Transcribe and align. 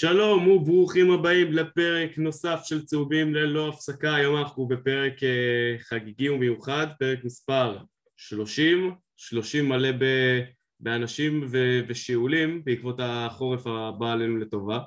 שלום 0.00 0.48
וברוכים 0.48 1.10
הבאים 1.10 1.52
לפרק 1.52 2.18
נוסף 2.18 2.60
של 2.64 2.84
צהובים 2.84 3.34
ללא 3.34 3.68
הפסקה, 3.68 4.14
היום 4.14 4.36
אנחנו 4.36 4.68
בפרק 4.68 5.22
אה, 5.22 5.76
חגיגי 5.78 6.28
ומיוחד, 6.28 6.86
פרק 6.98 7.24
מספר 7.24 7.78
30, 8.16 8.94
30 9.16 9.68
מלא 9.68 9.88
באנשים 10.80 11.48
ושיעולים 11.88 12.64
בעקבות 12.64 12.96
החורף 13.02 13.66
הבא 13.66 14.12
עלינו 14.12 14.36
לטובה. 14.36 14.78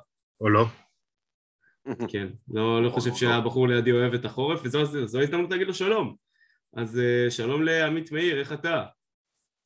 או 0.42 0.50
לא. 0.50 0.66
כן, 2.12 2.28
לא, 2.48 2.84
לא 2.84 2.90
חושב 2.90 3.14
שהבחור 3.16 3.68
לידי 3.68 3.92
אוהב 3.92 4.14
את 4.14 4.26
החורף, 4.26 4.60
וזו 4.64 4.80
ההזדמנות 5.20 5.52
להגיד 5.52 5.68
לו 5.68 5.74
שלום. 5.74 6.16
אז 6.76 7.00
אה, 7.00 7.32
שלום 7.32 7.64
לעמית 7.64 8.12
מאיר, 8.12 8.40
איך 8.40 8.54
אתה? 8.54 8.86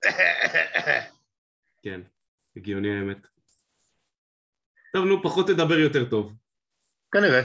כן, 1.84 2.02
הגיוני 2.56 3.00
האמת. 3.00 3.37
טוב, 4.94 5.06
נו, 5.06 5.24
פחות 5.24 5.48
תדבר 5.48 5.80
יותר 5.80 6.10
טוב. 6.10 6.38
כנראה. 7.12 7.42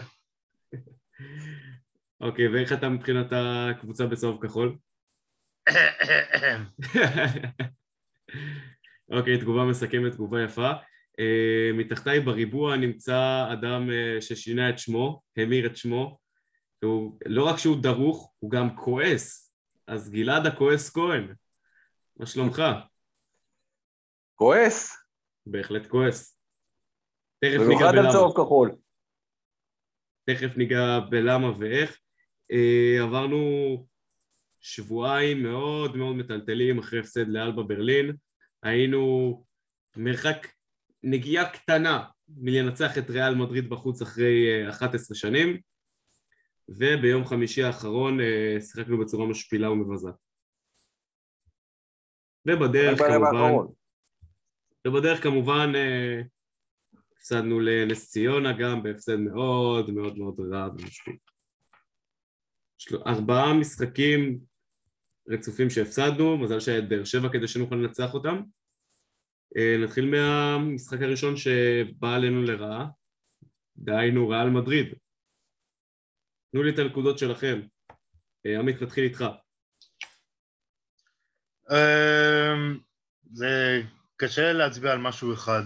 אוקיי, 2.20 2.48
ואיך 2.48 2.72
אתה 2.72 2.88
מבחינת 2.88 3.26
הקבוצה 3.30 4.06
בצהוב 4.06 4.46
כחול? 4.46 4.74
אוקיי, 9.10 9.38
תגובה 9.40 9.64
מסכמת, 9.64 10.12
תגובה 10.12 10.42
יפה. 10.42 10.70
Uh, 11.12 11.74
מתחתיי 11.74 12.20
בריבוע 12.20 12.76
נמצא 12.76 13.48
אדם 13.52 13.88
uh, 13.88 14.22
ששינה 14.22 14.70
את 14.70 14.78
שמו, 14.78 15.20
המיר 15.36 15.66
את 15.66 15.76
שמו. 15.76 16.16
הוא, 16.82 17.18
לא 17.26 17.44
רק 17.44 17.58
שהוא 17.58 17.82
דרוך, 17.82 18.32
הוא 18.38 18.50
גם 18.50 18.76
כועס. 18.76 19.54
אז 19.86 20.10
גלעד 20.10 20.46
הכועס 20.46 20.90
כהן, 20.90 21.34
מה 22.16 22.26
שלומך? 22.26 22.62
כועס? 24.34 24.96
בהחלט 25.46 25.86
כועס. 25.86 26.41
תכף 27.44 27.60
ניגע 27.68 27.92
בלמה. 27.92 27.92
במיוחד 27.92 28.12
צהוב 28.12 28.32
כחול. 28.36 28.74
תכף 30.24 30.56
ניגע 30.56 31.00
בלמה 31.10 31.58
ואיך. 31.58 31.98
Uh, 32.52 33.02
עברנו 33.02 33.38
שבועיים 34.60 35.42
מאוד 35.42 35.96
מאוד 35.96 36.16
מטלטלים 36.16 36.78
אחרי 36.78 37.00
הפסד 37.00 37.28
לאלבה 37.28 37.62
ברלין. 37.62 38.16
היינו 38.62 39.44
מרחק 39.96 40.46
נגיעה 41.02 41.52
קטנה 41.52 42.04
מלנצח 42.28 42.98
את 42.98 43.10
ריאל 43.10 43.34
מדריד 43.34 43.70
בחוץ 43.70 44.02
אחרי 44.02 44.68
11 44.68 45.16
שנים, 45.16 45.60
וביום 46.68 47.24
חמישי 47.24 47.62
האחרון 47.62 48.18
שיחקנו 48.60 48.98
בצורה 48.98 49.26
משפילה 49.26 49.70
ומבזה. 49.70 50.10
ובדרך 52.48 52.98
כמובן, 52.98 53.52
ובדרך 54.86 55.22
כמובן 55.22 55.72
הפסדנו 57.22 57.60
לנס 57.60 58.10
ציונה 58.10 58.52
גם 58.58 58.82
בהפסד 58.82 59.16
מאוד 59.16 59.90
מאוד 59.90 60.18
מאוד 60.18 60.40
רע 60.52 60.68
ומשפיל. 60.74 61.16
ארבעה 63.06 63.54
משחקים 63.54 64.38
רצופים 65.28 65.70
שהפסדנו, 65.70 66.38
מזל 66.38 66.60
שהיה 66.60 66.78
את 66.78 66.88
באר 66.88 67.04
שבע 67.04 67.28
כדי 67.32 67.48
שנוכל 67.48 67.74
לנצח 67.74 68.14
אותם. 68.14 68.42
נתחיל 69.84 70.10
מהמשחק 70.10 70.98
הראשון 71.02 71.36
שבא 71.36 72.14
עלינו 72.14 72.42
לרעה, 72.42 72.86
דהיינו 73.76 74.28
ריאל 74.28 74.50
מדריד. 74.50 74.94
תנו 76.52 76.62
לי 76.62 76.70
את 76.70 76.78
הנקודות 76.78 77.18
שלכם. 77.18 77.60
עמית, 78.58 78.82
נתחיל 78.82 79.04
איתך. 79.04 79.24
זה 83.32 83.82
קשה 84.16 84.52
להצביע 84.52 84.92
על 84.92 84.98
משהו 84.98 85.34
אחד. 85.34 85.62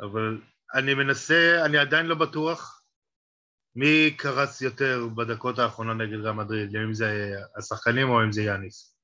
אבל 0.00 0.40
אני 0.74 0.94
מנסה, 0.94 1.64
אני 1.66 1.78
עדיין 1.78 2.06
לא 2.06 2.14
בטוח 2.14 2.84
מי 3.74 4.16
קרס 4.16 4.62
יותר 4.62 4.98
בדקות 5.16 5.58
האחרונות 5.58 5.96
נגד 5.96 6.24
רם 6.24 6.36
מדריד, 6.36 6.76
אם 6.76 6.94
זה 6.94 7.34
השחקנים 7.58 8.08
או 8.08 8.24
אם 8.24 8.32
זה 8.32 8.42
יאניס. 8.42 8.98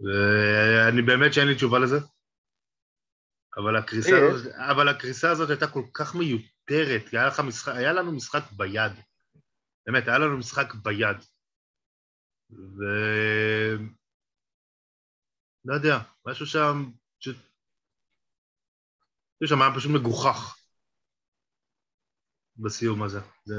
ואני 0.00 1.02
באמת 1.02 1.34
שאין 1.34 1.48
לי 1.48 1.54
תשובה 1.54 1.78
לזה, 1.78 1.96
אבל 3.56 3.76
הקריסה, 3.76 4.16
הזאת, 4.30 4.52
אבל 4.54 4.88
הקריסה 4.88 5.30
הזאת 5.30 5.50
הייתה 5.50 5.66
כל 5.66 5.82
כך 5.94 6.14
מיותרת, 6.14 7.12
היה, 7.12 7.28
משחק, 7.46 7.72
היה 7.76 7.92
לנו 7.92 8.12
משחק 8.12 8.52
ביד, 8.56 8.92
באמת, 9.86 10.08
היה 10.08 10.18
לנו 10.18 10.38
משחק 10.38 10.74
ביד. 10.74 11.16
ו... 12.50 12.82
לא 15.64 15.74
יודע, 15.74 15.98
משהו 16.26 16.46
שם 16.46 16.90
פשוט 17.18 17.36
זה 19.44 19.48
שם 19.48 19.62
היה 19.62 19.74
פשוט 19.76 19.90
מגוחך 19.90 20.58
בסיום 22.56 23.02
הזה. 23.02 23.20
זה... 23.44 23.54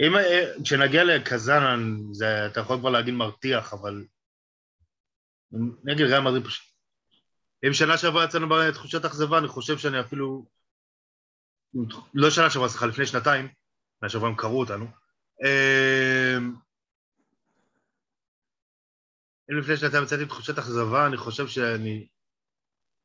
אם, 0.00 0.12
כשנגיע 0.64 1.04
לקזאן, 1.04 1.78
זה, 2.12 2.46
אתה 2.46 2.60
יכול 2.60 2.78
כבר 2.78 2.90
להגיד 2.90 3.14
מרתיח, 3.14 3.72
אבל 3.72 4.04
נגד 5.84 6.00
ריאל 6.00 6.20
מדריד 6.20 6.46
פשוט... 6.46 6.72
אם 7.66 7.72
שנה 7.72 7.98
שעברה 7.98 8.24
יצאנו 8.24 8.48
בתחושת 8.48 9.04
אכזבה, 9.04 9.38
אני 9.38 9.48
חושב 9.48 9.78
שאני 9.78 10.00
אפילו... 10.00 10.46
לא 12.14 12.30
שנה 12.30 12.50
שעברה, 12.50 12.68
סליחה, 12.68 12.86
לפני 12.86 13.06
שנתיים, 13.06 13.48
שנה 14.00 14.08
שעברה 14.08 14.28
הם 14.28 14.36
קראו 14.36 14.60
אותנו. 14.60 14.86
אמ, 15.44 16.54
אם 19.50 19.58
לפני 19.58 19.76
שנתיים 19.76 20.04
יצאתי 20.04 20.24
בתחושת 20.24 20.58
אכזבה, 20.58 21.06
אני 21.06 21.16
חושב 21.16 21.48
שאני 21.48 22.08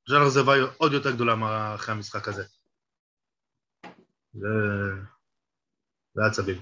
תחושת 0.07 0.21
אכזבה 0.27 0.53
עוד 0.77 0.93
יותר 0.93 1.11
גדולה 1.11 1.33
אחרי 1.75 1.95
המשחק 1.95 2.27
הזה. 2.27 2.43
זה... 4.33 4.47
זה 6.13 6.21
עצבים. 6.31 6.57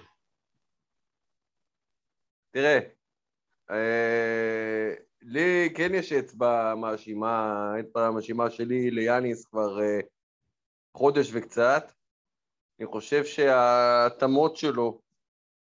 תראה, 2.51 2.79
אה, 3.71 4.93
לי 5.21 5.73
כן 5.75 5.93
יש 5.93 6.11
אצבע 6.11 6.75
מאשימה, 6.75 7.71
אצבע 7.79 8.11
מאשימה 8.11 8.49
שלי 8.49 8.91
ליאניס 8.91 9.45
כבר 9.45 9.81
אה, 9.81 9.99
חודש 10.97 11.29
וקצת. 11.33 11.91
אני 12.79 12.87
חושב 12.87 13.25
שההתאמות 13.25 14.55
שלו, 14.57 15.01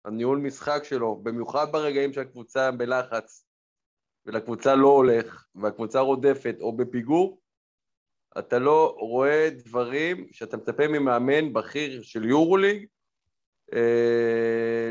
הניהול 0.05 0.39
משחק 0.39 0.85
שלו, 0.85 1.17
במיוחד 1.23 1.67
ברגעים 1.73 2.13
שהקבוצה 2.13 2.71
בלחץ 2.71 3.47
ולקבוצה 4.27 4.75
לא 4.75 4.89
הולך 4.89 5.47
והקבוצה 5.55 6.01
רודפת 6.01 6.57
או 6.61 6.77
בפיגור, 6.77 7.42
אתה 8.39 8.59
לא 8.59 8.97
רואה 8.99 9.49
דברים 9.51 10.27
שאתה 10.33 10.57
מצפה 10.57 10.89
ממאמן 10.89 11.53
בכיר 11.53 12.03
של 12.03 12.25
יורוליג 12.25 12.87
אה, 13.73 14.91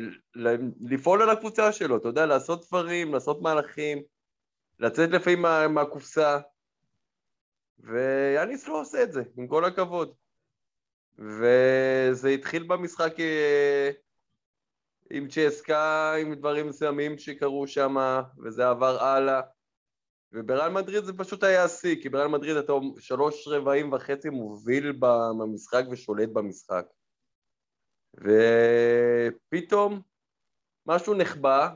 לפעול 0.81 1.21
על 1.21 1.29
הקבוצה 1.29 1.71
שלו, 1.71 1.97
אתה 1.97 2.07
יודע, 2.07 2.25
לעשות 2.25 2.67
דברים, 2.67 3.13
לעשות 3.13 3.41
מהלכים, 3.41 4.01
לצאת 4.79 5.09
לפעמים 5.09 5.41
מה, 5.41 5.67
מהקופסה, 5.67 6.39
ויאניס 7.79 8.67
לא 8.67 8.81
עושה 8.81 9.03
את 9.03 9.11
זה, 9.11 9.23
עם 9.37 9.47
כל 9.47 9.65
הכבוד. 9.65 10.13
וזה 11.19 12.29
התחיל 12.29 12.63
במשחק 12.63 13.19
אה, 13.19 13.91
עם 15.09 15.27
צ'סקה, 15.27 16.15
עם 16.21 16.33
דברים 16.33 16.67
מסוימים 16.67 17.17
שקרו 17.17 17.67
שם, 17.67 17.95
וזה 18.43 18.69
עבר 18.69 19.03
הלאה. 19.03 19.41
ובריאל 20.33 20.69
מדריד 20.69 21.03
זה 21.03 21.13
פשוט 21.13 21.43
היה 21.43 21.63
השיא, 21.63 22.01
כי 22.01 22.09
בריאל 22.09 22.27
מדריד 22.27 22.57
אתה 22.57 22.73
שלוש 22.99 23.47
רבעים 23.47 23.93
וחצי 23.93 24.29
מוביל 24.29 24.91
במשחק 25.39 25.83
ושולט 25.91 26.29
במשחק. 26.29 26.85
ופתאום 28.17 30.01
משהו 30.85 31.13
נחבא, 31.13 31.69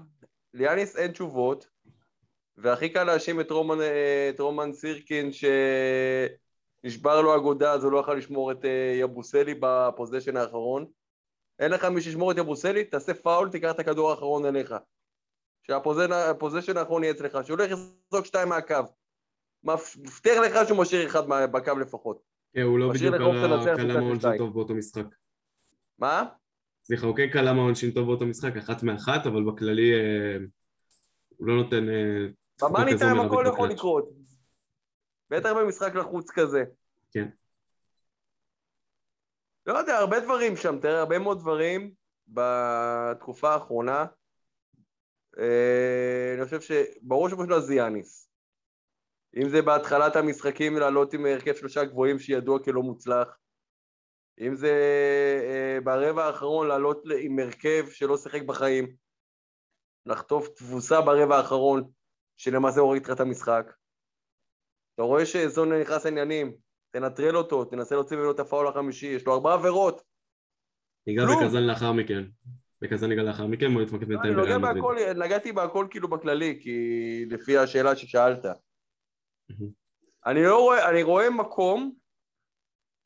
ליאניס 0.53 0.95
אין 0.95 1.11
תשובות, 1.11 1.67
והכי 2.57 2.89
קל 2.89 3.03
להאשים 3.03 3.41
את 3.41 3.51
את 4.29 4.39
רומן 4.39 4.73
סירקין 4.73 5.29
שנשבר 6.83 7.21
לו 7.21 7.35
אגודה 7.35 7.73
אז 7.73 7.83
הוא 7.83 7.91
לא 7.91 7.97
יכול 7.99 8.17
לשמור 8.17 8.51
את 8.51 8.65
אה, 8.65 8.97
יבוסלי 8.99 9.55
בפוזיישן 9.59 10.37
האחרון. 10.37 10.85
אין 11.59 11.71
לך 11.71 11.85
מי 11.85 12.01
שישמור 12.01 12.31
את 12.31 12.37
יבוסלי, 12.37 12.83
תעשה 12.83 13.13
פאול, 13.13 13.49
תיקח 13.51 13.71
את 13.71 13.79
הכדור 13.79 14.11
האחרון 14.11 14.45
אליך. 14.45 14.75
שהפוזיישן 15.67 16.77
האחרון 16.77 17.03
יהיה 17.03 17.13
אצלך, 17.13 17.31
שהוא 17.31 17.57
הולך 17.57 17.71
לזרוק 17.71 18.25
שתיים 18.25 18.49
מהקו. 18.49 18.75
מבטיח 19.63 20.37
לך 20.37 20.67
שהוא 20.67 20.77
משאיר 20.77 21.07
אחד 21.07 21.21
בקו 21.27 21.79
לפחות. 21.79 22.21
כן, 22.53 22.61
הוא 22.61 22.79
לא 22.79 22.89
בדיוק 22.93 23.15
קלה 23.15 23.99
מהעונשין 23.99 24.37
טוב 24.37 24.53
באותו 24.53 24.73
משחק. 24.73 25.05
מה? 25.99 26.23
סליחה, 26.83 27.07
הוא 27.07 27.15
כן 27.15 27.27
קלה 27.31 27.53
מהעונשין 27.53 27.91
טוב 27.91 28.05
באותו 28.05 28.25
משחק, 28.25 28.57
אחת 28.57 28.83
מאחת, 28.83 29.25
אבל 29.25 29.43
בכללי 29.43 29.93
אה, 29.93 30.37
הוא 31.37 31.47
לא 31.47 31.55
נותן... 31.55 31.89
אה, 31.89 32.25
במאני 32.61 32.97
טיים 32.97 33.19
הכל 33.19 33.45
יכול 33.47 33.69
לקרות. 33.69 34.09
בטח 35.29 35.49
במשחק 35.49 35.95
לחוץ 35.95 36.31
כזה. 36.31 36.63
כן. 37.11 37.27
לא 39.65 39.77
יודע, 39.77 39.97
הרבה 39.97 40.19
דברים 40.19 40.55
שם, 40.55 40.79
תראה, 40.79 40.99
הרבה 40.99 41.19
מאוד 41.19 41.39
דברים 41.39 41.91
בתקופה 42.27 43.53
האחרונה. 43.53 44.05
אה, 45.39 46.33
אני 46.37 46.45
חושב 46.45 46.61
שברור 46.61 47.29
שבשביל 47.29 47.59
זה 47.59 47.75
יאניס. 47.75 48.29
אם 49.35 49.49
זה 49.49 49.61
בהתחלת 49.61 50.15
המשחקים 50.15 50.77
לעלות 50.77 51.13
עם 51.13 51.25
הרכב 51.25 51.53
שלושה 51.55 51.83
גבוהים 51.83 52.19
שידוע 52.19 52.63
כלא 52.63 52.81
מוצלח, 52.81 53.27
אם 54.39 54.55
זה 54.55 54.71
אה, 55.43 55.81
ברבע 55.83 56.25
האחרון 56.25 56.67
לעלות 56.67 57.03
עם 57.19 57.39
הרכב 57.39 57.85
שלא 57.89 58.17
שיחק 58.17 58.41
בחיים, 58.41 58.95
לחטוף 60.05 60.47
תבוסה 60.47 61.01
ברבע 61.01 61.37
האחרון, 61.37 61.91
שלמעשה 62.37 62.79
הוריד 62.79 63.05
לך 63.05 63.11
את 63.11 63.19
המשחק. 63.19 63.73
אתה 64.95 65.03
רואה 65.03 65.25
שזון 65.25 65.73
נכנס 65.73 66.05
לעניינים, 66.05 66.55
תנטרל 66.91 67.37
אותו, 67.37 67.65
תנסה 67.65 67.95
להוציא 67.95 68.17
ממנו 68.17 68.31
את 68.31 68.39
הפאול 68.39 68.67
החמישי, 68.67 69.07
יש 69.07 69.25
לו 69.25 69.33
ארבע 69.33 69.53
עבירות. 69.53 70.01
ניגע 71.07 71.23
בקזן 71.25 71.63
לאחר 71.63 71.91
מכן. 71.91 72.23
בקזן 72.81 73.09
ניגע 73.09 73.23
לאחר 73.23 73.47
מכן, 73.47 73.73
בוא 73.73 73.81
נתמקד 73.81 74.07
בינתיים 74.07 74.35
בריאל 74.35 74.57
מדריד. 74.57 75.17
נגעתי 75.17 75.51
בהכל 75.51 75.87
כאילו 75.89 76.07
בכללי, 76.07 76.59
כי 76.61 77.25
לפי 77.29 77.57
השאלה 77.57 77.95
ששאלת. 77.95 78.45
אני 80.25 80.43
לא 80.43 80.61
רואה, 80.61 80.89
אני 80.89 81.03
רואה 81.03 81.29
מקום, 81.29 81.95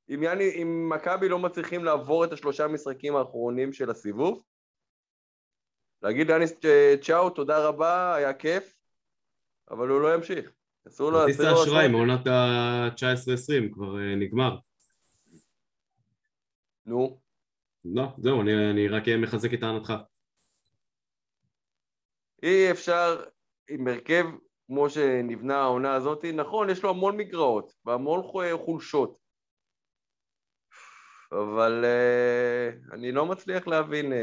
אם, 0.10 0.24
יני, 0.24 0.62
אם 0.62 0.90
מכבי 0.90 1.30
לא 1.30 1.40
מצליחים 1.40 1.84
לעבור 1.84 2.26
את 2.26 2.34
השלושה 2.34 2.68
משחקים 2.68 3.16
האחרונים 3.16 3.74
של 3.74 3.90
הסיבוב, 3.90 4.44
להגיד 6.02 6.32
לאניס 6.32 6.54
צ'או, 7.02 7.30
תודה 7.30 7.68
רבה, 7.68 8.16
היה 8.16 8.34
כיף, 8.34 8.74
אבל 9.72 9.88
הוא 9.88 10.02
לא 10.02 10.16
ימשיך. 10.16 10.52
אסור 10.88 11.12
לו... 11.12 11.20
כרטיס 11.20 11.40
האשראי 11.40 11.88
מעונת 11.88 12.28
ה-19-20 12.28 13.74
כבר 13.74 13.96
uh, 13.96 14.16
נגמר. 14.18 14.58
נו. 16.86 17.20
לא, 17.86 18.04
זהו, 18.18 18.42
אני, 18.42 18.72
אני 18.72 18.88
רק 18.88 19.04
מחזק 19.22 19.54
את 19.54 19.60
טענתך. 19.60 19.94
אי 22.44 22.72
אפשר 22.72 23.24
עם 23.70 23.88
הרכב 23.88 24.26
כמו 24.68 24.90
שנבנה 24.90 25.58
העונה 25.58 25.94
הזאת, 25.94 26.26
נכון, 26.26 26.70
יש 26.70 26.84
לו 26.84 26.90
המון 26.90 27.18
מגרעות 27.18 27.74
והמון 27.86 28.22
חולשות, 28.66 29.18
אבל 31.32 31.86
uh, 31.86 32.94
אני 32.94 33.12
לא 33.12 33.26
מצליח 33.26 33.68
להבין, 33.68 34.12
uh, 34.12 34.16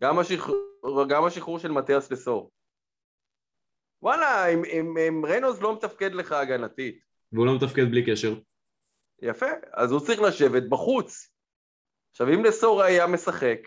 גם, 0.00 0.18
השחרור, 0.18 1.08
גם 1.08 1.24
השחרור 1.24 1.58
של 1.58 1.70
מתיאס 1.70 2.12
לסור. 2.12 2.50
וואלה, 4.02 4.46
אם, 4.48 4.64
אם, 4.64 4.98
אם 4.98 5.24
ריינוז 5.24 5.62
לא 5.62 5.74
מתפקד 5.74 6.12
לך 6.14 6.32
הגנתית. 6.32 6.98
והוא 7.32 7.46
לא 7.46 7.56
מתפקד 7.56 7.90
בלי 7.90 8.12
קשר. 8.12 8.34
יפה, 9.22 9.46
אז 9.72 9.92
הוא 9.92 10.00
צריך 10.00 10.20
לשבת 10.20 10.62
בחוץ. 10.68 11.33
עכשיו, 12.14 12.28
אם 12.28 12.44
לסור 12.44 12.82
היה 12.82 13.06
משחק, 13.06 13.58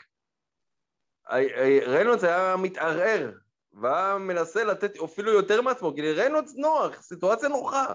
ריינולדס 1.88 2.24
היה 2.24 2.56
מתערער, 2.58 3.32
והיה 3.74 4.18
מנסה 4.18 4.64
לתת 4.64 4.98
אפילו 4.98 5.32
יותר 5.32 5.62
מעצמו, 5.62 5.96
כי 5.96 6.02
לריינולדס 6.02 6.56
נוח, 6.56 7.02
סיטואציה 7.02 7.50
נוחה. 7.50 7.86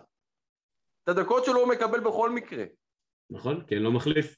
את 1.04 1.08
הדקות 1.08 1.44
שלו 1.44 1.60
הוא 1.60 1.68
מקבל 1.68 2.00
בכל 2.00 2.30
מקרה. 2.30 2.64
נכון, 3.30 3.64
כי 3.66 3.74
אין 3.74 3.82
לו 3.82 3.92
מחליף. 3.92 4.36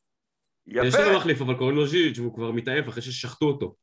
יפה. 0.66 0.87
יש 0.87 0.94
לו 0.94 1.16
מחליף, 1.16 1.40
אבל 1.40 1.58
קוראים 1.58 1.76
לו 1.76 1.87
ז'יץ' 1.87 2.19
והוא 2.19 2.34
כבר 2.34 2.50
מתעייף 2.50 2.88
אחרי 2.88 3.02
ששחטו 3.02 3.46
אותו. 3.46 3.75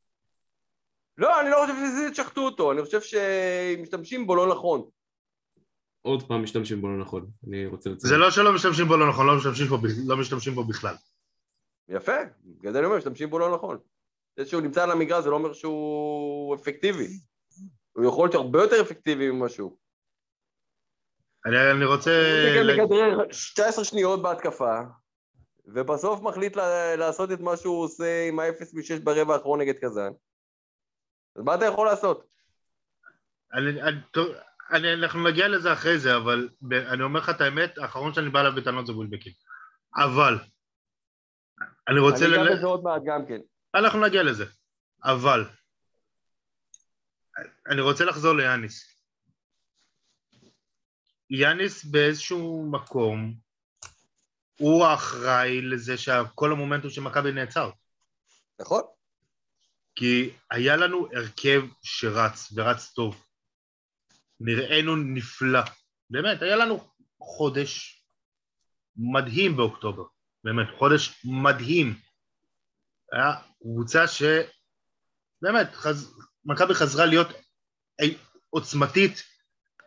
לא, 1.18 1.40
אני 1.40 1.50
לא 1.50 1.56
חושב 1.62 1.74
שזה 1.74 2.14
שחטו 2.14 2.40
אותו, 2.40 2.72
אני 2.72 2.82
חושב 2.82 3.00
שמשתמשים 3.00 4.26
בו 4.26 4.34
לא 4.34 4.50
נכון. 4.50 4.88
עוד 6.02 6.28
פעם 6.28 6.42
משתמשים 6.42 6.80
בו 6.80 6.88
לא 6.88 6.98
נכון, 6.98 7.26
אני 7.48 7.66
רוצה 7.66 7.90
לציין. 7.90 8.10
זה 8.10 8.16
לא 8.16 8.30
שלא 8.30 8.52
משתמשים 8.52 8.86
בו 8.86 8.96
לא 8.96 9.08
נכון, 9.08 9.26
לא 9.26 9.36
משתמשים 9.36 9.66
בו, 9.66 9.76
לא 10.06 10.16
משתמשים 10.16 10.54
בו 10.54 10.64
בכלל. 10.64 10.94
יפה, 11.88 12.16
בגלל 12.44 12.72
זה 12.72 12.78
אני 12.78 12.86
אומר, 12.86 12.98
משתמשים 12.98 13.30
בו 13.30 13.38
לא 13.38 13.54
נכון. 13.54 13.78
זה 14.36 14.46
שהוא 14.46 14.62
נמצא 14.62 14.82
על 14.82 14.90
המגרש 14.90 15.24
זה 15.24 15.30
לא 15.30 15.34
אומר 15.34 15.52
שהוא 15.52 16.54
אפקטיבי. 16.54 17.08
הוא 17.92 18.06
יכול 18.06 18.24
להיות 18.24 18.34
הרבה 18.34 18.62
יותר 18.62 18.80
אפקטיבי 18.80 19.30
ממה 19.30 19.48
שהוא. 19.48 19.76
אני, 21.46 21.70
אני 21.70 21.84
רוצה... 21.84 22.10
הוא 22.58 22.84
מגדרר 22.84 23.26
19 23.28 23.84
שניות 23.84 24.22
בהתקפה, 24.22 24.80
ובסוף 25.66 26.20
מחליט 26.20 26.56
לעשות 26.98 27.32
את 27.32 27.40
מה 27.40 27.56
שהוא 27.56 27.84
עושה 27.84 28.28
עם 28.28 28.38
ה-0 28.38 28.64
מ-6 28.72 29.04
ברבע 29.04 29.34
האחרון 29.34 29.60
נגד 29.60 29.74
קזאן. 29.74 30.12
אז 31.36 31.42
מה 31.42 31.54
אתה 31.54 31.64
יכול 31.64 31.86
לעשות? 31.86 32.26
אני, 33.54 33.82
אני, 33.82 33.96
אני, 34.70 34.94
אנחנו 34.94 35.28
נגיע 35.28 35.48
לזה 35.48 35.72
אחרי 35.72 35.98
זה, 35.98 36.16
אבל 36.16 36.48
אני 36.72 37.02
אומר 37.02 37.20
לך 37.20 37.30
את 37.30 37.40
האמת, 37.40 37.78
האחרון 37.78 38.14
שאני 38.14 38.30
בא 38.30 38.40
אליו 38.40 38.52
בטענות 38.56 38.86
זה 38.86 38.92
בולבקין. 38.92 39.32
אבל, 39.96 40.38
אני 41.88 42.00
רוצה... 42.00 42.24
אני 42.26 42.34
אגע 42.34 42.56
בזה 42.56 42.66
עוד 42.66 42.82
מעט 42.82 43.02
גם 43.06 43.26
כן. 43.28 43.40
אנחנו 43.74 44.06
נגיע 44.06 44.22
לזה, 44.22 44.44
אבל, 45.04 45.44
אני 47.66 47.80
רוצה 47.80 48.04
לחזור 48.04 48.32
ליאניס. 48.36 48.92
יאניס 51.30 51.84
באיזשהו 51.84 52.68
מקום, 52.70 53.34
הוא 54.58 54.84
האחראי 54.84 55.62
לזה 55.62 55.98
שכל 55.98 56.52
המומנטום 56.52 56.90
של 56.90 57.00
מכבי 57.00 57.32
נעצר. 57.32 57.70
נכון. 58.60 58.82
כי 59.94 60.30
היה 60.50 60.76
לנו 60.76 61.08
הרכב 61.12 61.62
שרץ, 61.82 62.52
ורץ 62.54 62.92
טוב. 62.92 63.26
נראינו 64.40 64.96
נפלא. 64.96 65.60
באמת, 66.10 66.42
היה 66.42 66.56
לנו 66.56 66.90
חודש 67.18 68.04
מדהים 68.96 69.56
באוקטובר. 69.56 70.02
באמת, 70.44 70.66
חודש 70.78 71.24
מדהים. 71.24 71.94
היה 73.12 73.32
קבוצה 73.62 74.08
ש... 74.08 74.22
באמת, 75.42 75.74
חז... 75.74 76.14
מכבי 76.44 76.74
חזרה 76.74 77.06
להיות 77.06 77.28
עוצמתית, 78.50 79.22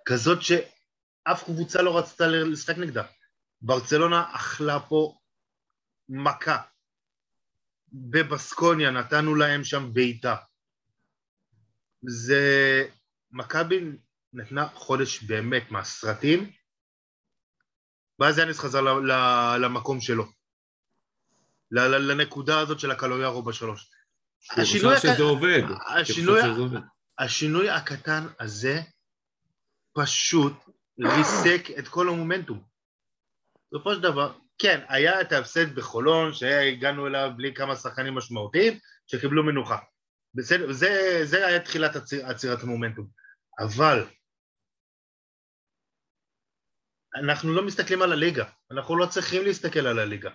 כזאת 0.05 0.41
שאף 0.41 1.43
קבוצה 1.43 1.81
לא 1.81 1.97
רצתה 1.97 2.27
לשחק 2.27 2.77
נגדה. 2.77 3.03
ברצלונה 3.61 4.35
אכלה 4.35 4.79
פה 4.79 5.17
מכה. 6.09 6.61
בבסקוניה 7.93 8.91
נתנו 8.91 9.35
להם 9.35 9.63
שם 9.63 9.93
בעיטה. 9.93 10.35
זה... 12.01 12.83
מכבי 13.31 13.79
נתנה 14.33 14.67
חודש 14.67 15.23
באמת 15.23 15.71
מהסרטים, 15.71 16.51
ואז 18.19 18.37
יאניס 18.37 18.59
חזר 18.59 18.81
למקום 19.61 20.01
שלו. 20.01 20.25
לנקודה 21.71 22.59
הזאת 22.59 22.79
של 22.79 22.91
הקלויארו 22.91 23.43
בשלוש. 23.43 23.89
השינוי, 24.51 24.97
שזה 24.97 25.23
עובד. 25.23 25.61
השינוי, 25.97 26.39
השינוי 27.19 27.69
הקטן 27.69 28.27
הזה 28.39 28.81
פשוט 29.93 30.53
ריסק 30.99 31.79
את 31.79 31.87
כל 31.87 32.09
המומנטום. 32.09 32.63
בסופו 33.71 33.93
של 33.93 34.01
דבר, 34.01 34.33
כן, 34.57 34.85
היה 34.89 35.21
את 35.21 35.31
ההפסד 35.31 35.75
בחולון, 35.75 36.33
שהגענו 36.33 37.07
אליו 37.07 37.31
בלי 37.37 37.53
כמה 37.53 37.75
שחקנים 37.75 38.15
משמעותיים, 38.15 38.79
שקיבלו 39.07 39.43
מנוחה. 39.43 39.77
בסדר, 40.33 40.71
זה, 40.71 41.21
זה 41.23 41.47
היה 41.47 41.59
תחילת 41.59 41.95
הציר, 41.95 42.25
עצירת 42.25 42.63
המומנטום. 42.63 43.07
אבל 43.59 44.07
אנחנו 47.15 47.53
לא 47.53 47.65
מסתכלים 47.65 48.01
על 48.01 48.11
הליגה, 48.11 48.45
אנחנו 48.71 48.97
לא 48.97 49.05
צריכים 49.05 49.43
להסתכל 49.43 49.87
על 49.87 49.99
הליגה. 49.99 50.31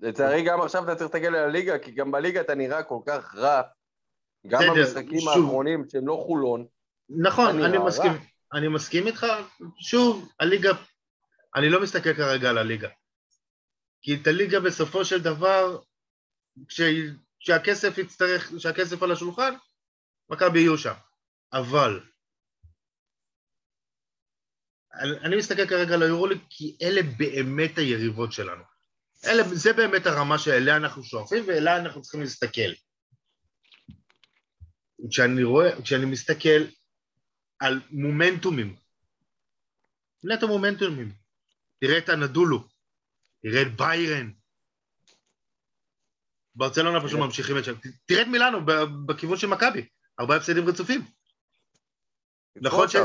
לצערי 0.00 0.44
גם 0.44 0.60
עכשיו 0.60 0.84
אתה 0.84 0.94
צריך 0.94 1.14
להסתכל 1.14 1.26
על 1.26 1.44
הליגה, 1.44 1.78
כי 1.78 1.90
גם 1.90 2.10
בליגה 2.10 2.40
אתה 2.40 2.54
נראה 2.54 2.82
כל 2.82 2.98
כך 3.06 3.34
רע, 3.34 3.62
גם 4.46 4.60
במשחקים 4.74 5.28
האחרונים 5.28 5.84
שהם 5.88 6.06
לא 6.06 6.22
חולון. 6.26 6.66
נכון, 7.08 7.62
אני 7.62 7.78
מסכים, 7.78 8.12
אני 8.52 8.68
מסכים 8.68 9.06
איתך, 9.06 9.26
שוב, 9.80 10.32
הליגה, 10.40 10.70
אני 11.54 11.68
לא 11.70 11.82
מסתכל 11.82 12.14
כרגע 12.14 12.50
על 12.50 12.58
הליגה. 12.58 12.88
כי 14.02 14.14
את 14.14 14.26
הליגה 14.26 14.60
בסופו 14.60 15.04
של 15.04 15.22
דבר, 15.22 15.78
כש, 16.68 16.80
כשהכסף 17.40 17.98
יצטרך, 17.98 18.52
כשהכסף 18.56 19.02
על 19.02 19.12
השולחן, 19.12 19.54
מכבי 20.30 20.60
יהיו 20.60 20.78
שם. 20.78 20.94
אבל, 21.52 22.00
אני, 24.94 25.10
אני 25.20 25.36
מסתכל 25.36 25.66
כרגע 25.66 25.94
על 25.94 26.02
היורוליג 26.02 26.38
כי 26.50 26.76
אלה 26.82 27.00
באמת 27.18 27.78
היריבות 27.78 28.32
שלנו. 28.32 28.69
אלה, 29.24 29.42
זה 29.54 29.72
באמת 29.72 30.06
הרמה 30.06 30.38
שאליה 30.38 30.76
אנחנו 30.76 31.04
שואפים 31.04 31.44
ואליה 31.46 31.76
אנחנו 31.76 32.02
צריכים 32.02 32.20
להסתכל. 32.20 32.70
כשאני 35.10 35.42
רואה, 35.42 35.82
כשאני 35.82 36.04
מסתכל 36.04 36.64
על 37.58 37.80
מומנטומים, 37.90 38.76
נטו 40.24 40.48
מומנטומים, 40.48 41.12
תראה 41.80 41.98
את 41.98 42.08
הנדולו, 42.08 42.68
תראה 43.42 43.62
את 43.62 43.76
ביירן. 43.76 44.30
ברצלונה 46.54 47.04
פשוט 47.04 47.18
ממשיכים 47.18 47.58
את 47.58 47.64
שם. 47.64 47.74
תראה 48.06 48.22
את 48.22 48.26
מילאנו 48.26 48.58
בכיוון 49.06 49.36
של 49.36 49.46
מכבי, 49.46 49.88
ארבעה 50.20 50.36
הפסדים 50.36 50.68
רצופים. 50.68 51.04
נכון, 52.56 52.88
ש... 52.88 52.96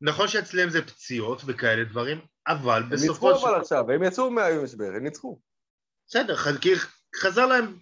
נכון 0.00 0.28
שאצלם 0.28 0.70
זה 0.70 0.86
פציעות 0.86 1.42
וכאלה 1.46 1.84
דברים, 1.84 2.20
אבל 2.46 2.82
בסופו 2.90 3.14
של... 3.14 3.26
הם 3.26 3.32
ניצחו 3.32 3.48
אבל 3.48 3.60
עכשיו, 3.60 3.90
הם 3.90 4.02
יצאו 4.02 4.30
מהמשבר, 4.30 4.92
הם 4.96 5.02
ניצחו. 5.02 5.40
בסדר, 6.12 6.36
כי 6.60 6.68
חזר 7.16 7.46
להם, 7.46 7.78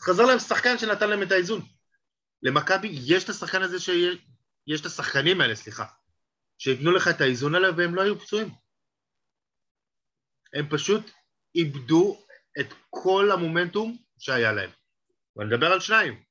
חזר 0.00 0.22
להם 0.22 0.38
שחקן 0.38 0.78
שנתן 0.78 1.10
להם 1.10 1.22
את 1.22 1.32
האיזון. 1.32 1.60
למכבי 2.42 2.88
יש 2.92 3.24
את 3.24 3.28
השחקן 3.28 3.62
הזה, 3.62 3.80
שיש 3.80 4.80
את 4.80 4.86
השחקנים 4.86 5.40
האלה, 5.40 5.54
סליחה, 5.54 5.84
שייתנו 6.58 6.90
לך 6.90 7.08
את 7.08 7.20
האיזון 7.20 7.54
עליו 7.54 7.76
והם 7.76 7.94
לא 7.94 8.02
היו 8.02 8.20
פצועים. 8.20 8.48
הם 10.54 10.68
פשוט 10.70 11.10
איבדו 11.54 12.26
את 12.60 12.66
כל 12.90 13.30
המומנטום 13.32 13.96
שהיה 14.18 14.52
להם. 14.52 14.70
ואני 15.36 15.48
מדבר 15.48 15.72
על 15.72 15.80
שניים. 15.80 16.22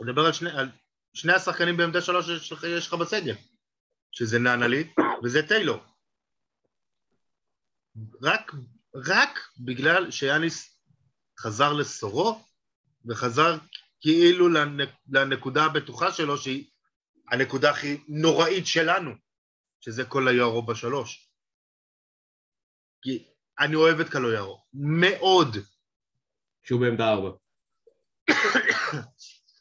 אני 0.00 0.10
מדבר 0.10 0.26
על 0.26 0.32
שני, 0.32 0.50
על 0.50 0.70
שני 1.14 1.32
השחקנים 1.32 1.76
בעמדה 1.76 2.00
שלוש 2.00 2.26
שיש 2.42 2.86
לך 2.86 2.94
בסגל, 2.94 3.34
שזה 4.12 4.38
נאנלי 4.38 4.92
וזה 5.24 5.48
טיילור. 5.48 5.84
רק, 8.22 8.52
רק 8.94 9.38
בגלל 9.64 10.10
שיאניס 10.10 10.80
חזר 11.38 11.72
לסורו 11.72 12.44
וחזר 13.08 13.58
כאילו 14.00 14.48
לנק, 14.48 14.88
לנקודה 15.08 15.64
הבטוחה 15.64 16.12
שלו 16.12 16.38
שהיא 16.38 16.70
הנקודה 17.30 17.70
הכי 17.70 18.04
נוראית 18.08 18.66
שלנו, 18.66 19.10
שזה 19.80 20.04
כל 20.04 20.28
היורו 20.28 20.66
בשלוש. 20.66 21.30
כי 23.02 23.28
אני 23.58 23.74
אוהב 23.74 24.00
את 24.00 24.08
קלויארו, 24.08 24.66
מאוד. 24.72 25.56
שהוא 26.64 26.80
בעמדה 26.80 27.08
ארבע. 27.08 27.30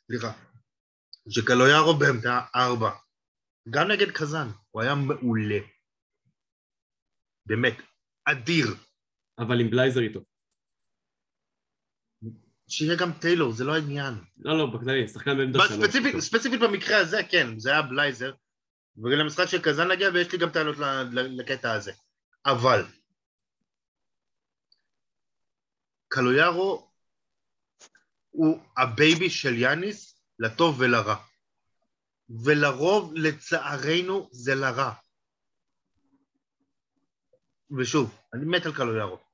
סליחה. 0.05 0.31
שקלויארו 1.29 1.99
בעמדה 1.99 2.41
ארבע. 2.55 2.91
גם 3.69 3.91
נגד 3.91 4.11
קזאן, 4.11 4.51
הוא 4.71 4.81
היה 4.81 4.95
מעולה. 4.95 5.59
באמת, 7.45 7.77
אדיר. 8.25 8.67
אבל 9.39 9.59
עם 9.59 9.69
בלייזר 9.69 10.01
איתו. 10.01 10.19
שיהיה 12.67 12.95
גם 12.95 13.11
טיילור, 13.21 13.51
זה 13.51 13.63
לא 13.63 13.75
העניין. 13.75 14.13
לא, 14.37 14.57
לא, 14.57 14.65
בכללי, 14.65 15.07
שחקן 15.07 15.37
בעמדה 15.37 15.59
שלוש. 15.67 15.85
ספציפית, 15.85 16.19
ספציפית 16.19 16.59
במקרה 16.59 16.97
הזה, 16.97 17.23
כן, 17.29 17.59
זה 17.59 17.71
היה 17.71 17.81
בלייזר. 17.81 18.33
ולמשחק 18.97 19.45
של 19.45 19.61
קזאן 19.61 19.91
נגיע, 19.91 20.09
ויש 20.13 20.31
לי 20.31 20.37
גם 20.37 20.49
טענות 20.49 20.75
לקטע 21.13 21.71
הזה. 21.71 21.91
אבל, 22.45 22.85
קלויארו 26.07 26.91
הוא 28.29 28.59
ה 28.77 28.88
baby 28.88 29.29
של 29.29 29.53
יאניס 29.57 30.21
לטוב 30.39 30.79
ולרע. 30.79 31.15
ולרוב, 32.45 33.13
לצערנו, 33.15 34.29
זה 34.31 34.55
לרע. 34.55 34.91
ושוב, 37.77 38.19
אני 38.33 38.45
מת 38.45 38.65
על 38.65 38.75
קלויארו. 38.75 39.28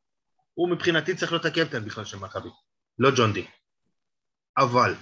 הוא 0.55 0.71
מבחינתי 0.71 1.15
צריך 1.15 1.31
להיות 1.31 1.45
הקפטן 1.45 1.85
בכלל 1.85 2.05
של 2.05 2.17
מכבי, 2.17 2.49
לא 2.99 3.09
ג'ון 3.17 3.33
די. 3.33 3.47
אבל, 4.57 4.93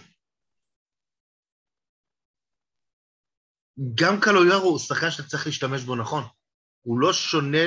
גם 3.95 4.19
קלויארו 4.21 4.69
הוא 4.69 4.79
שחקן 4.79 5.11
שצריך 5.11 5.45
להשתמש 5.45 5.83
בו 5.83 5.95
נכון. 5.95 6.23
הוא 6.81 6.99
לא 6.99 7.13
שונה 7.13 7.65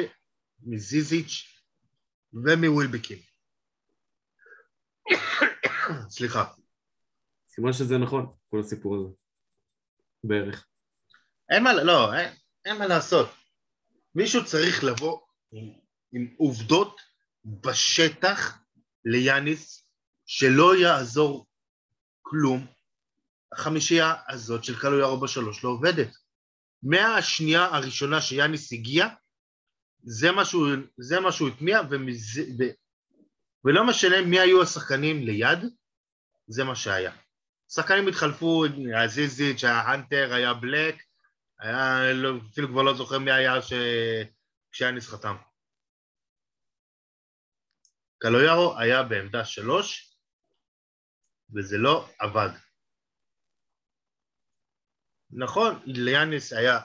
מזיזיץ' 0.61 1.63
ומווילבקין. 2.33 3.19
סליחה. 6.17 6.45
סימן 7.49 7.73
שזה 7.73 7.99
נכון, 7.99 8.27
כל 8.47 8.61
הסיפור 8.61 8.97
הזה. 8.97 9.09
בערך. 10.25 10.67
אין 11.51 11.63
מה, 11.63 11.73
לא, 11.73 12.15
אין, 12.15 12.35
אין 12.65 12.79
מה 12.79 12.87
לעשות. 12.87 13.29
מישהו 14.15 14.45
צריך 14.45 14.85
לבוא 14.85 15.21
עם, 15.53 15.73
עם 16.13 16.35
עובדות 16.39 17.01
בשטח 17.47 18.59
ליאניס, 19.05 19.87
שלא 20.27 20.77
יעזור 20.77 21.47
כלום. 22.23 22.67
החמישייה 23.53 24.15
הזאת 24.29 24.65
של 24.65 24.81
קלויארו 24.81 25.21
בשלוש 25.21 25.65
לא 25.65 25.69
עובדת. 25.69 26.09
מהשנייה 26.83 27.65
הראשונה 27.65 28.21
שיאניס 28.21 28.73
הגיע, 28.73 29.09
זה 30.03 30.33
מה 30.33 30.45
שהוא, 30.45 30.69
זה 30.99 31.21
מה 31.21 31.33
שהוא 31.33 31.49
הטמיע, 31.49 31.81
ומזה, 31.91 32.43
ו, 32.59 32.65
ולא 33.65 33.87
משנה 33.87 34.23
מי 34.23 34.41
היו 34.41 34.63
השחקנים 34.63 35.23
ליד, 35.23 35.59
זה 36.47 36.65
מה 36.65 36.77
שהיה. 36.77 37.13
שחקנים 37.69 38.09
התחלפו, 38.09 38.65
היה 38.65 39.09
זיזיץ', 39.09 39.65
היה 39.65 39.81
הנטר, 39.81 40.35
היה 40.35 40.55
בלק, 40.55 41.03
היה, 41.59 42.13
לא, 42.13 42.37
אפילו 42.53 42.69
כבר 42.69 42.83
לא 42.83 42.95
זוכר 42.95 43.19
מי 43.19 43.33
היה 43.33 43.63
ש... 43.63 43.73
כשיאניס 44.73 45.09
חתם. 45.09 45.37
קלויארו 48.19 48.79
היה 48.79 49.03
בעמדה 49.03 49.45
שלוש, 49.45 50.17
וזה 51.55 51.77
לא 51.79 52.09
עבד. 52.19 52.49
נכון, 55.31 55.83
ליאניס 55.87 56.53
היה 56.53 56.81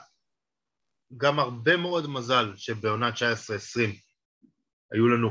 גם 1.16 1.38
הרבה 1.38 1.76
מאוד 1.76 2.06
מזל 2.06 2.56
שבעונה 2.56 3.10
19-20 3.10 3.12
היו 4.92 5.08
לנו 5.08 5.30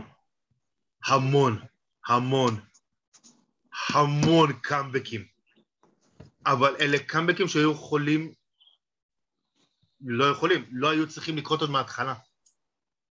המון, 1.06 1.62
המון, 2.08 2.66
המון 3.90 4.60
קאמבקים. 4.62 5.28
אבל 6.46 6.76
אלה 6.80 6.98
קאמבקים 7.08 7.48
שהיו 7.48 7.72
יכולים, 7.72 8.34
לא 10.02 10.26
יכולים, 10.26 10.66
לא 10.72 10.90
היו 10.90 11.10
צריכים 11.10 11.38
לקרות 11.38 11.62
עוד 11.62 11.70
מההתחלה. 11.70 12.16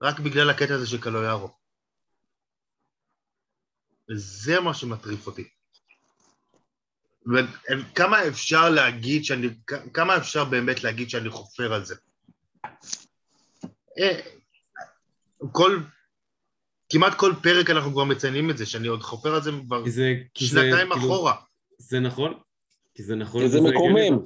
רק 0.03 0.21
בגלל 0.21 0.51
הקטע 0.51 0.75
הזה 0.75 0.87
של 0.87 1.03
קלויארו. 1.03 1.58
זה 4.15 4.61
מה 4.61 4.75
שמטריף 4.75 5.27
אותי. 5.27 5.49
וכמה 7.35 8.29
אפשר 8.29 8.71
להגיד 8.71 9.25
שאני, 9.25 9.49
כמה 9.95 10.17
אפשר 10.17 10.45
באמת 10.45 10.85
להגיד 10.85 11.11
שאני 11.11 11.31
חופר 11.31 11.73
על 11.73 11.85
זה? 11.85 11.95
אה, 13.99 14.21
כל, 15.53 15.81
כמעט 16.93 17.15
כל 17.15 17.33
פרק 17.43 17.71
אנחנו 17.71 17.93
כבר 17.93 18.05
מציינים 18.05 18.51
את 18.51 18.59
זה, 18.59 18.67
שאני 18.67 18.89
עוד 18.89 19.03
חופר 19.03 19.35
על 19.35 19.43
זה 19.43 19.51
כבר 19.67 19.89
זה, 19.89 20.15
כי 20.35 20.47
זה, 20.47 20.51
שנתיים 20.51 20.93
כאילו, 20.93 21.07
אחורה. 21.07 21.35
זה 21.79 22.01
נכון, 22.01 22.35
כי 22.95 23.03
זה 23.03 23.15
נכון. 23.15 23.43
כי 23.43 23.49
זה 23.49 23.61
וזה 23.61 23.71
מקומם. 23.71 24.19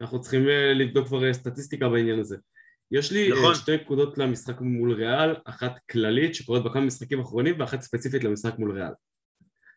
אנחנו 0.00 0.20
צריכים 0.20 0.48
אה, 0.48 0.74
לבדוק 0.74 1.06
כבר 1.06 1.24
אה, 1.24 1.32
סטטיסטיקה 1.32 1.88
בעניין 1.88 2.20
הזה. 2.20 2.36
יש 2.90 3.12
לי 3.12 3.32
נכון. 3.32 3.54
שתי 3.54 3.76
נקודות 3.76 4.18
למשחק 4.18 4.60
מול 4.60 4.92
ריאל, 4.92 5.34
אחת 5.44 5.78
כללית 5.90 6.34
שקורית 6.34 6.64
בכמה 6.64 6.80
משחקים 6.80 7.20
אחרונים 7.20 7.60
ואחת 7.60 7.82
ספציפית 7.82 8.24
למשחק 8.24 8.58
מול 8.58 8.72
ריאל. 8.72 8.92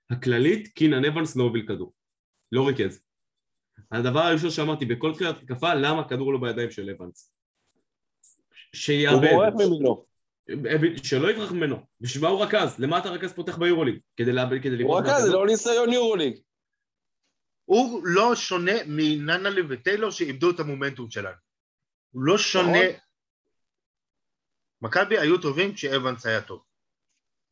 הכללית, 0.10 0.68
קינן 0.68 1.06
אבנס 1.06 1.36
לא 1.36 1.44
הוביל 1.44 1.68
כדור, 1.68 1.92
לא 2.52 2.68
ריכז. 2.68 3.08
הדבר 3.92 4.20
הראשון 4.20 4.50
שאמרתי 4.50 4.86
בכל 4.86 5.14
תחילת 5.14 5.38
התקפה, 5.38 5.74
למה 5.74 6.02
הכדור 6.02 6.34
לא 6.34 6.40
בידיים 6.40 6.72
של 6.72 6.90
אבנס? 6.90 7.32
הוא 8.48 8.56
שיאבד, 8.76 9.30
בורח 9.32 9.54
ממנו. 9.54 10.06
שלא 11.04 11.32
יברח 11.32 11.52
ממנו. 11.52 11.86
בשביל 12.02 12.24
מה 12.24 12.30
הוא 12.30 12.44
רכז? 12.44 12.80
למה 12.80 12.98
אתה 12.98 13.10
רכז 13.10 13.34
פותח 13.34 13.58
ביורוליג? 13.58 14.00
כדי 14.18 14.32
לאבד, 14.32 14.60
כדי 14.60 14.70
הוא 14.70 14.78
לברוח 14.80 15.06
רכז, 15.06 15.24
זה? 15.24 15.32
לא 15.32 15.46
ניסיון 15.46 15.94
יורוליג. 15.94 16.38
הוא 17.66 18.02
לא 18.04 18.36
שונה 18.36 18.72
מננלי 18.88 19.62
וטיילור 19.70 20.12
שאיבדו 20.12 20.52
את 20.52 20.60
המומנטום 20.60 21.10
שלנו. 21.10 21.36
הוא 22.12 22.24
לא 22.24 22.38
שונה... 22.38 22.84
נכון. 22.90 23.00
מכבי 24.82 25.18
היו 25.18 25.38
טובים 25.38 25.74
כשאבנס 25.74 26.26
היה 26.26 26.42
טוב. 26.42 26.64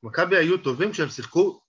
מכבי 0.03 0.37
היו 0.37 0.57
טובים 0.57 0.91
כשהם 0.91 1.09
שיחקו 1.09 1.61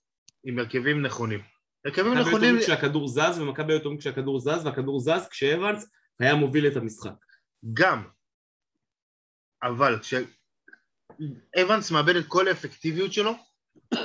עם 0.43 0.59
הרכבים 0.59 1.01
נכונים. 1.01 1.39
הרכבים 1.85 2.11
מכבי 2.11 2.23
היו 2.23 2.27
נכונים... 2.27 2.59
כשהכדור 2.59 3.07
זז, 3.07 3.39
ומכבי 3.39 3.73
היו 3.73 3.79
טובים 3.79 3.97
כשהכדור 3.97 4.39
זז, 4.39 4.65
והכדור 4.65 4.99
זז 4.99 5.27
כשאבנס 5.31 5.91
היה 6.19 6.35
מוביל 6.35 6.67
את 6.67 6.75
המשחק. 6.75 7.25
גם. 7.73 8.07
אבל 9.63 9.99
כשאבנס 9.99 11.91
מאבד 11.91 12.15
את 12.15 12.25
כל 12.27 12.47
האפקטיביות 12.47 13.13
שלו, 13.13 13.31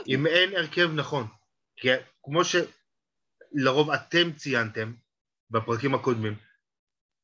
אם 0.08 0.26
אין 0.26 0.56
הרכב 0.56 0.90
נכון. 0.94 1.26
כי 1.76 1.88
כמו 2.22 2.40
שלרוב 2.44 3.90
אתם 3.90 4.32
ציינתם 4.32 4.92
בפרקים 5.50 5.94
הקודמים, 5.94 6.34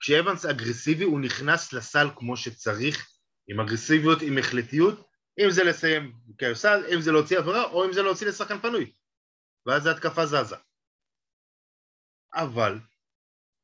כשאבנס 0.00 0.47
אגרסיבי 0.47 1.05
הוא 1.05 1.21
נכנס 1.21 1.73
לסל 1.73 2.09
כמו 2.17 2.37
שצריך, 2.37 3.09
עם 3.49 3.61
אגרסיביות, 3.61 4.23
עם 4.23 4.38
החלטיות, 4.38 5.09
אם 5.38 5.50
זה 5.50 5.65
לסיים 5.65 6.12
כסל, 6.38 6.85
אם 6.95 7.00
זה 7.00 7.12
להוציא 7.12 7.38
עבירה, 7.38 7.65
או 7.65 7.85
אם 7.85 7.93
זה 7.93 8.03
להוציא 8.03 8.27
לשחקן 8.27 8.59
פנוי. 8.59 8.93
ואז 9.69 9.87
ההתקפה 9.87 10.27
זזה. 10.27 10.57
אבל 12.35 12.79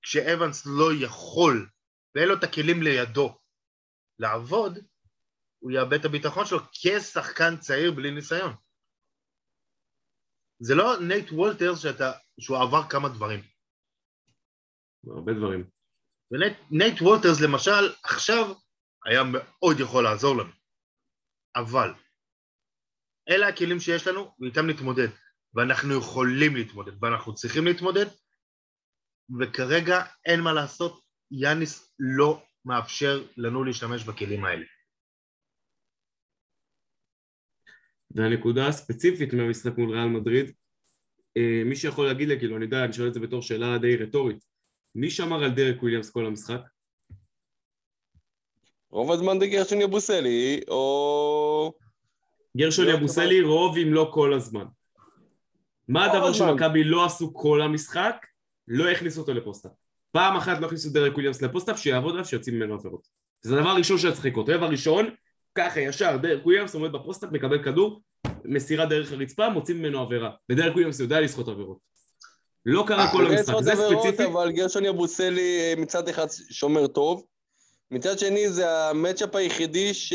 כשאבנס 0.03 0.67
לא 0.67 1.05
יכול, 1.05 1.71
ואין 2.15 2.29
לו 2.29 2.35
את 2.39 2.45
הכלים 2.45 2.83
לידו 2.83 3.39
לעבוד, 4.19 4.79
הוא 5.59 5.71
יאבד 5.71 5.99
את 6.01 6.05
הביטחון 6.05 6.47
שלו 6.47 6.59
כשחקן 6.59 7.57
צעיר 7.61 7.93
בלי 7.97 8.11
ניסיון. 8.11 8.53
זה 10.61 10.75
לא 10.75 11.01
נייט 11.09 11.33
וולטרס 11.33 11.83
שאתה, 11.83 12.13
שהוא 12.41 12.57
עבר 12.57 12.91
כמה 12.91 13.09
דברים. 13.09 13.41
הרבה 15.17 15.33
דברים. 15.33 15.61
ונייט 16.31 17.03
וולטרס 17.03 17.39
למשל, 17.45 17.95
עכשיו 18.05 18.45
היה 19.07 19.23
מאוד 19.33 19.77
יכול 19.81 20.05
לעזור 20.05 20.37
לנו. 20.37 20.53
אבל 21.57 21.91
אלה 23.29 23.49
הכלים 23.49 23.81
שיש 23.81 24.07
לנו, 24.07 24.37
ואיתם 24.41 24.67
נתמודד. 24.71 25.24
ואנחנו 25.55 25.95
יכולים 25.99 26.57
להתמודד, 26.57 26.93
ואנחנו 27.03 27.35
צריכים 27.35 27.65
להתמודד, 27.65 28.07
וכרגע 29.41 30.03
אין 30.27 30.41
מה 30.41 30.53
לעשות, 30.53 31.01
יאניס 31.31 31.95
לא 31.99 32.43
מאפשר 32.65 33.25
לנו 33.37 33.65
להשתמש 33.65 34.05
בכלים 34.05 34.45
האלה. 34.45 34.65
והנקודה 38.11 38.69
הספציפית 38.69 39.33
מהמשחק 39.33 39.79
מול 39.79 39.91
ריאל 39.91 40.09
מדריד, 40.09 40.53
אה, 41.37 41.63
מי 41.65 41.77
שיכול 41.77 42.07
להגיד 42.07 42.29
לי, 42.29 42.39
כאילו, 42.39 42.57
אני 42.57 42.65
יודע, 42.65 42.85
אני 42.85 42.93
שואל 42.93 43.09
את 43.09 43.15
זה 43.15 43.21
בתור 43.21 43.43
שאלה 43.43 43.79
די 43.79 43.97
רטורית, 43.97 44.39
מי 44.95 45.11
שמר 45.11 45.45
על 45.45 45.51
דרק 45.51 45.83
וויליאמס 45.83 46.11
כל 46.11 46.27
המשחק? 46.27 46.61
רוב 48.91 49.13
הזמן 49.13 49.41
זה 49.41 49.47
גרשון 49.47 49.81
יבוסלי, 49.81 50.61
או... 50.69 51.75
גרשון 52.57 52.87
לא, 52.87 52.93
יבוסלי 52.93 53.41
רוב 53.41 53.77
אם 53.79 53.95
לא 53.95 54.11
כל 54.15 54.33
הזמן. 54.35 54.65
מה 55.89 56.09
כל 56.11 56.17
הדבר. 56.17 56.33
שמכבי 56.33 56.85
לא 56.85 57.05
עשו 57.05 57.35
כל 57.35 57.63
המשחק? 57.63 58.27
לא 58.69 58.91
הכניסו 58.91 59.21
אותו 59.21 59.35
ל 59.35 59.39
post-up. 59.39 59.73
פעם 60.13 60.37
אחת 60.37 60.61
לא 60.61 60.67
הכניסו 60.67 60.91
דרק 60.91 61.13
וויליאמס 61.13 61.43
ל 61.43 61.47
post-up, 61.47 61.79
שיעבוד 61.79 62.13
עליו, 62.13 62.25
שיוצאים 62.25 62.57
ממנו 62.57 62.75
עבירות. 62.75 63.03
זה 63.43 63.57
הדבר 63.57 63.69
הראשון 63.69 63.99
שהיה 63.99 64.13
צריך 64.13 64.25
לקרות. 64.25 64.49
רבע 64.49 64.67
ראשון, 64.67 65.11
ככה 65.55 65.81
ישר, 65.81 66.17
דרק 66.17 66.47
וויליאמס 66.47 66.75
עומד 66.75 66.93
ב 66.93 66.97
post-up, 66.97 67.33
מקבל 67.33 67.63
כדור, 67.63 68.03
מסירה 68.45 68.87
דרך 68.87 69.13
הרצפה, 69.13 69.49
מוצאים 69.49 69.79
ממנו 69.79 70.01
עבירה. 70.01 70.31
ודרק 70.51 70.73
וויליאמס 70.73 71.01
יודע 71.01 71.21
לסחוט 71.21 71.49
עבירות. 71.49 71.79
לא 72.67 72.85
קרה 72.87 73.13
לכל 73.13 73.27
אורך 73.27 73.39
המשחק, 73.39 73.55
זה 73.61 73.73
ספציפי. 73.77 74.25
אבל 74.25 74.53
גרשון 74.53 74.85
יבוסלי 74.85 75.61
אה, 75.61 75.75
מצד 75.77 76.09
אחד 76.09 76.27
שומר 76.51 76.87
טוב, 76.87 77.25
מצד 77.91 78.19
שני 78.19 78.49
זה 78.49 78.89
ה 78.89 78.95
matchup 78.95 79.37
היחידי 79.37 79.95
ש... 79.95 80.13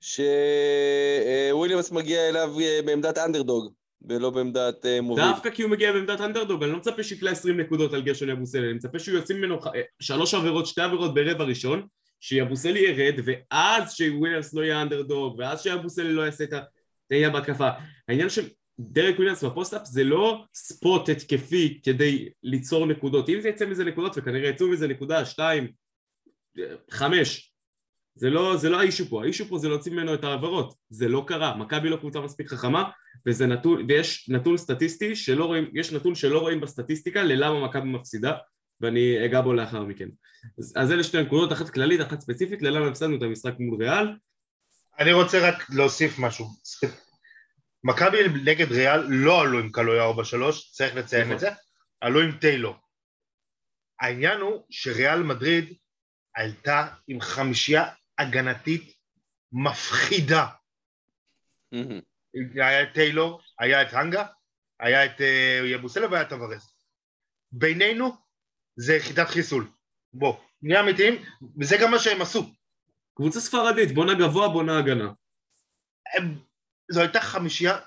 שוויליאמס 0.00 1.92
מגיע 1.92 2.28
אליו 2.28 2.60
אה, 2.60 2.80
בעמדת 2.84 3.18
אנדרדוג, 3.18 3.72
ולא 4.08 4.30
בעמדת 4.30 4.86
אה, 4.86 5.00
מוביל. 5.00 5.24
דווקא 5.24 5.50
כי 5.50 5.62
הוא 5.62 5.70
מגיע 5.70 5.92
בעמדת 5.92 6.20
אנדרדוג, 6.20 6.62
אני 6.62 6.72
לא 6.72 6.78
מצפה 6.78 7.02
שיקלע 7.02 7.30
20 7.30 7.60
נקודות 7.60 7.92
על 7.92 8.02
גרשון 8.02 8.28
יבוסלה, 8.30 8.66
אני 8.66 8.72
מצפה 8.72 8.98
שהוא 8.98 9.16
יוציא 9.16 9.36
ממנו 9.36 9.60
ח- 9.60 9.68
שלוש 10.00 10.34
עבירות, 10.34 10.66
שתי 10.66 10.80
עבירות 10.80 11.14
ברבע 11.14 11.44
ראשון, 11.44 11.86
שיבוסלה 12.20 12.80
ירד, 12.80 13.14
ואז 13.24 13.94
שוויליאמס 13.94 14.54
לא 14.54 14.62
יהיה 14.62 14.82
אנדרדוג, 14.82 15.38
ואז 15.38 15.62
שיבוסלה 15.62 16.12
לא 16.12 16.22
יעשה 16.22 16.44
את 16.44 16.52
ה... 16.52 16.60
תהיה 17.08 17.30
בהתקפה. 17.30 17.68
העניין 18.08 18.28
של 18.30 18.48
דרק 18.80 19.14
וויליאמס 19.14 19.44
ב 19.44 19.49
post-up 19.49 19.84
זה 19.84 20.04
לא 20.04 20.44
spot 20.54 21.08
התקפי 21.08 21.80
כדי 21.82 22.28
ליצור 22.42 22.86
נקודות. 22.86 23.28
אם 23.28 23.40
זה 23.40 23.48
יצא 23.48 23.66
מזה 23.66 23.84
נקודות, 23.84 24.12
וכנראה 24.16 24.48
יצאו 24.48 24.68
מזה 24.68 24.88
נקודה, 24.88 25.24
שתיים, 25.24 25.68
חמש, 26.90 27.53
זה 28.16 28.30
לא, 28.30 28.56
זה 28.56 28.70
לא 28.70 28.80
האישו 28.80 29.08
פה, 29.08 29.22
האישו 29.22 29.48
פה 29.48 29.58
זה 29.58 29.68
להוציא 29.68 29.92
ממנו 29.92 30.14
את 30.14 30.24
העבירות, 30.24 30.74
זה 30.90 31.08
לא 31.08 31.24
קרה, 31.26 31.56
מכבי 31.56 31.88
לא 31.88 31.96
קבוצה 31.96 32.20
מספיק 32.20 32.48
חכמה 32.48 32.90
וזה 33.26 33.46
נתון, 33.46 33.84
ויש 33.88 34.28
נתון 34.28 34.56
סטטיסטי 34.56 35.16
שלא 35.16 35.44
רואים, 35.44 35.70
יש 35.74 35.92
נתון 35.92 36.14
שלא 36.14 36.38
רואים 36.38 36.60
בסטטיסטיקה 36.60 37.22
ללמה 37.22 37.64
מכבי 37.64 37.88
מפסידה 37.88 38.36
ואני 38.80 39.24
אגע 39.24 39.40
בו 39.40 39.52
לאחר 39.52 39.84
מכן. 39.84 40.08
אז, 40.58 40.72
אז 40.76 40.92
אלה 40.92 41.04
שתי 41.04 41.22
נקודות, 41.22 41.52
אחת 41.52 41.70
כללית, 41.70 42.00
אחת 42.00 42.20
ספציפית, 42.20 42.62
ללמה 42.62 42.88
הפסדנו 42.88 43.16
את 43.16 43.22
המשחק 43.22 43.54
מול 43.58 43.78
ריאל, 43.78 44.06
אני 44.98 45.12
רוצה 45.12 45.48
רק 45.48 45.70
להוסיף 45.70 46.18
משהו. 46.18 46.46
מכבי 47.84 48.18
נגד 48.44 48.72
ריאל 48.72 49.06
לא 49.08 49.40
עלו 49.40 49.58
עם 49.58 49.70
קלויה 49.70 50.10
4-3, 50.10 50.12
צריך 50.72 50.96
לציין 50.96 51.22
נכון. 51.22 51.34
את 51.34 51.40
זה, 51.40 51.48
עלו 52.00 52.20
עם 52.20 52.32
טיילור. 52.32 52.74
העניין 54.00 54.40
הוא 54.40 54.64
שריאל 54.70 55.22
מדריד 55.22 55.74
עלתה 56.34 56.86
עם 57.08 57.20
חמישייה 57.20 57.84
הגנתית 58.18 58.94
מפחידה. 59.52 60.46
היה 62.54 62.82
את 62.82 62.88
טיילור, 62.94 63.40
היה 63.58 63.82
את 63.82 63.92
הנגה, 63.92 64.26
היה 64.80 65.04
את 65.04 65.20
אה, 65.20 65.60
יבוסלה 65.64 66.06
והיה 66.10 66.22
את 66.22 66.32
אברס. 66.32 66.74
בינינו 67.52 68.12
זה 68.76 68.94
יחידת 68.94 69.28
חיסול. 69.28 69.70
בוא, 70.12 70.36
נהיה 70.62 70.80
אמיתיים, 70.80 71.22
וזה 71.60 71.76
גם 71.82 71.90
מה 71.90 71.98
שהם 71.98 72.22
עשו. 72.22 72.54
קבוצה 73.14 73.40
ספרדית, 73.40 73.94
בונה 73.94 74.14
גבוה, 74.14 74.48
בונה 74.48 74.78
הגנה. 74.78 75.12
הם, 76.16 76.38
זו 76.90 77.00
הייתה 77.00 77.20
חמישייה, 77.20 77.78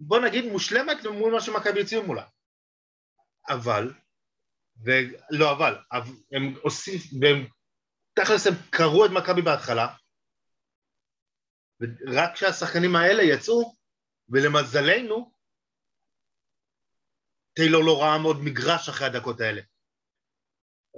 בוא 0.00 0.20
נגיד 0.20 0.44
מושלמת 0.44 1.06
מול 1.06 1.32
מה 1.32 1.40
שמכבי 1.40 1.80
הציעו 1.80 2.06
מולה. 2.06 2.24
אבל, 3.48 3.92
ולא 4.84 5.52
אבל, 5.52 5.78
אבל, 5.92 6.12
הם 6.32 6.54
עושים, 6.62 6.98
והם 7.20 7.46
תכלס 8.24 8.46
הם 8.46 8.54
קראו 8.70 9.06
את 9.06 9.10
מכבי 9.10 9.42
בהתחלה, 9.42 9.86
ורק 11.80 12.34
כשהשחקנים 12.34 12.96
האלה 12.96 13.22
יצאו, 13.22 13.74
ולמזלנו, 14.28 15.32
טיילור 17.54 17.84
לא 17.84 18.02
ראה 18.02 18.16
עוד 18.24 18.36
מגרש 18.44 18.88
אחרי 18.88 19.06
הדקות 19.06 19.40
האלה. 19.40 19.62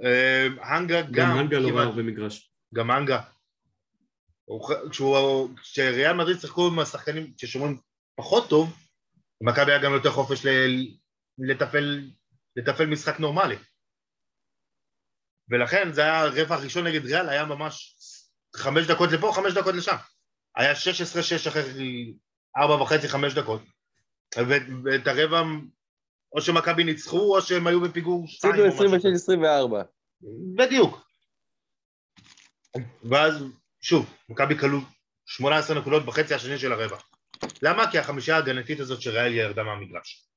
אה, 0.03 0.47
הנגה 0.75 1.01
גם, 1.01 1.09
גם 1.13 1.37
הנגה 1.37 1.59
לא 1.59 1.67
ראה 1.77 1.83
הרבה 1.83 2.03
מגרש. 2.03 2.51
גם 2.75 2.91
הנגה. 2.91 3.21
כשהוא- 4.91 5.49
כשריאל 5.59 6.13
מדריד 6.13 6.37
שיחקו 6.39 6.67
עם 6.67 6.79
השחקנים 6.79 7.33
ששומרים 7.37 7.77
פחות 8.15 8.49
טוב, 8.49 8.77
למכבי 9.41 9.71
היה 9.71 9.83
גם 9.83 9.93
יותר 9.93 10.11
חופש 10.11 10.45
ל- 10.45 10.97
לתפעל, 11.37 12.11
לתפעל 12.55 12.87
משחק 12.87 13.19
נורמלי. 13.19 13.55
ולכן 15.51 15.93
זה 15.93 16.01
היה 16.01 16.21
הרבע 16.21 16.55
הראשון 16.55 16.87
נגד 16.87 17.05
ריאל, 17.05 17.29
היה 17.29 17.45
ממש 17.45 17.95
חמש 18.55 18.87
דקות 18.87 19.11
לפה, 19.11 19.31
חמש 19.35 19.53
דקות 19.53 19.75
לשם. 19.75 19.95
היה 20.55 20.73
16-6 20.73 21.47
אחרי 21.47 22.13
ארבע 22.57 22.83
וחצי, 22.83 23.09
חמש 23.09 23.33
דקות. 23.33 23.61
ואת 24.85 25.07
הרבע, 25.07 25.41
או 26.35 26.41
שמכבי 26.41 26.83
ניצחו, 26.83 27.35
או 27.35 27.41
שהם 27.41 27.67
היו 27.67 27.81
בפיגור 27.81 28.27
שתיים. 28.27 28.53
או 28.53 28.67
משהו. 28.67 29.77
26-24. 29.77 29.83
בדיוק. 30.55 31.07
ואז, 33.03 33.43
שוב, 33.81 34.13
מכבי 34.29 34.57
כלו 34.57 34.79
18 35.25 35.79
נקודות 35.79 36.05
בחצי 36.05 36.33
השני 36.33 36.57
של 36.57 36.71
הרבע. 36.71 36.97
למה? 37.61 37.91
כי 37.91 37.99
החמישה 37.99 38.35
ההגנתית 38.35 38.79
הזאת 38.79 39.01
של 39.01 39.11
ריאל 39.11 39.33
ירדה 39.33 39.63
מהמגרש. 39.63 40.27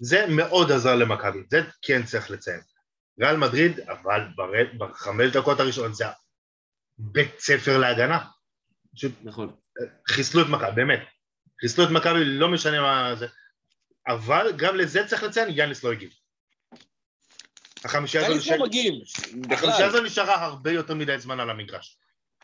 זה 0.00 0.26
מאוד 0.36 0.72
עזר 0.72 0.94
למכבי, 0.96 1.38
זה 1.50 1.58
כן 1.82 2.02
צריך 2.04 2.30
לציין. 2.30 2.60
ריאל 3.20 3.36
מדריד, 3.36 3.80
אבל 3.80 4.20
בחמש 4.78 5.32
דקות 5.32 5.60
הראשונות 5.60 5.94
זה 5.94 6.04
בית 6.98 7.38
ספר 7.40 7.78
להגנה. 7.78 8.24
פשוט 8.94 9.12
נכון. 9.22 9.56
חיסלו 10.08 10.42
את 10.42 10.46
מכבי, 10.48 10.70
באמת. 10.76 11.00
חיסלו 11.60 11.84
את 11.84 11.90
מכבי, 11.90 12.24
לא 12.24 12.48
משנה 12.48 12.80
מה 12.80 13.14
זה. 13.16 13.26
אבל 14.08 14.52
גם 14.56 14.76
לזה 14.76 15.06
צריך 15.06 15.22
לציין, 15.22 15.48
יאניס 15.50 15.84
לא 15.84 15.92
הגיב. 15.92 16.10
החמישייה 17.84 18.26
הזו 18.26 18.36
נשאר- 18.38 18.56
לא 18.56 18.66
מגיב, 18.66 18.94
החמישייה. 19.52 19.86
הזו 19.86 20.02
נשארה 20.02 20.44
הרבה 20.44 20.72
יותר 20.72 20.94
מדי 20.94 21.18
זמן 21.18 21.40
על 21.40 21.50
המגרש. 21.50 21.98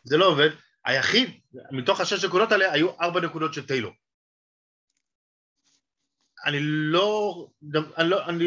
זה 0.05 0.17
לא 0.17 0.27
עובד. 0.27 0.51
היחיד, 0.85 1.41
מתוך 1.71 2.01
השש 2.01 2.25
נקודות 2.25 2.53
האלה, 2.53 2.73
היו 2.73 3.01
ארבע 3.01 3.21
נקודות 3.21 3.55
של 3.55 3.67
טיילור. 3.67 3.93
אני 6.47 6.59
לא... 6.63 7.47
אני, 7.99 8.11
לא, 8.11 8.27
אני, 8.29 8.45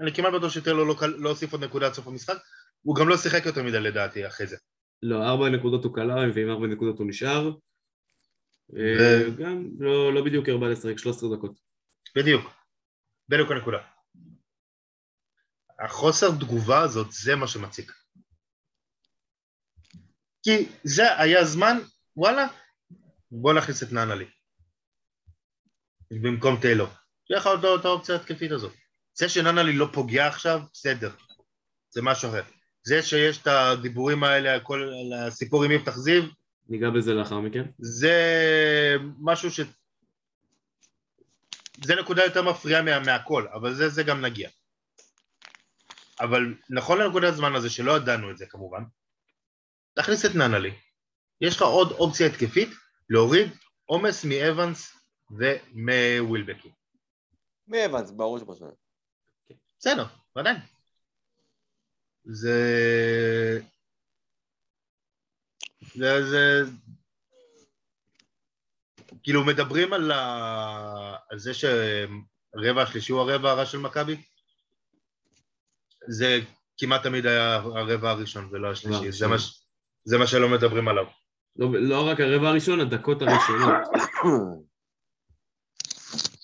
אני 0.00 0.14
כמעט 0.14 0.32
בטוח 0.32 0.52
שטיילור 0.52 0.86
לא, 0.86 0.96
לא 1.18 1.28
הוסיף 1.30 1.52
עוד 1.52 1.64
נקודה 1.64 1.86
עד 1.86 1.92
סוף 1.92 2.06
המשחק. 2.06 2.36
הוא 2.82 2.96
גם 2.96 3.08
לא 3.08 3.16
שיחק 3.16 3.46
יותר 3.46 3.62
מדי 3.62 3.80
לדעתי 3.80 4.26
אחרי 4.26 4.46
זה. 4.46 4.56
לא, 5.02 5.24
ארבע 5.28 5.48
נקודות 5.48 5.84
הוא 5.84 5.94
קלע, 5.94 6.14
ועם 6.34 6.50
ארבע 6.50 6.66
נקודות 6.66 6.98
הוא 6.98 7.06
נשאר. 7.08 7.50
אה, 8.76 9.30
גם 9.38 9.68
לא, 9.78 10.14
לא 10.14 10.24
בדיוק 10.24 10.48
הרבה 10.48 10.68
לשחק 10.68 10.98
13 10.98 11.36
דקות. 11.36 11.54
בדיוק. 12.16 12.50
בדיוק 13.28 13.50
הנקודה. 13.50 13.78
החוסר 15.78 16.30
תגובה 16.30 16.80
הזאת, 16.80 17.12
זה 17.12 17.36
מה 17.36 17.48
שמציק. 17.48 17.92
כי 20.42 20.68
זה 20.84 21.20
היה 21.20 21.44
זמן, 21.44 21.76
וואלה, 22.16 22.46
בוא 23.30 23.52
נכניס 23.52 23.82
את 23.82 23.92
ננלי. 23.92 24.26
במקום 26.10 26.60
טיילור. 26.60 26.88
שיהיה 27.28 27.40
לך 27.40 27.48
את 27.80 27.84
האופציה 27.84 28.14
ההתקפית 28.14 28.52
הזאת. 28.52 28.72
זה 29.14 29.28
שננלי 29.28 29.72
לא 29.72 29.88
פוגע 29.92 30.26
עכשיו, 30.26 30.60
בסדר. 30.72 31.10
זה 31.90 32.02
משהו 32.02 32.28
אחר. 32.28 32.42
זה 32.86 33.02
שיש 33.02 33.42
את 33.42 33.46
הדיבורים 33.46 34.24
האלה, 34.24 34.56
הכל, 34.56 34.82
על 34.82 35.26
הסיפור 35.26 35.64
עם 35.64 35.70
יפתח 35.70 35.96
זיו, 35.96 36.22
ניגע 36.68 36.90
בזה 36.90 37.14
לאחר 37.14 37.40
מכן. 37.40 37.64
זה 37.78 38.16
משהו 39.20 39.50
ש... 39.50 39.60
זה 41.84 41.94
נקודה 41.94 42.24
יותר 42.24 42.42
מפריעה 42.42 42.82
מה, 42.82 43.00
מהכל, 43.00 43.46
אבל 43.54 43.74
זה, 43.74 43.88
זה 43.88 44.02
גם 44.02 44.20
נגיע. 44.20 44.50
אבל 46.20 46.54
נכון 46.70 46.98
לנקודת 46.98 47.32
הזמן 47.32 47.54
הזה, 47.54 47.70
שלא 47.70 47.96
ידענו 47.96 48.30
את 48.30 48.38
זה 48.38 48.46
כמובן, 48.46 48.82
תכניס 49.94 50.24
את 50.24 50.34
ננלי. 50.34 50.74
יש 51.40 51.56
לך 51.56 51.62
עוד 51.62 51.90
אופציה 51.92 52.26
התקפית, 52.26 52.68
להוריד 53.10 53.48
עומס 53.84 54.24
מאבנס 54.24 54.92
ומווילבקי. 55.30 56.70
מאבנס, 57.68 58.10
ברור 58.10 58.38
שבשנה. 58.38 58.68
בסדר, 59.84 60.06
עדיין. 60.34 60.56
זה... 62.24 62.58
זה... 65.94 66.30
זה... 66.30 66.62
כאילו 69.22 69.44
מדברים 69.44 69.92
על, 69.92 70.10
ה... 70.12 71.16
על 71.30 71.38
זה 71.38 71.52
שהרבע 71.54 72.82
השלישי 72.82 73.12
הוא 73.12 73.20
הרבע 73.20 73.50
הרע 73.50 73.66
של 73.66 73.78
מכבי? 73.78 74.22
זה 76.08 76.38
כמעט 76.78 77.02
תמיד 77.02 77.26
היה 77.26 77.54
הרבע 77.54 78.10
הראשון 78.10 78.48
ולא 78.52 78.70
השלישי, 78.70 79.12
זה. 79.12 79.26
מה, 79.26 79.38
ש- 79.38 79.64
זה 80.04 80.18
מה 80.18 80.26
שלא 80.26 80.48
מדברים 80.48 80.88
עליו. 80.88 81.04
לא, 81.56 81.68
לא 81.80 82.08
רק 82.08 82.20
הרבע 82.20 82.48
הראשון, 82.48 82.80
הדקות 82.80 83.22
הראשונות. 83.22 83.88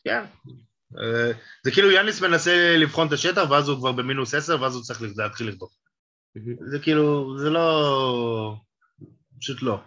כן. 0.04 0.24
אה, 0.98 1.32
זה 1.64 1.70
כאילו 1.70 1.90
יאניס 1.90 2.22
מנסה 2.22 2.76
לבחון 2.76 3.06
את 3.08 3.12
השטח 3.12 3.50
ואז 3.50 3.68
הוא 3.68 3.78
כבר 3.78 3.92
במינוס 3.92 4.34
עשר 4.34 4.62
ואז 4.62 4.74
הוא 4.74 4.82
צריך 4.82 5.02
להתחיל 5.16 5.48
לבדוק. 5.48 5.72
זה 6.70 6.78
כאילו, 6.82 7.38
זה 7.38 7.50
לא... 7.50 8.54
פשוט 9.38 9.62
לא. 9.62 9.80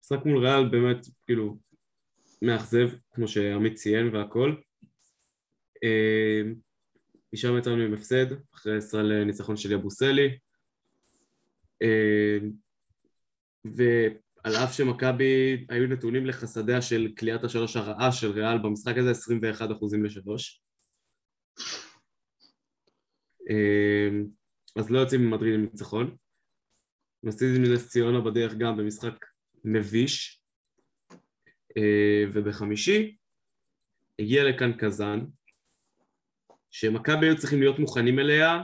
משחק 0.00 0.24
מול 0.24 0.46
ריאל 0.46 0.68
באמת, 0.68 1.06
כאילו, 1.26 1.58
מאכזב, 2.42 2.88
כמו 3.14 3.28
שעמית 3.28 3.74
ציין 3.74 4.14
והכל. 4.14 4.54
אה, 5.84 6.42
משם 7.32 7.58
יצאנו 7.58 7.82
עם 7.82 7.94
הפסד, 7.94 8.26
אחרי 8.54 8.76
ישראל 8.76 9.24
ניצחון 9.24 9.56
של 9.56 9.72
יבוסלי. 9.72 10.38
אה, 11.82 12.38
ועל 14.48 14.56
אף 14.56 14.74
שמכבי 14.74 15.66
היו 15.68 15.86
נתונים 15.86 16.26
לחסדיה 16.26 16.82
של 16.82 17.08
קליעת 17.16 17.44
השלוש 17.44 17.76
הרעה 17.76 18.12
של 18.12 18.30
ריאל 18.30 18.58
במשחק 18.58 18.98
הזה, 18.98 19.10
21 19.10 19.70
אחוזים 19.70 20.04
לשלוש. 20.04 20.62
אה, 23.50 24.08
אז 24.76 24.90
לא 24.90 24.98
יוצאים 24.98 25.26
ממדריד 25.26 25.54
עם 25.54 25.60
ניצחון. 25.60 26.16
מפסידים 27.22 27.62
מנס 27.62 27.88
ציונה 27.88 28.20
בדרך 28.20 28.54
גם 28.54 28.76
במשחק 28.76 29.14
מביש, 29.64 30.42
אה, 31.76 32.24
ובחמישי 32.32 33.14
הגיע 34.18 34.44
לכאן 34.44 34.72
קזאן, 34.72 35.18
שמכבי 36.70 37.26
היו 37.26 37.38
צריכים 37.38 37.60
להיות 37.60 37.78
מוכנים 37.78 38.18
אליה 38.18 38.62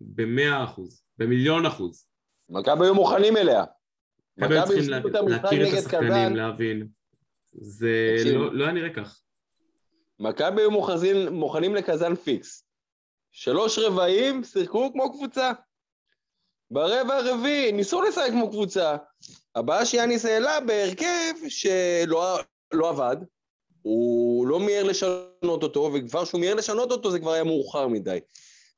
במאה 0.00 0.64
אחוז, 0.64 1.04
במיליון 1.18 1.66
אחוז. 1.66 2.12
מכבי 2.48 2.84
היו 2.84 2.94
מוכנים 2.94 3.36
אליה. 3.36 3.64
מכבי 4.38 4.54
היו 4.54 4.66
צריכים 4.66 4.90
לה- 4.90 5.00
להכיר 5.28 5.68
את 5.68 5.78
השחקנים, 5.78 6.08
קזאן. 6.10 6.32
להבין. 6.36 6.88
זה. 7.52 8.16
לא 8.26 8.54
לא 8.54 8.64
היה 8.64 8.72
נראה 8.72 8.90
כך. 8.94 9.18
מכבי 10.20 10.62
היו 10.62 10.70
מוכנים, 10.70 11.28
מוכנים 11.32 11.74
לקזאן 11.74 12.14
פיקס. 12.14 12.64
שלוש 13.32 13.78
רבעים, 13.78 14.44
שיחקו 14.44 14.92
כמו 14.92 15.12
קבוצה. 15.12 15.52
ברבע 16.70 17.14
הרביעי, 17.16 17.72
ניסו 17.72 18.02
לשחק 18.02 18.30
כמו 18.30 18.50
קבוצה. 18.50 18.96
הבעיה 19.54 19.86
שיאניס 19.86 20.24
העלה 20.24 20.60
בהרכב 20.60 21.34
שלא 21.48 22.38
לא 22.72 22.88
עבד, 22.90 23.16
הוא 23.82 24.46
לא 24.46 24.60
מיהר 24.60 24.82
לשנות 24.84 25.62
אותו, 25.62 25.90
וכבר 25.94 26.24
שהוא 26.24 26.40
מיהר 26.40 26.54
לשנות 26.54 26.90
אותו 26.90 27.10
זה 27.10 27.18
כבר 27.18 27.32
היה 27.32 27.44
מאוחר 27.44 27.88
מדי. 27.88 28.18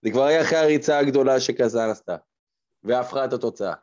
זה 0.03 0.11
כבר 0.11 0.23
היה 0.25 0.43
אחרי 0.43 0.59
הריצה 0.59 0.99
הגדולה 0.99 1.41
שקזאן 1.41 1.91
עשתה, 1.91 2.17
והפכה 2.83 3.25
את 3.25 3.33
התוצאה. 3.33 3.75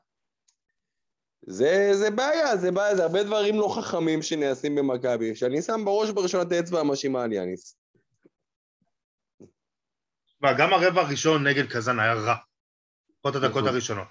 זה, 1.47 1.89
זה 1.93 2.11
בעיה, 2.11 2.57
זה 2.57 2.71
בעיה, 2.71 2.95
זה 2.95 3.03
הרבה 3.03 3.23
דברים 3.23 3.55
לא 3.55 3.75
חכמים 3.77 4.21
שנעשים 4.21 4.75
במכבי, 4.75 5.35
שאני 5.35 5.61
שם 5.61 5.81
בראש 5.85 6.09
ובראשונה 6.09 6.43
את 6.43 6.51
האצבע 6.51 6.79
המאשימה 6.79 7.23
על 7.23 7.33
יאניס. 7.33 7.77
תשמע, 10.25 10.53
גם 10.57 10.73
הרבע 10.73 11.01
הראשון 11.01 11.47
נגד 11.47 11.71
קזאן 11.71 11.99
היה 11.99 12.13
רע. 12.13 12.35
לפחות 13.19 13.35
הדקות 13.35 13.57
נכון. 13.57 13.67
הראשונות. 13.67 14.07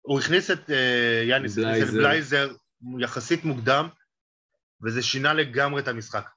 הוא 0.00 0.20
הכניס 0.20 0.50
את 0.50 0.70
אה, 0.70 1.22
יאניס, 1.28 1.58
הכניס 1.58 1.88
את 1.88 1.94
בלייזר. 1.94 2.50
יחסית 3.00 3.44
מוקדם, 3.44 3.88
וזה 4.82 5.02
שינה 5.02 5.34
לגמרי 5.34 5.82
את 5.82 5.88
המשחק. 5.88 6.30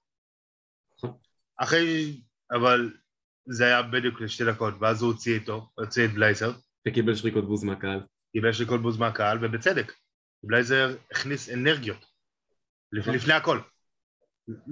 אחרי, 1.58 2.22
אבל 2.52 2.94
זה 3.46 3.66
היה 3.66 3.82
בדיוק 3.82 4.22
לשתי 4.22 4.46
דקות, 4.46 4.74
ואז 4.80 5.02
הוא 5.02 5.12
הוציא 5.12 5.34
איתו, 5.36 5.70
הוציא 5.76 6.06
את 6.06 6.14
בלייזר, 6.14 6.52
וקיבל 6.88 7.16
שריקות 7.16 7.48
בוז 7.48 7.64
מהקהל. 7.64 8.00
קיבל 8.34 8.54
שכל 8.54 8.78
בוז 8.78 8.98
מהקהל, 8.98 9.46
ובצדק. 9.46 9.94
בלייזר 10.44 10.96
הכניס 11.12 11.50
אנרגיות, 11.50 12.06
לפ- 12.92 13.08
לפני 13.08 13.34
הכל. 13.34 13.60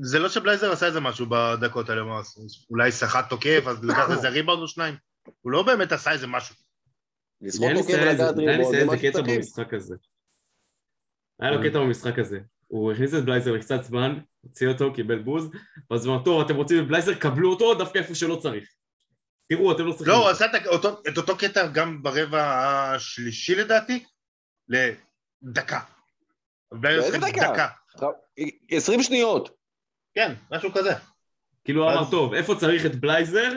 זה 0.02 0.20
לא 0.20 0.30
שבלייזר 0.30 0.72
עשה 0.72 0.86
איזה 0.86 1.00
משהו 1.00 1.26
בדקות 1.30 1.90
האלה, 1.90 2.04
מה, 2.04 2.22
אולי 2.70 2.92
סחט 2.92 3.30
תוקף, 3.30 3.64
אז 3.68 3.84
לקח 3.84 4.12
איזה 4.12 4.30
ריבאונד 4.30 4.62
או 4.62 4.68
שניים. 4.68 4.96
הוא 5.42 5.52
לא 5.52 5.64
באמת 5.64 5.92
עשה 5.92 6.12
איזה 6.12 6.28
משהו. 6.28 6.56
יאניס 7.42 7.82
תוקף 7.88 7.94
ריבון, 8.38 8.74
היה 8.74 8.86
זה 8.86 8.86
משהו 8.86 9.10
קטע 9.12 9.22
תקין. 9.22 9.36
במשחק 9.36 9.74
הזה. 9.74 9.96
היה 11.40 11.52
לו 11.52 11.58
קטע 11.70 11.80
במשחק 11.80 12.20
הזה. 12.20 12.40
הוא 12.68 12.92
הכניס 12.92 13.14
את 13.14 13.26
בלייזר 13.26 13.52
לקצת 13.52 13.84
זמן, 13.84 14.14
הוציא 14.42 14.68
אותו, 14.68 14.94
קיבל 14.94 15.20
בוז, 15.20 15.50
ואז 15.92 16.06
הוא 16.06 16.16
אמר, 16.16 16.24
טוב, 16.24 16.42
אתם 16.46 16.56
רוצים 16.56 16.84
את 16.84 16.88
בלייזר, 16.88 17.14
קבלו 17.14 17.50
אותו 17.52 17.74
דווקא 17.76 17.98
איפה 17.98 18.16
שלא 18.16 18.36
צריך. 18.36 18.70
תראו, 19.52 19.72
אתם 19.72 19.86
לא 19.86 19.92
צריכים... 19.92 20.08
לא, 20.08 20.18
הוא 20.18 20.24
אותו." 20.24 20.36
עשה 20.36 20.46
את 21.10 21.18
אותו, 21.18 21.38
קטע 21.38 21.68
גם 21.68 22.04
ברבע 22.04 22.44
השלישי 22.44 23.56
לדעתי, 23.56 24.04
לדקה. 24.70 25.80
בלייזר 26.72 27.12
באיזה 27.12 27.18
דקה? 27.18 27.74
דקה. 27.96 28.08
20 28.72 29.04
שניות. 29.04 29.50
כן, 30.14 30.34
משהו 30.52 30.72
כזה. 30.74 30.92
כאילו 31.64 31.84
הוא 31.84 31.92
אמר, 31.92 32.12
טוב, 32.12 32.34
איפה 32.34 32.56
צריך 32.60 32.86
את 32.86 32.96
בלייזר? 32.96 33.52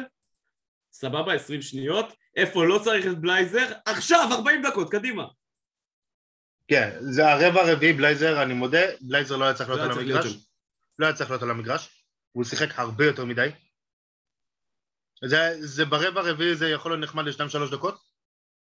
סבבה, 0.93 1.35
20 1.35 1.63
שניות. 1.63 2.13
איפה 2.37 2.67
לא 2.67 2.81
צריך 2.85 3.07
את 3.07 3.19
בלייזר? 3.19 3.73
עכשיו, 3.85 4.29
40 4.33 4.63
דקות, 4.67 4.91
קדימה. 4.91 5.25
כן, 6.69 6.97
זה 7.01 7.33
הרבע 7.33 7.61
הרביעי, 7.61 7.93
בלייזר, 7.93 8.43
אני 8.43 8.55
מודה, 8.55 8.87
בלייזר 9.01 9.37
לא 9.37 9.45
היה 9.45 9.55
צריך 9.55 9.71
לא 9.71 9.77
להיות 9.77 9.91
היה 9.91 10.01
על 10.01 10.05
המגרש. 10.05 10.37
לא 10.99 11.07
היה 11.07 11.15
צריך 11.15 11.31
להיות 11.31 11.43
על 11.43 11.51
המגרש. 11.51 12.05
הוא 12.33 12.45
שיחק 12.45 12.79
הרבה 12.79 13.07
יותר 13.07 13.25
מדי. 13.25 13.49
זה, 15.27 15.57
זה 15.61 15.85
ברבע 15.85 16.21
הרביעי 16.21 16.57
זה 16.57 16.69
יכול 16.69 16.93
להיות 16.93 17.03
נחמד 17.03 17.25
לשתיים 17.25 17.49
שלוש 17.49 17.71
דקות. 17.71 17.95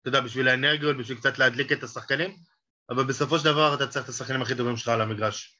אתה 0.01 0.09
יודע, 0.09 0.21
בשביל 0.21 0.47
האנרגיות, 0.47 0.97
בשביל 0.97 1.17
קצת 1.17 1.39
להדליק 1.39 1.71
את 1.71 1.83
השחקנים, 1.83 2.35
אבל 2.89 3.03
בסופו 3.03 3.39
של 3.39 3.45
דבר 3.45 3.75
אתה 3.75 3.87
צריך 3.87 4.05
את 4.05 4.09
השחקנים 4.09 4.41
הכי 4.41 4.55
טובים 4.55 4.77
שלך 4.77 4.87
על 4.87 5.01
המגרש, 5.01 5.59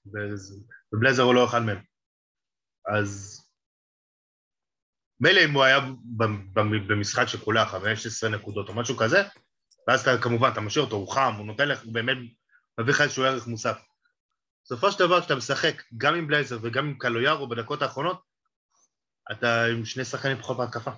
ובלייזר 0.93 1.23
הוא 1.23 1.35
לא 1.35 1.45
אחד 1.45 1.59
מהם. 1.59 1.81
אז 2.95 3.41
מילא 5.19 5.41
אם 5.45 5.53
הוא 5.53 5.63
היה 5.63 5.79
במשחק 6.87 7.25
שכולה 7.27 7.65
15 7.65 8.29
נקודות 8.29 8.69
או 8.69 8.73
משהו 8.73 8.97
כזה, 8.97 9.23
ואז 9.87 10.01
אתה 10.01 10.21
כמובן, 10.21 10.49
אתה 10.53 10.61
משאיר 10.61 10.85
אותו, 10.85 10.95
הוא 10.95 11.13
חם, 11.13 11.33
הוא 11.37 11.45
נותן 11.45 11.67
לך, 11.67 11.85
באמת 11.85 12.17
מביא 12.79 12.93
לך 12.93 13.01
איזשהו 13.01 13.23
ערך 13.23 13.47
מוסף. 13.47 13.77
בסופו 14.65 14.91
של 14.91 14.99
דבר, 14.99 15.21
כשאתה 15.21 15.35
משחק 15.35 15.83
גם 15.97 16.15
עם 16.15 16.27
בלייזר 16.27 16.59
וגם 16.61 16.85
עם 16.85 16.97
קלויארו 16.97 17.49
בדקות 17.49 17.81
האחרונות, 17.81 18.30
אתה 19.31 19.65
עם 19.65 19.85
שני 19.85 20.05
שחקנים 20.05 20.37
פחות 20.37 20.57
בהתקפה. 20.57 20.91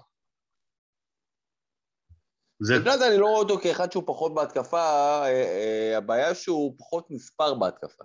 זה, 2.60 2.80
בגלל 2.80 2.98
זה 2.98 3.08
אני 3.08 3.18
לא 3.18 3.26
רואה 3.26 3.40
אותו 3.40 3.58
כאחד 3.60 3.92
שהוא 3.92 4.04
פחות 4.08 4.34
בהתקפה, 4.34 4.78
אה, 4.78 5.28
אה, 5.28 5.98
הבעיה 5.98 6.36
שהוא 6.36 6.76
פחות 6.80 7.08
נספר 7.10 7.54
בהתקפה. 7.54 8.04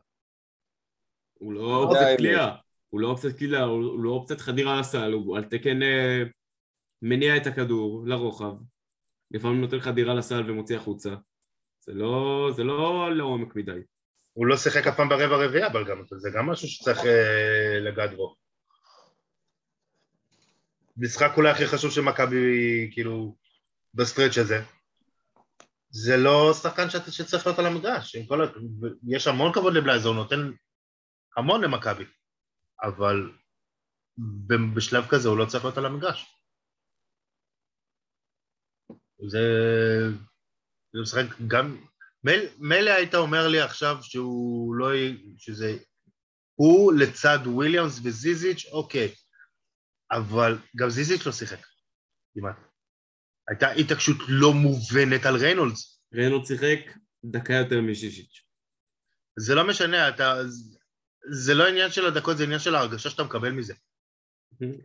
הוא 1.35 1.53
לא 1.53 1.77
אופציית. 1.77 2.19
קליעה. 2.19 2.57
הוא 2.89 3.01
לא 3.01 3.09
אופציית 3.09 3.37
קליעה, 3.37 3.65
הוא 3.65 3.85
הוא 3.85 4.01
לא 4.01 4.11
אופציית 4.11 4.41
חדירה 4.41 4.81
לסל, 4.81 5.13
הוא 5.13 5.37
על 5.37 5.45
תקן 5.45 5.83
אה, 5.83 6.23
מניע 7.03 7.37
את 7.37 7.47
הכדור 7.47 8.03
לרוחב. 8.07 8.57
לפעמים 9.31 9.61
נותן 9.61 9.81
חדירה 9.81 10.15
לסל 10.15 10.51
ומוציא 10.51 10.77
החוצה. 10.77 11.15
זה 11.81 11.93
לא, 11.95 12.49
זה 12.57 12.65
לא 12.65 13.09
לעומק 13.17 13.57
מדי. 13.57 13.81
הוא 14.33 14.47
לא 14.47 14.57
שיחק 14.57 14.87
אף 14.87 14.97
פעם 14.97 15.09
ברבע 15.09 15.47
רביעי, 15.47 15.67
אבל 15.67 15.85
גם 15.89 16.03
זה 16.19 16.31
גם 16.35 16.47
משהו 16.47 16.69
שצריך 16.69 16.99
לגעת 17.81 18.17
בו. 18.17 18.35
משחק 20.99 21.31
אולי 21.37 21.51
הכי 21.51 21.67
חשוב 21.67 21.91
של 21.91 22.01
מכבי, 22.01 22.37
כאילו, 22.93 23.37
בסטרץ' 23.95 24.39
הזה. 24.39 24.63
זה 25.91 26.17
לא 26.17 26.53
שחקן 26.63 26.91
שאת- 26.91 27.13
שצריך 27.13 27.47
להיות 27.47 27.59
על 27.59 27.67
המגרש. 27.67 28.17
כל. 28.17 28.47
יש 29.09 29.27
המון 29.27 29.53
כבוד 29.53 29.75
לבלייזר, 29.75 30.09
הוא 30.09 30.17
נותן 30.17 30.51
המון 31.37 31.65
למכבי, 31.65 32.05
אבל 32.83 33.31
בשלב 34.77 35.05
כזה 35.11 35.29
הוא 35.29 35.39
לא 35.39 35.45
צריך 35.47 35.65
להיות 35.65 35.79
על 35.79 35.87
המגרש. 35.87 36.27
זה... 39.29 39.39
זה 40.93 41.01
משחק 41.03 41.25
גם... 41.47 41.85
מילא- 42.59 42.91
היית 42.91 43.15
אומר 43.15 43.49
לי 43.49 43.61
עכשיו 43.61 43.97
שהוא 44.03 44.75
לא... 44.75 44.89
שזה... 45.37 45.77
הוא 46.55 46.93
לצד 46.93 47.39
וויליאמס 47.47 48.01
וזיזיץ', 48.05 48.67
אוקיי. 48.73 49.15
אבל 50.11 50.59
גם 50.77 50.90
זיזיץ' 50.90 51.27
לא 51.27 51.33
שיחק, 51.33 51.66
כמעט. 52.35 52.57
הייתה 53.49 53.71
התעקשות 53.71 54.16
לא 54.29 54.53
מובנת 54.53 55.27
על 55.27 55.37
ריינולדס. 55.37 56.03
ריינולד 56.14 56.44
שיחק 56.44 56.79
דקה 57.25 57.53
יותר 57.53 57.81
מזיזיץ'. 57.81 58.49
זה 59.38 59.55
לא 59.55 59.68
משנה, 59.68 60.09
אתה... 60.09 60.35
זה 61.31 61.55
לא 61.55 61.68
עניין 61.68 61.90
של 61.90 62.07
הדקות, 62.07 62.37
זה 62.37 62.44
עניין 62.44 62.61
של 62.61 62.75
ההרגשה 62.75 63.11
שאתה 63.11 63.23
מקבל 63.23 63.51
מזה. 63.51 63.75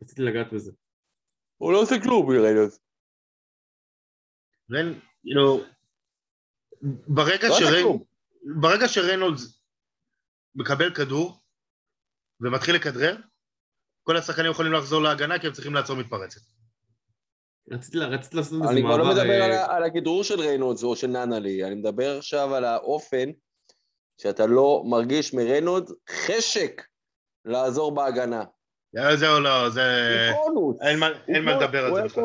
רציתי 0.01 0.21
לגעת 0.21 0.53
בזה. 0.53 0.71
הוא 1.57 1.73
לא 1.73 1.81
עושה 1.81 1.95
כלום, 2.03 2.29
ריינולדס. 2.29 2.79
ריין, 4.71 4.99
כאילו... 5.21 5.63
ברגע 7.07 7.47
לא 7.47 7.55
שריין... 7.59 7.85
ברגע 8.61 8.87
שריינולדס 8.87 9.63
מקבל 10.55 10.95
כדור 10.95 11.43
ומתחיל 12.41 12.75
לכדרר, 12.75 13.17
כל 14.03 14.17
השחקנים 14.17 14.51
יכולים 14.51 14.73
לחזור 14.73 15.01
להגנה 15.01 15.39
כי 15.39 15.47
הם 15.47 15.53
צריכים 15.53 15.73
לעצור 15.73 15.95
מתפרצת. 15.95 16.41
רציתי 17.71 17.97
רציתי 17.97 18.37
לעשות 18.37 18.53
איזה 18.61 18.71
אני 18.73 18.81
כבר 18.81 18.97
לא 18.97 19.05
מעבר... 19.05 19.19
מדבר 19.21 19.39
אה, 19.41 19.45
על 19.45 19.51
ה- 19.51 19.75
על 19.75 19.83
הכדרור 19.83 20.23
של 20.23 20.39
ריינולדס 20.39 20.83
או 20.83 20.95
של 20.95 21.07
ננלי, 21.07 21.63
אני 21.65 21.75
מדבר 21.75 22.17
עכשיו 22.17 22.55
על 22.55 22.65
האופן 22.65 23.29
שאתה 24.21 24.45
לא 24.45 24.83
מרגיש 24.89 25.33
מריינולדס 25.33 25.91
חשק 26.09 26.81
לעזור 27.45 27.95
בהגנה. 27.95 28.43
זהו, 29.15 29.39
לא, 29.39 29.69
זה... 29.69 29.81
הוא 30.31 30.43
קונוס. 30.43 30.81
אין 30.81 30.99
מה- 30.99 31.07
אין 31.27 31.43
לדבר 31.45 31.85
על 31.85 31.95
זה 31.95 32.01
בכלל. 32.03 32.23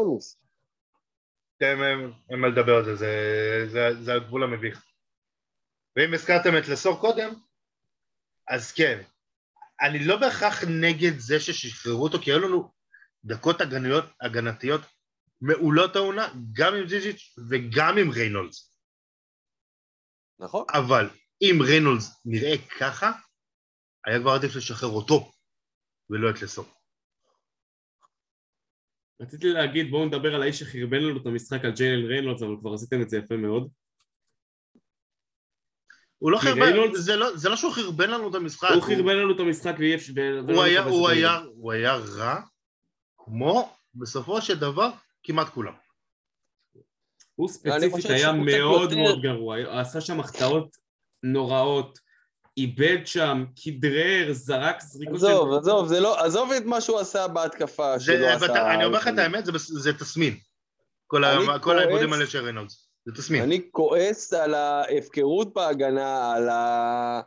אין, 1.60 1.78
אין 2.30 2.38
מה 2.38 2.48
לדבר 2.48 2.76
על 2.76 2.84
זה, 2.84 2.94
זה, 2.96 3.08
זה, 3.68 3.88
זה 4.02 4.14
הגבול 4.14 4.42
המביך. 4.44 4.84
ואם 5.96 6.14
הזכרתם 6.14 6.58
את 6.58 6.68
לסור 6.68 7.00
קודם, 7.00 7.34
אז 8.48 8.72
כן, 8.72 9.02
אני 9.80 10.04
לא 10.04 10.16
בהכרח 10.16 10.64
נגד 10.64 11.18
זה 11.18 11.40
ששחררו 11.40 12.02
אותו, 12.02 12.18
כי 12.18 12.30
היו 12.30 12.38
לנו 12.38 12.72
דקות 13.24 13.60
הגניות, 13.60 14.04
הגנתיות 14.20 14.80
מעולות 15.40 15.96
העונה, 15.96 16.28
גם 16.52 16.74
עם 16.74 16.88
זיז'יץ' 16.88 17.34
וגם 17.50 17.98
עם 17.98 18.10
ריינולדס. 18.10 18.80
נכון. 20.38 20.64
אבל 20.74 21.10
אם 21.42 21.58
ריינולדס 21.62 22.22
נראה 22.24 22.54
ככה, 22.80 23.12
היה 24.06 24.20
כבר 24.20 24.30
עדיף 24.30 24.56
לשחרר 24.56 24.88
אותו, 24.88 25.32
ולא 26.10 26.30
את 26.30 26.42
לסור. 26.42 26.64
רציתי 29.20 29.46
להגיד, 29.46 29.90
בואו 29.90 30.06
נדבר 30.06 30.34
על 30.34 30.42
האיש 30.42 30.58
שחרבן 30.58 31.02
לנו 31.02 31.22
את 31.22 31.26
המשחק 31.26 31.64
על 31.64 31.72
ג'יילן 31.72 32.06
ריינולדס, 32.06 32.42
אבל 32.42 32.56
כבר 32.60 32.74
עשיתם 32.74 33.02
את 33.02 33.10
זה 33.10 33.18
יפה 33.18 33.36
מאוד. 33.36 33.72
הוא 36.18 36.30
לא 36.30 36.38
חרבן, 36.38 36.62
ריינולדס- 36.62 36.96
זה 36.98 37.16
לא, 37.16 37.36
זה 37.36 37.48
לא 37.48 37.56
שהוא 37.56 37.72
חרבן 37.72 38.10
לנו 38.10 38.30
את 38.30 38.34
המשחק, 38.34 38.68
הוא 38.74 38.82
חרבן 38.82 39.16
לנו 39.16 39.34
את 39.34 39.40
המשחק 39.40 39.74
ואי 39.78 39.94
אפשר... 39.94 40.12
הוא 40.48 40.62
היה, 40.62 40.82
הוא, 40.84 41.08
היה, 41.08 41.38
הוא 41.54 41.72
היה 41.72 41.94
רע, 41.96 42.40
כמו 43.18 43.72
בסופו 43.94 44.42
של 44.42 44.58
דבר 44.58 44.90
כמעט 45.22 45.48
כולם. 45.48 45.72
הוא 47.34 47.48
ספציפית 47.48 48.04
היה 48.04 48.18
צריך 48.32 48.44
מאוד 48.44 48.82
יותר- 48.82 48.96
מאוד 49.02 49.22
גרוע, 49.22 49.56
הוא 49.56 49.72
עשה 49.80 50.00
שם 50.00 50.20
החטאות 50.20 50.76
נוראות, 51.22 51.98
איבד 52.56 52.98
שם, 53.04 53.44
כדרר, 53.64 54.28
זרק 54.32 54.80
זריקות 54.82 55.16
עזוב, 55.16 55.52
עזוב, 55.52 55.88
זה 55.88 56.00
לא, 56.00 56.24
עזוב 56.24 56.52
את 56.52 56.62
מה 56.64 56.80
שהוא 56.80 56.98
עשה 56.98 57.28
בהתקפה 57.28 57.98
זה, 57.98 58.04
שלא 58.04 58.36
בת- 58.36 58.42
עשה... 58.42 58.74
אני 58.74 58.84
אומר 58.84 58.98
לך 58.98 59.08
את 59.08 59.18
האמת, 59.18 59.46
זה, 59.46 59.52
זה 59.56 59.92
תסמין. 59.92 60.36
כל, 61.06 61.24
העיבודים 61.24 62.12
האלה 62.12 62.26
של 62.26 62.44
ריינולדס. 62.44 62.87
זה 63.08 63.14
תסמין. 63.14 63.42
אני 63.42 63.60
כועס 63.70 64.32
על 64.32 64.54
ההפקרות 64.54 65.54
בהגנה, 65.54 66.32
על, 66.32 66.48
ה... 66.48 67.20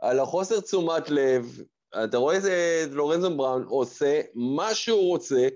על 0.00 0.20
החוסר 0.20 0.60
תשומת 0.60 1.10
לב. 1.10 1.58
אתה 2.04 2.16
רואה 2.16 2.34
איזה 2.34 2.86
לורנזון 2.90 3.36
בראון 3.36 3.62
עושה 3.62 4.20
מה 4.34 4.74
שהוא 4.74 5.08
רוצה 5.08 5.48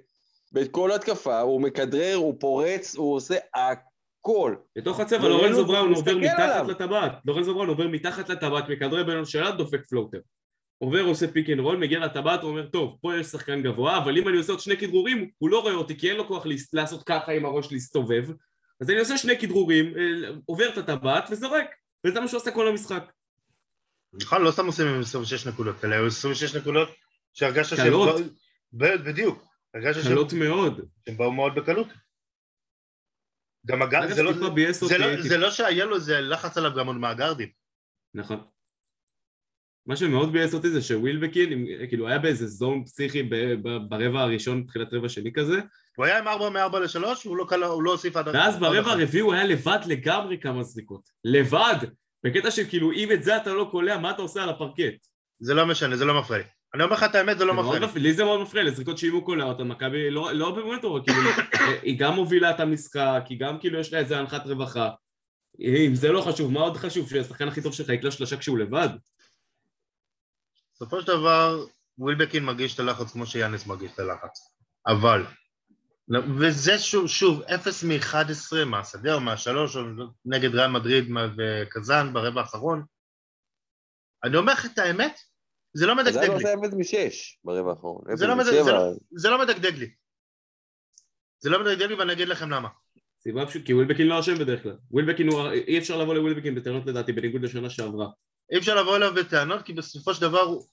בכל 0.53 0.93
התקפה, 0.93 1.41
הוא 1.41 1.61
מכדרר, 1.61 2.15
הוא 2.15 2.35
פורץ, 2.41 2.97
הוא 2.97 3.15
עושה 3.15 3.37
הכל. 3.55 4.55
בתוך 4.77 5.01
הצבע 5.01 5.29
לורנזו 5.29 5.67
בראון 5.67 5.95
עובר 5.95 6.17
מתחת. 6.17 6.67
לטבעת, 6.69 7.13
לורנזו 7.25 7.55
בראון 7.55 7.69
עובר 7.69 7.89
מתחת 7.89 8.29
לטבעת, 8.29 8.69
מכדרר 8.69 9.05
בין 9.05 9.19
השאלה, 9.19 9.51
דופק 9.51 9.87
floater. 9.87 10.19
עובר, 10.79 11.03
עושה 11.03 11.29
pick 11.29 11.51
and 11.51 11.61
roll, 11.61 11.77
מגיע 11.77 11.99
לטבעת, 11.99 12.43
הוא 12.43 12.51
אומר, 12.51 12.67
טוב, 12.67 12.97
פה 13.01 13.17
יש 13.17 13.27
שחקן 13.27 13.63
גבוה, 13.63 13.99
אבל 13.99 14.19
אם 14.19 14.29
אני 14.29 14.37
עושה 14.37 14.53
עוד 14.53 14.61
שני 14.61 14.77
כדרורים, 14.77 15.31
הוא 15.39 15.51
לא 15.51 15.61
רואה 15.61 15.75
אותי, 15.75 15.99
כי 15.99 16.09
אין 16.11 16.17
לו 16.17 16.29
כוח 16.29 16.47
לעשות 16.73 17.03
ככה 17.03 17.33
עם 17.33 17.45
הראש 17.47 17.73
להסתובב, 17.73 18.29
אז 18.81 18.91
אני 18.91 18.99
עושה 18.99 19.19
שני 19.19 19.39
כדרורים, 19.39 19.87
אה, 19.87 20.29
עובר 20.45 20.69
את 20.73 20.79
הטבעת 20.79 21.29
וזורק, 21.31 21.67
וזה 22.07 22.21
מה 22.21 22.29
שהוא 22.29 22.41
עושה 22.41 22.51
כל 22.51 22.69
המשחק. 22.69 23.13
נכון, 24.13 24.43
לא 24.43 24.51
סתם 24.51 24.67
עושים 24.67 24.87
עם 24.87 25.01
26 25.01 25.47
נקודות, 25.47 25.85
אלא 25.85 25.95
היו 25.95 26.07
26 26.07 26.55
נקודות 26.57 26.89
שהרגשת 27.35 27.77
שהם... 27.77 27.87
קלות. 27.87 28.21
בדיוק. 28.73 29.45
הרגשת 29.75 30.09
קלות 30.09 30.33
מאוד. 30.33 30.81
שהם 31.05 31.17
באו 31.17 31.33
מאוד 31.33 31.55
בקלות. 31.55 31.89
גם 33.67 33.83
הגר... 33.83 34.15
זה 34.15 34.23
לא... 34.23 34.33
זה 34.73 34.99
לא, 34.99 35.23
זה 35.23 35.37
לא 35.37 35.51
שהיה 35.51 35.85
לו 35.85 35.97
איזה 35.97 36.21
לחץ 36.21 36.59
עליו 36.59 36.71
גם 36.77 36.87
עוד 36.87 36.97
מהגרדים. 36.97 37.49
נכון. 38.15 38.45
מה 39.87 39.97
שמאוד 39.97 40.33
ביאס 40.33 40.55
אותי 40.55 40.71
זה 40.71 40.83
שווילבקין, 40.83 41.67
כאילו 41.89 42.09
היה 42.09 42.19
באיזה 42.19 42.47
זון 42.47 42.85
פסיכי 42.85 43.23
ברבע 43.89 44.21
הראשון, 44.21 44.65
תחילת 44.65 44.93
רבע 44.93 45.09
שני 45.09 45.33
כזה, 45.33 45.61
הוא 45.97 46.07
היה 46.07 46.19
עם 46.19 46.29
4 46.29 46.49
מ-4 46.51 46.79
ל-3, 46.79 47.07
הוא 47.25 47.37
לא, 47.37 47.67
הוא 47.67 47.83
לא 47.83 47.91
הוסיף 47.91 48.17
עד... 48.17 48.29
ואז 48.29 48.59
ברבע. 48.59 48.91
הרביעי 48.91 49.21
הוא 49.21 49.35
היה 49.35 49.45
לבד 49.45 49.79
לגמרי 49.87 50.39
כמה 50.39 50.63
זריקות. 50.63 51.01
לבד! 51.25 51.77
בקטע 52.25 52.51
של 52.51 52.69
כאילו, 52.69 52.93
אם 52.93 53.13
את 53.13 53.23
זה 53.23 53.37
אתה 53.37 53.53
לא 53.53 53.69
קולע, 53.71 53.99
מה 53.99 54.11
אתה 54.11 54.23
עושה 54.23 54.43
על 54.43 54.49
הפרקט? 54.49 55.07
זה 55.41 55.55
לא 55.55 55.67
משנה, 55.67 55.97
זה 55.97 56.05
לא 56.05 56.21
מפריע 56.21 56.39
לי. 56.39 56.45
אני 56.75 56.83
אומר 56.83 56.97
לך 56.97 57.03
את 57.03 57.15
האמת, 57.15 57.39
זה 57.39 57.45
לא 57.45 57.55
מפריע 57.55 57.81
לי. 57.81 58.01
לי 58.01 58.15
זה 58.15 58.25
מאוד 58.25 58.41
מפריע, 58.41 58.65
לזריקות 58.65 58.99
שאם 58.99 59.13
הוא 59.13 59.25
קולע 59.25 59.45
אותה, 59.45 59.65
מכבי 59.65 60.11
לא 60.11 60.33
לא 60.33 60.51
באמת 60.51 60.83
טובה, 60.83 61.05
כאילו, 61.05 61.31
היא 61.83 61.99
גם 61.99 62.15
מובילה 62.15 62.51
את 62.51 62.61
המשחק, 62.61 63.23
היא 63.29 63.41
גם 63.41 63.59
כאילו 63.59 63.81
יש 63.81 63.93
לה 63.93 63.99
איזה 63.99 64.19
הנחת 64.19 64.47
רווחה. 64.47 64.91
אם 65.61 65.95
זה 65.95 66.13
לא 66.13 66.21
חשוב, 66.21 66.53
מה 66.53 66.61
עוד 66.61 66.77
חשוב? 66.77 67.11
שהשחקן 67.11 67.49
הכי 67.49 67.63
טוב 67.63 67.75
שלך 67.75 67.89
יקלע 67.89 68.11
שלושה 68.11 68.37
כשהוא 68.37 68.59
לבד? 68.59 68.89
בסופו 70.75 71.01
של 71.01 71.07
דבר, 71.07 71.65
ווילבקין 71.99 72.45
מרגיש 72.45 72.75
את 72.75 72.81
הלחץ 72.81 73.13
כמו 73.13 73.27
שיאניס 73.27 73.67
מרגיש 73.67 73.91
את 73.95 73.99
הלחץ. 73.99 74.39
אבל, 74.87 75.25
וזה 76.41 76.79
שוב, 76.79 77.07
שוב, 77.07 77.43
0 77.43 77.85
מ-11 77.85 78.65
מהשדה 78.67 79.15
או 79.15 79.21
מהשלוש, 79.21 79.77
או 79.77 79.83
נגד 80.25 80.55
ריאל 80.55 80.71
מדריד 80.71 81.05
וקזאן 81.37 82.13
ברבע 82.13 82.41
האחרון, 82.41 82.85
אני 84.25 84.37
אומר 84.37 84.53
לך 84.53 84.67
את 84.67 84.79
האמת, 84.79 85.21
זה 85.75 85.87
לא 85.87 85.97
מדגדג 85.97 86.17
היה 86.17 86.29
לי. 86.29 86.35
עושה 86.35 86.55
אפס 86.55 86.75
משש 86.79 87.39
ברבע 87.45 87.71
האחרון. 87.71 88.05
זה 88.17 88.27
לא, 88.27 88.35
מד... 88.35 88.43
משבע. 88.43 88.65
זה, 88.65 88.73
לא, 88.73 88.93
זה 89.11 89.31
לא 89.31 89.41
מדגדג 89.41 89.79
לי. 89.79 89.91
זה 91.39 91.51
לא 91.51 91.61
מדגדג 91.61 91.83
לי 91.83 91.95
ואני 91.95 92.13
אגיד 92.13 92.29
לכם 92.29 92.51
למה. 92.51 92.69
סיבה 93.21 93.47
פשוט, 93.47 93.67
כי 93.67 93.75
ווילבקין 93.75 94.07
לא 94.07 94.21
אשם 94.21 94.35
בדרך 94.39 94.63
כלל. 94.63 94.77
ווילבקין 94.91 95.29
הוא, 95.29 95.51
אי 95.51 95.79
אפשר 95.79 95.97
לבוא 95.97 96.15
לווילבקין 96.15 96.55
בטענות 96.55 96.87
לדעתי, 96.87 97.13
בניגוד 97.13 97.43
לשנה 97.43 97.71
שעברה. 97.71 98.09
אי 98.53 98.59
אפשר 98.59 98.75
לבוא 98.75 98.97
אליו 98.97 99.15
בטענות 99.15 99.63
כי 99.63 99.73
בסופו 99.73 100.15
של 100.15 100.21
דבר 100.21 100.41
הוא, 100.41 100.67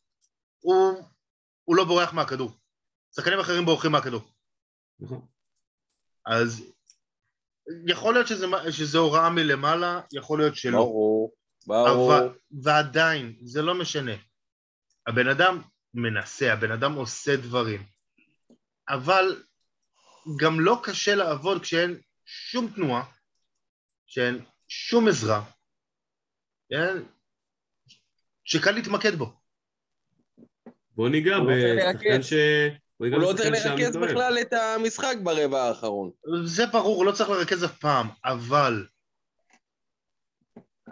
הוא, 0.59 1.03
הוא 1.63 1.75
לא 1.75 1.83
בורח 1.83 2.13
מהכדור. 2.13 2.51
שחקנים 3.15 3.39
אחרים 3.39 3.65
בורחים 3.65 3.91
מהכדור. 3.91 4.32
נכון. 4.99 5.27
אז 6.25 6.73
יכול 7.87 8.13
להיות 8.13 8.27
שזה, 8.27 8.45
שזה 8.71 8.97
הוראה 8.97 9.29
מלמעלה, 9.29 10.01
יכול 10.13 10.39
להיות 10.39 10.55
שלא. 10.55 10.77
ברור, 10.77 11.33
ברור. 11.67 12.15
אבל, 12.15 12.29
ועדיין, 12.63 13.35
זה 13.43 13.61
לא 13.61 13.79
משנה. 13.79 14.15
הבן 15.07 15.27
אדם 15.27 15.61
מנסה, 15.93 16.53
הבן 16.53 16.71
אדם 16.71 16.93
עושה 16.93 17.35
דברים. 17.35 17.83
אבל 18.89 19.43
גם 20.39 20.59
לא 20.59 20.81
קשה 20.83 21.15
לעבוד 21.15 21.61
כשאין 21.61 22.01
שום 22.25 22.67
תנועה, 22.75 23.11
שאין 24.07 24.45
שום 24.67 25.07
עזרה, 25.07 25.51
כן? 26.69 26.97
שקל 28.43 28.71
להתמקד 28.71 29.15
בו. 29.15 29.33
בוא 30.91 31.09
ניגע 31.09 31.35
בשחקן. 31.39 32.23
ש... 32.23 32.33
הוא 33.11 33.21
לא 33.21 33.33
צריך 33.37 33.65
לרכז. 33.65 33.97
בכלל 33.97 34.37
את 34.41 34.53
המשחק 34.53 35.15
ברבע 35.23 35.63
האחרון. 35.63 36.11
זה 36.45 36.65
ברור, 36.65 36.97
הוא 36.97 37.05
לא 37.05 37.11
צריך 37.11 37.29
לרכז 37.29 37.63
אף 37.63 37.77
פעם, 37.77 38.07
אבל... 38.25 38.87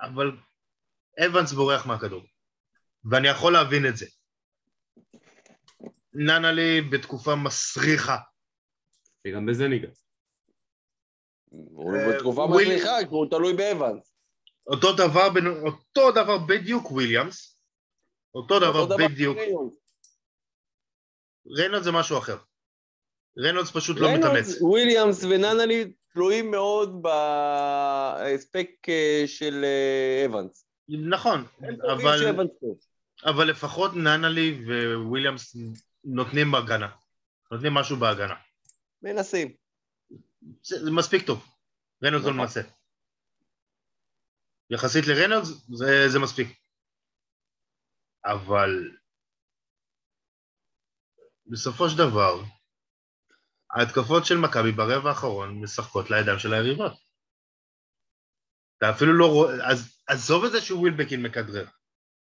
אבל 0.02 0.32
אבנס 1.26 1.52
בורח 1.52 1.86
מהכדור, 1.86 2.22
ואני 3.12 3.28
יכול 3.28 3.54
להבין 3.54 3.86
את 3.86 3.98
זה. 3.98 4.06
ננלי 6.14 6.82
בתקופה 6.82 7.36
מסריחה. 7.36 8.18
וגם 9.28 9.46
בזה 9.46 9.68
ניגע. 9.68 9.90
הוא 11.50 11.96
אה, 11.96 12.14
בתקופה 12.14 12.48
מצליחה, 12.48 12.98
כי 13.00 13.10
הוא 13.10 13.30
תלוי 13.30 13.54
באבנס. 13.54 14.14
אותו 14.68 14.94
דבר, 14.94 15.28
אותו 15.64 16.12
דבר 16.12 16.38
בדיוק 16.38 16.92
וויליאמס, 16.92 17.60
אותו 18.36 18.60
דבר 18.60 18.98
בדיוק. 18.98 19.38
ריינולדס. 21.52 21.84
זה 21.86 21.92
משהו 21.92 22.18
אחר. 22.18 22.38
ריינולדס 23.38 23.72
פשוט 23.72 23.98
לא 23.98 24.08
מתאמץ. 24.18 24.62
וויליאמס 24.62 25.24
וננלי 25.24 25.94
תלויים 26.14 26.52
מאוד 26.52 27.02
בהספק 27.02 28.70
אה, 28.90 29.24
של 29.26 29.64
אה, 29.64 30.26
אבנס. 30.26 30.66
נכון, 31.10 31.46
אבל. 31.94 32.38
אבל 33.26 33.48
לפחות 33.50 33.96
ננלי 33.96 34.64
וויליאמס 35.10 35.56
נותנים 36.04 36.52
בהגנה. 36.52 36.90
נותנים 37.52 37.74
משהו 37.74 37.98
בהגנה. 37.98 38.36
מנסים. 39.02 39.54
זה, 40.64 40.86
זה 40.86 40.92
מספיק 40.92 41.28
טוב. 41.28 41.46
ריינולדס 42.04 42.26
לא 42.26 42.32
נכון. 42.32 42.42
מנסה. 42.42 42.62
יחסית 44.70 45.08
לריינולדס 45.08 45.48
זה, 45.70 46.10
זה 46.10 46.20
מספיק. 46.20 46.48
אבל 48.26 48.92
בסופו 51.52 51.90
של 51.90 51.98
דבר, 51.98 52.44
ההתקפות 53.72 54.26
של 54.26 54.38
מכבי 54.38 54.72
ברבע 54.72 55.10
האחרון 55.10 55.62
משחקות 55.62 56.10
לידיים 56.10 56.40
של 56.40 56.54
היריבות. 56.54 56.94
אתה 58.78 58.90
אפילו 58.90 59.14
לא 59.14 59.26
רואה, 59.26 59.72
אז 59.72 60.02
עזוב 60.08 60.46
את 60.46 60.52
זה 60.52 60.62
שהוא 60.62 60.80
ווילבקין 60.80 61.24
מכדרר, 61.24 61.66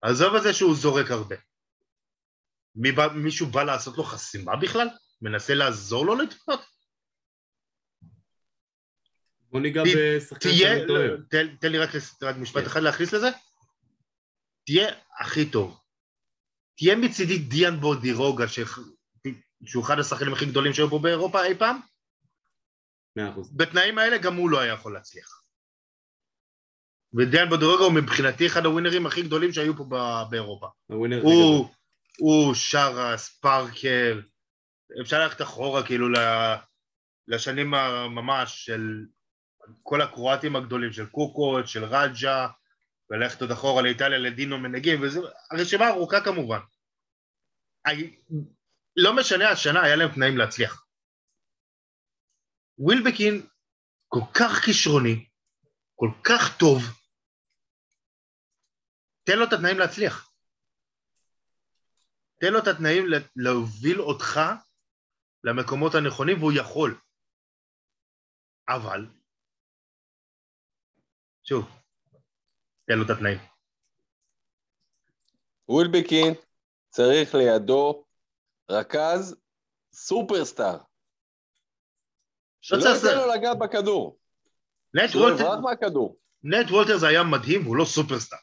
עזוב 0.03 0.35
את 0.35 0.43
זה 0.43 0.53
שהוא 0.53 0.75
זורק 0.75 1.11
הרבה. 1.11 1.37
מי 2.75 2.93
בא, 2.93 3.09
מישהו 3.15 3.47
בא 3.47 3.63
לעשות 3.63 3.99
לו 3.99 4.05
חסימה 4.05 4.57
בכלל? 4.57 4.89
מנסה 5.23 5.55
לעזור 5.55 6.07
לו 6.07 6.15
לתפות? 6.15 6.61
בוא 9.41 9.61
ניגע 9.61 9.83
בשחקן 9.83 10.49
שאני 10.51 10.87
טועה. 10.87 11.09
תן, 11.61 11.69
לי 11.73 11.79
רק, 11.79 11.91
רק 12.23 12.37
משפט 12.37 12.63
כן. 12.63 12.67
אחד 12.67 12.83
להכניס 12.83 13.13
לזה. 13.13 13.29
תהיה 14.67 14.95
הכי 15.21 15.51
טוב. 15.51 15.81
תהיה 16.77 16.97
מצידי 16.97 17.39
דיאן 17.39 17.81
בורדירוגה, 17.81 18.49
ש... 18.49 18.59
שהוא 19.67 19.85
אחד 19.85 19.99
השחקנים 19.99 20.33
הכי 20.33 20.47
גדולים 20.47 20.73
שהיו 20.73 20.91
פה 20.91 20.99
באירופה 20.99 21.45
אי 21.45 21.55
פעם, 21.59 21.81
מאה 23.17 23.31
אחוז. 23.31 23.57
בתנאים 23.57 23.99
האלה 23.99 24.19
גם 24.19 24.37
הוא 24.37 24.51
לא 24.51 24.61
היה 24.61 24.73
יכול 24.73 24.95
להצליח. 24.95 25.45
ודיאן 27.15 27.49
בורדירוגה 27.49 27.85
הוא 27.85 27.93
מבחינתי 27.93 28.47
אחד 28.47 28.67
הווינרים 28.67 29.07
הכי 29.07 29.23
גדולים 29.23 29.53
שהיו 29.53 29.77
פה 29.77 29.85
באירופה. 30.31 30.67
הווינר 30.87 31.23
הוא, 31.23 31.65
גדול. 31.65 31.75
הוא, 32.19 32.55
שרס, 32.55 33.39
פארקר, 33.41 34.21
אפשר 35.01 35.21
ללכת 35.21 35.43
אחורה 35.43 35.87
כאילו 35.87 36.07
לשנים 37.29 37.75
הממש 37.75 38.65
של 38.65 39.07
כל 39.83 40.01
הקרואטים 40.01 40.57
הגדולים, 40.57 40.93
של 40.93 41.07
קוקוט, 41.07 41.67
של 41.67 41.85
רג'ה, 41.85 42.49
וללכת 43.11 43.41
עוד 43.41 43.51
אחורה 43.51 43.83
לאיטליה 43.83 44.19
לדינו 44.19 44.59
מנגים, 44.59 45.03
וזו 45.03 45.23
הרשימה 45.51 45.89
ארוכה 45.89 46.21
כמובן. 46.21 46.61
לא 48.97 49.17
משנה 49.17 49.51
השנה, 49.51 49.83
היה 49.83 49.97
להם 49.97 50.15
תנאים 50.15 50.39
להצליח. 50.39 50.87
ווילבקין 52.79 53.47
כל 54.09 54.21
כך 54.35 54.65
כישרוני, 54.65 55.29
כל 55.95 56.11
כך 56.25 56.59
טוב, 56.59 56.79
תן 59.25 59.39
לו 59.39 59.45
את 59.45 59.53
התנאים 59.53 59.79
להצליח. 59.79 60.31
תן 62.41 62.53
לו 62.53 62.59
את 62.59 62.67
התנאים 62.67 63.07
לה- 63.07 63.29
להוביל 63.37 64.01
אותך 64.01 64.41
למקומות 65.45 65.93
הנכונים, 65.95 66.39
והוא 66.39 66.53
יכול. 66.61 67.01
אבל, 68.69 69.07
שוב, 71.45 71.65
תן 72.87 72.95
לו 72.99 73.05
את 73.05 73.11
התנאים. 73.11 73.39
ווילבקין 75.69 76.35
צריך 76.91 77.35
לידו 77.35 78.05
רכז 78.71 79.37
סופרסטאר. 79.93 80.79
שלא 82.61 82.81
צריך 82.81 82.95
ייתן 82.95 83.07
זה. 83.07 83.15
לו 83.15 83.35
לגעת 83.35 83.59
בכדור. 83.59 84.19
נט 84.95 85.15
וולטר, 85.15 85.61
מהכדור. 85.61 86.17
נט 86.43 86.71
וולטרס 86.71 87.03
היה 87.03 87.23
מדהים 87.23 87.63
והוא 87.63 87.77
לא 87.77 87.85
סופרסטאר. 87.85 88.39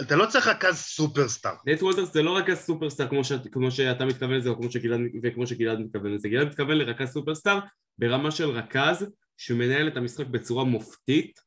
אתה 0.00 0.16
לא 0.16 0.26
צריך 0.26 0.46
רכז 0.46 0.76
סופרסטאר. 0.76 1.54
נט 1.66 1.82
וולטרס 1.82 2.12
זה 2.12 2.22
לא 2.22 2.36
רכז 2.36 2.58
סופרסטאר 2.58 3.08
כמו, 3.08 3.24
ש... 3.24 3.32
כמו 3.32 3.70
שאתה 3.70 4.04
מתכוון 4.04 4.34
לזה 4.34 4.48
או 4.48 4.56
כמו 4.56 4.70
שגלעד... 4.70 5.00
וכמו 5.22 5.46
שגלעד 5.46 5.78
מתכוון 5.78 6.14
לזה. 6.14 6.28
גלעד 6.28 6.46
מתכוון 6.46 6.76
לרכז 6.76 7.08
סופרסטאר 7.08 7.58
ברמה 7.98 8.30
של 8.30 8.50
רכז 8.50 9.06
שמנהל 9.36 9.88
את 9.88 9.96
המשחק 9.96 10.26
בצורה 10.26 10.64
מופתית. 10.64 11.40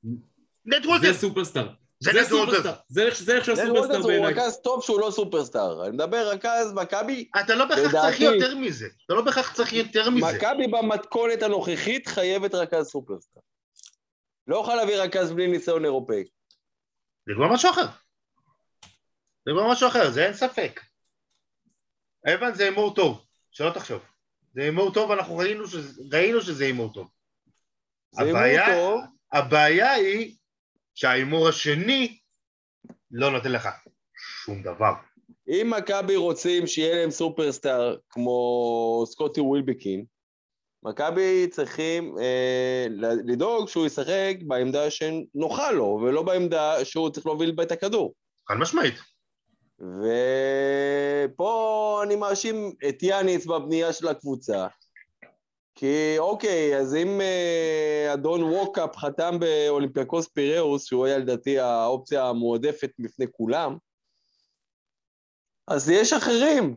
נט 0.65 0.83
זה 0.83 0.89
וולטרס. 0.89 1.07
זה 1.07 1.13
זה. 1.13 1.19
סופרסטאר. 1.19 1.73
זה 2.87 3.05
איך 3.05 3.17
זה 3.17 3.35
איך 3.35 3.49
נט 3.49 3.55
שהסופרסטאר 3.55 3.73
וולטרס 3.73 3.95
הוא 3.95 4.07
בעיניי. 4.07 4.33
רכז 4.33 4.61
טוב 4.63 4.83
שהוא 4.83 4.99
לא 4.99 5.11
סופרסטאר. 5.11 5.85
אני 5.85 5.91
מדבר 5.91 6.29
רכז 6.29 6.73
מכבי. 6.73 7.29
אתה 7.39 7.55
לא 7.55 7.65
בהכרח 7.65 7.91
צריך 7.91 8.19
יותר 8.19 8.55
מזה. 8.55 8.87
אתה 9.05 9.13
לא 9.13 9.21
בהכרח 9.21 9.53
צריך 9.53 9.73
יותר 9.73 10.09
מזה. 10.09 10.25
מכבי 10.25 10.67
במתכונת 10.67 11.43
הנוכחית 11.43 12.07
חייבת 12.07 12.55
רכז 12.55 12.87
סופרסטאר. 12.87 13.41
לא 14.47 14.57
יכול 14.57 14.75
להביא 14.75 14.95
רכז 14.95 15.31
בלי 15.31 15.47
ניסיון 15.47 15.85
אירופאי. 15.85 16.23
זה 17.27 17.33
כבר 17.35 17.53
משהו 17.53 17.71
אחר. 17.71 17.85
זה 19.45 19.51
כבר 19.51 19.71
משהו 19.71 19.87
אחר, 19.87 20.11
זה 20.11 20.25
אין 20.25 20.33
ספק. 20.33 20.81
אבן 22.33 22.53
זה 22.53 22.63
הימור 22.63 22.95
טוב, 22.95 23.25
שלא 23.51 23.69
תחשוב. 23.69 24.01
זה 24.55 24.61
הימור 24.61 24.93
טוב, 24.93 25.11
אנחנו 25.11 25.37
ראינו 25.37 25.67
שזה, 25.67 26.17
הימור 26.65 26.93
טוב. 26.93 27.07
זה 28.11 28.23
הימור 28.23 28.65
טוב. 28.75 29.01
הבעיה 29.31 29.91
היא 29.91 30.35
שההימור 30.95 31.47
השני 31.47 32.17
לא 33.11 33.31
נותן 33.31 33.51
לך 33.51 33.69
שום 34.15 34.63
דבר. 34.63 34.93
אם 35.47 35.73
מכבי 35.77 36.15
רוצים 36.15 36.67
שיהיה 36.67 36.95
להם 36.95 37.11
סופרסטאר 37.11 37.97
כמו 38.09 39.03
סקוטי 39.07 39.41
ווילבקין, 39.41 40.05
מכבי 40.83 41.47
צריכים 41.51 42.17
אה, 42.17 42.87
לדאוג 43.25 43.69
שהוא 43.69 43.85
ישחק 43.85 44.35
בעמדה 44.47 44.89
שנוחה 44.89 45.71
לו, 45.71 45.99
ולא 46.03 46.23
בעמדה 46.23 46.85
שהוא 46.85 47.09
צריך 47.09 47.25
להוביל 47.25 47.51
בה 47.51 47.63
את 47.63 47.71
הכדור. 47.71 48.13
חד 48.49 48.55
משמעית. 48.55 48.95
ופה 51.33 52.01
אני 52.05 52.15
מאשים 52.15 52.73
את 52.89 53.03
יאניס 53.03 53.45
בבנייה 53.45 53.93
של 53.93 54.07
הקבוצה. 54.07 54.67
כי 55.83 56.19
אוקיי, 56.19 56.77
אז 56.77 56.95
אם 56.95 57.21
אה, 57.21 58.13
אדון 58.13 58.43
ווקאפ 58.43 58.97
חתם 58.97 59.39
באולימפיאקוס 59.39 60.27
פיראוס, 60.27 60.85
שהוא 60.85 61.05
היה 61.05 61.17
לדעתי 61.17 61.59
האופציה 61.59 62.25
המועדפת 62.29 62.89
בפני 62.99 63.25
כולם, 63.31 63.77
אז 65.67 65.89
יש 65.89 66.13
אחרים. 66.13 66.75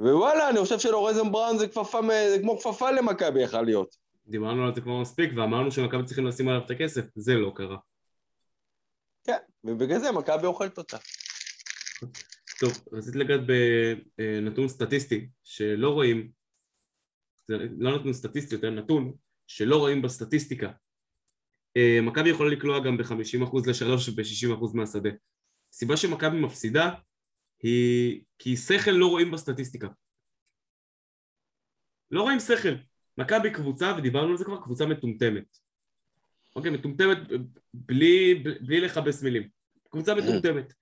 ווואלה, 0.00 0.50
אני 0.50 0.60
חושב 0.60 0.78
שלורזן 0.78 1.32
בראון 1.32 1.58
זה, 1.58 1.68
כפפה, 1.68 2.00
זה 2.30 2.38
כמו 2.42 2.58
כפפה 2.58 2.90
למכבי 2.90 3.42
יכול 3.42 3.64
להיות. 3.64 3.96
דיברנו 4.26 4.66
על 4.66 4.74
זה 4.74 4.80
כבר 4.80 5.00
מספיק 5.00 5.30
ואמרנו 5.36 5.72
שמכבי 5.72 6.04
צריכים 6.04 6.26
לשים 6.26 6.48
עליו 6.48 6.62
את 6.64 6.70
הכסף. 6.70 7.04
זה 7.14 7.34
לא 7.34 7.52
קרה. 7.54 7.76
כן, 9.24 9.38
ובגלל 9.64 9.98
זה 9.98 10.12
מכבי 10.12 10.46
אוכלת 10.46 10.78
אותה. 10.78 10.96
טוב, 12.60 12.72
רציתי 12.92 13.18
לגעת 13.18 13.40
בנתון 14.18 14.68
סטטיסטי 14.68 15.26
שלא 15.44 15.90
רואים, 15.90 16.41
לא 17.78 17.98
נתון 17.98 18.12
סטטיסטי, 18.12 18.54
יותר 18.54 18.70
נתון 18.70 19.12
שלא 19.46 19.76
רואים 19.76 20.02
בסטטיסטיקה. 20.02 20.72
אה, 21.76 21.98
מכבי 22.02 22.30
יכולה 22.30 22.50
לקלוע 22.50 22.80
גם 22.80 22.96
ב-50% 22.96 23.56
לשלוש 23.66 24.08
וב-60% 24.08 24.74
מהשדה. 24.74 25.10
הסיבה 25.72 25.96
שמכבי 25.96 26.40
מפסידה 26.40 26.90
היא 27.62 28.22
כי 28.38 28.56
שכל 28.56 28.90
לא 28.90 29.06
רואים 29.06 29.30
בסטטיסטיקה. 29.30 29.88
לא 32.10 32.22
רואים 32.22 32.40
שכל. 32.40 32.74
מכבי 33.18 33.50
קבוצה, 33.50 33.94
ודיברנו 33.98 34.30
על 34.30 34.36
זה 34.36 34.44
כבר, 34.44 34.62
קבוצה 34.62 34.86
מטומטמת. 34.86 35.44
אוקיי, 36.56 36.70
מטומטמת 36.70 37.18
בלי, 37.74 38.44
בלי 38.60 38.80
לכבס 38.80 39.22
מילים. 39.22 39.48
קבוצה 39.90 40.14
מטומטמת. 40.14 40.72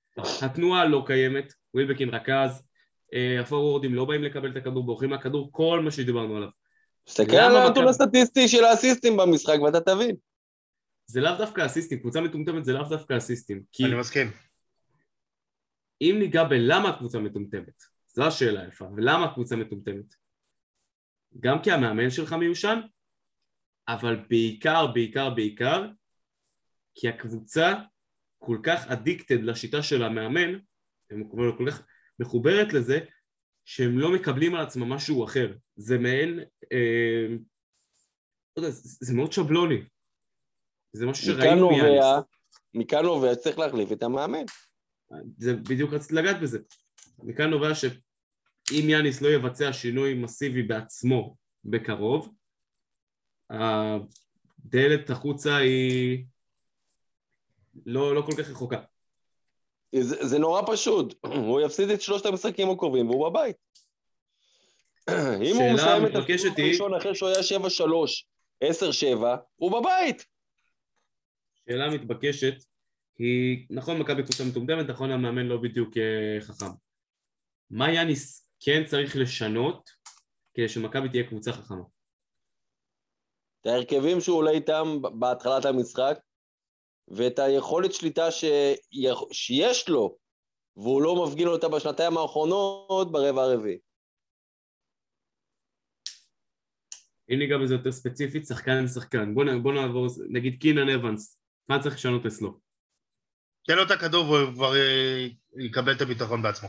התנועה 0.42 0.85
לא 0.85 1.05
קיימת, 1.07 1.53
ווילבקין 1.75 2.09
רכז, 2.09 2.68
אה, 3.14 3.40
הפורורדים 3.40 3.94
לא 3.94 4.05
באים 4.05 4.23
לקבל 4.23 4.51
את 4.51 4.57
הכדור, 4.57 4.85
בורחים 4.85 5.11
מהכדור, 5.11 5.49
כל 5.53 5.81
מה 5.85 5.90
שדיברנו 5.90 6.37
עליו. 6.37 6.49
תסתכל 7.05 7.37
למה 7.37 7.61
על 7.61 7.66
הנתון 7.66 7.88
הסטטיסטי 7.88 8.49
של 8.49 8.64
האסיסטים 8.64 9.16
במשחק 9.16 9.61
ואתה 9.61 9.81
תבין. 9.81 10.16
זה 11.07 11.20
לאו 11.20 11.37
דווקא 11.38 11.66
אסיסטים, 11.66 11.99
קבוצה 11.99 12.20
מטומטמת 12.20 12.64
זה 12.64 12.73
לאו 12.73 12.88
דווקא 12.88 13.16
אסיסטים. 13.16 13.62
כי 13.73 13.85
אני 13.85 13.94
מסכים. 13.94 14.31
אם 16.01 16.16
ניגע 16.18 16.44
בלמה 16.44 16.88
הקבוצה 16.88 17.18
מטומטמת, 17.18 17.81
זו 18.09 18.25
השאלה 18.25 18.62
היפה, 18.62 18.85
ולמה 18.96 19.25
הקבוצה 19.25 19.57
מטומטמת? 19.57 20.14
גם 21.40 21.62
כי 21.62 21.73
המאמן 21.73 22.11
שלך 22.11 22.33
מיושן, 22.33 22.81
אבל 23.88 24.16
בעיקר, 24.29 24.87
בעיקר, 24.87 25.31
בעיקר, 25.31 25.87
כי 26.94 27.09
הקבוצה 27.09 27.75
כל 28.38 28.59
כך 28.62 28.87
אדיקטד 28.87 29.42
לשיטה 29.42 29.83
של 29.83 30.03
המאמן, 30.03 30.59
הם 31.11 31.25
כל 31.31 31.66
כך 31.70 31.87
מחוברת 32.21 32.73
לזה, 32.73 33.00
שהם 33.64 33.98
לא 33.98 34.12
מקבלים 34.12 34.54
על 34.54 34.60
עצמם 34.60 34.88
משהו 34.92 35.25
אחר. 35.25 35.56
זה 35.77 35.98
מעין, 35.98 36.40
אה, 36.73 37.27
לא 38.56 38.62
יודע, 38.62 38.71
זה, 38.71 38.96
זה 39.00 39.14
מאוד 39.14 39.33
שבלוני. 39.33 39.83
זה 40.92 41.06
משהו 41.06 41.27
שראינו 41.27 41.71
מיאניס. 41.71 42.04
מכאן 42.75 43.04
נובע 43.04 43.35
שצריך 43.35 43.58
להחליף 43.58 43.92
את 43.92 44.02
המאמן. 44.02 44.44
זה 45.38 45.56
בדיוק 45.56 45.92
רציתי 45.92 46.14
לגעת 46.14 46.40
בזה. 46.40 46.58
מכאן 47.18 47.50
נובע 47.50 47.75
שאם 47.75 48.85
יאניס 48.88 49.21
לא 49.21 49.29
יבצע 49.29 49.73
שינוי 49.73 50.14
מסיבי 50.14 50.62
בעצמו 50.62 51.35
בקרוב, 51.64 52.35
הדלת 53.50 55.10
החוצה 55.10 55.56
היא 55.56 56.25
לא, 57.87 58.14
לא 58.14 58.23
כל 58.23 58.33
כך 58.42 58.50
רחוקה. 58.50 58.81
זה, 59.93 60.27
זה 60.27 60.38
נורא 60.38 60.63
פשוט, 60.67 61.15
הוא 61.47 61.61
יפסיד 61.61 61.91
את 61.91 62.03
שלושת 62.03 62.27
המשחקים 62.27 62.71
הקרובים 62.71 63.11
והוא 63.11 63.29
בבית. 63.29 63.57
אם 65.47 65.57
הוא 65.57 65.73
מסיים 65.75 66.07
את 66.07 66.13
הסיבוב 66.15 66.59
הראשון 66.59 66.95
אחרי 66.95 67.15
שהוא 67.15 67.29
היה 67.29 67.38
7-3, 68.65 68.65
10-7, 68.65 69.25
הוא 69.57 69.81
בבית. 69.81 70.25
שאלה 71.69 71.91
מתבקשת 71.91 72.55
היא, 73.19 73.67
נכון 73.71 73.99
מכבי 73.99 74.23
קבוצה 74.23 74.45
מטומטמת, 74.45 74.87
נכון 74.88 75.11
המאמן 75.11 75.47
לא 75.47 75.57
בדיוק 75.57 75.97
אה, 75.97 76.41
חכם. 76.41 76.71
מה 77.71 77.93
יאניס 77.93 78.47
כן 78.61 78.85
צריך 78.87 79.17
לשנות 79.17 79.91
כדי 80.55 80.69
שמכבי 80.69 81.09
תהיה 81.09 81.29
קבוצה 81.29 81.53
חכמה? 81.53 81.83
את 83.61 83.67
ההרכבים 83.67 84.21
שהוא 84.21 84.37
עולה 84.37 84.51
איתם 84.51 84.99
בהתחלת 85.19 85.65
המשחק, 85.65 86.19
ואת 87.11 87.38
היכולת 87.38 87.92
שליטה 87.94 88.31
ש... 88.31 88.44
שיש 89.33 89.88
לו, 89.88 90.17
והוא 90.77 91.02
לא 91.02 91.27
מפגין 91.27 91.48
אותה 91.48 91.69
בשנתיים 91.69 92.19
האחרונות 92.19 93.13
ברבע 93.13 93.42
הרביעי. 93.42 93.79
אם 97.31 97.38
ניגע 97.38 97.58
בזה 97.58 97.75
יותר 97.75 97.92
ספציפית, 97.92 98.46
שחקן 98.46 98.87
שחקן. 98.87 99.35
בוא, 99.35 99.44
נ- 99.44 99.63
בוא 99.63 99.73
נעבור, 99.73 100.06
נגיד 100.29 100.61
קינן 100.61 100.88
אבנס, 100.88 101.40
מה 101.69 101.83
צריך 101.83 101.94
לשנות 101.94 102.27
אצלו? 102.27 102.52
תן 103.67 103.77
לו 103.77 103.83
את 103.83 103.90
הכדור 103.90 104.31
והוא 104.31 104.54
כבר 104.54 104.77
אה, 104.77 105.27
יקבל 105.58 105.92
את 105.96 106.00
הביטחון 106.00 106.42
בעצמו. 106.42 106.69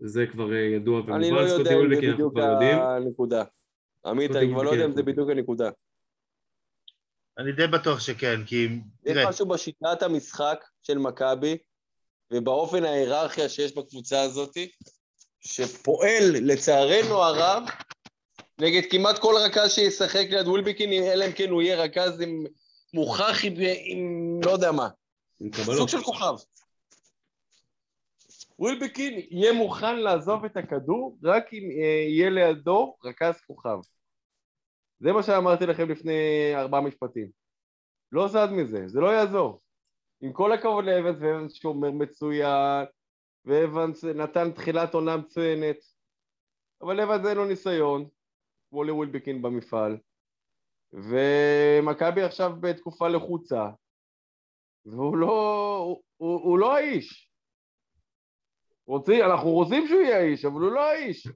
זה 0.00 0.26
כבר 0.32 0.52
אה, 0.52 0.58
ידוע 0.58 1.00
אני 1.00 1.06
ומובן, 1.08 1.34
לא 1.34 1.40
יודע 1.40 1.54
סקוטי 1.54 1.74
אם 1.74 1.94
זה 1.94 2.12
בדיוק. 2.12 2.38
הנקודה. 2.38 3.44
עמית, 4.06 4.30
אני 4.30 4.48
כבר 4.52 4.62
לא 4.62 4.70
יודע 4.70 4.84
אם 4.84 4.92
זה 4.92 5.02
בדיוק 5.02 5.30
הנקודה. 5.30 5.70
אני 7.40 7.52
די 7.52 7.66
בטוח 7.66 8.00
שכן, 8.00 8.44
כי 8.46 8.68
יש 9.04 9.16
משהו 9.28 9.46
בשיטת 9.46 10.02
המשחק 10.02 10.64
של 10.82 10.98
מכבי 10.98 11.56
ובאופן 12.32 12.84
ההיררכיה 12.84 13.48
שיש 13.48 13.74
בקבוצה 13.74 14.20
הזאת, 14.20 14.56
שפועל, 15.40 16.24
לצערנו 16.40 17.22
הרב, 17.22 17.62
נגד 18.60 18.82
כמעט 18.90 19.18
כל 19.18 19.34
רכז 19.46 19.72
שישחק 19.72 20.26
ליד 20.30 20.48
ווילבקין, 20.48 20.92
אלא 20.92 21.26
אם 21.26 21.32
כן 21.32 21.50
הוא 21.50 21.62
יהיה 21.62 21.82
רכז 21.82 22.20
עם 22.20 22.44
מוכח 22.94 23.44
עם, 23.44 23.54
עם 23.84 24.40
לא 24.44 24.50
יודע 24.50 24.72
מה, 24.72 24.88
סוג. 25.54 25.88
של 25.88 26.02
כוכב. 26.02 26.34
ווילבקין 28.58 29.20
יהיה 29.30 29.52
מוכן 29.52 29.96
לעזוב 29.96 30.44
את 30.44 30.56
הכדור 30.56 31.18
רק 31.24 31.52
אם 31.52 31.70
אה, 31.70 32.04
יהיה 32.08 32.30
לידו 32.30 32.96
רכז 33.04 33.34
כוכב. 33.46 33.78
זה 35.00 35.12
מה 35.12 35.22
שאמרתי 35.22 35.66
לכם 35.66 35.90
לפני 35.90 36.52
ארבעה 36.54 36.80
משפטים. 36.80 37.30
לא 38.12 38.28
זז 38.28 38.52
מזה, 38.52 38.88
זה 38.88 39.00
לא 39.00 39.06
יעזור. 39.06 39.60
עם 40.20 40.32
כל 40.32 40.52
הכבוד 40.52 40.84
לאבנס, 40.84 41.16
ואבנס 41.20 41.54
שומר 41.54 41.90
מצוין, 41.90 42.86
ואבנס 43.44 44.04
נתן 44.04 44.52
תחילת 44.52 44.94
עונה 44.94 45.16
מצוינת, 45.16 45.76
אבל 46.82 47.00
אבנס 47.00 47.26
אין 47.26 47.36
לו 47.36 47.44
ניסיון, 47.44 48.08
כמו 48.70 48.84
לווילבקין 48.84 49.42
במפעל, 49.42 49.98
ומכבי 50.92 52.22
עכשיו 52.22 52.52
בתקופה 52.60 53.08
לחוצה, 53.08 53.70
והוא 54.86 55.16
לא, 55.16 55.76
הוא, 55.86 56.02
הוא, 56.16 56.40
הוא 56.40 56.58
לא 56.58 56.76
האיש. 56.76 57.30
רוצים, 58.86 59.24
אנחנו 59.24 59.50
רוצים 59.50 59.88
שהוא 59.88 60.00
יהיה 60.00 60.18
האיש, 60.18 60.44
אבל 60.44 60.60
הוא 60.60 60.72
לא 60.72 60.80
האיש. 60.80 61.28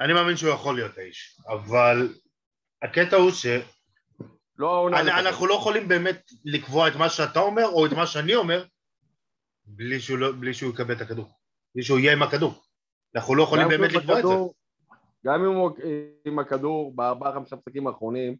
אני 0.00 0.12
מאמין 0.12 0.36
שהוא 0.36 0.54
יכול 0.54 0.74
להיות 0.74 0.98
האיש, 0.98 1.40
אבל 1.48 2.14
הקטע 2.84 3.16
הוא 3.16 3.30
שאנחנו 3.30 3.68
לא 4.58 4.74
העונה. 4.74 5.22
לפחות. 5.22 5.48
לא 5.48 5.54
יכולים 5.54 5.88
באמת 5.88 6.30
לקבוע 6.44 6.88
את 6.88 6.92
מה 6.98 7.08
שאתה 7.08 7.40
אומר 7.40 7.66
או 7.66 7.86
את 7.86 7.90
מה 7.92 8.06
שאני 8.06 8.34
אומר 8.34 8.64
בלי 9.66 10.00
שהוא, 10.00 10.18
לא, 10.18 10.32
בלי 10.40 10.54
שהוא 10.54 10.70
יקבל 10.72 10.96
את 10.96 11.00
הכדור, 11.00 11.26
בלי 11.74 11.84
שהוא 11.84 11.98
יהיה 11.98 12.12
עם 12.12 12.22
הכדור. 12.22 12.62
אנחנו 13.14 13.34
לא 13.34 13.42
יכולים 13.42 13.68
באמת 13.68 13.92
לקבוע 13.92 14.18
את 14.18 14.24
זה. 14.24 14.34
גם 15.26 15.44
אם 15.44 15.50
הוא 15.56 15.70
עם 16.24 16.38
הכדור 16.38 16.96
בארבעה 16.96 17.32
חמישה 17.34 17.56
משחקים 17.56 17.86
האחרונים 17.86 18.36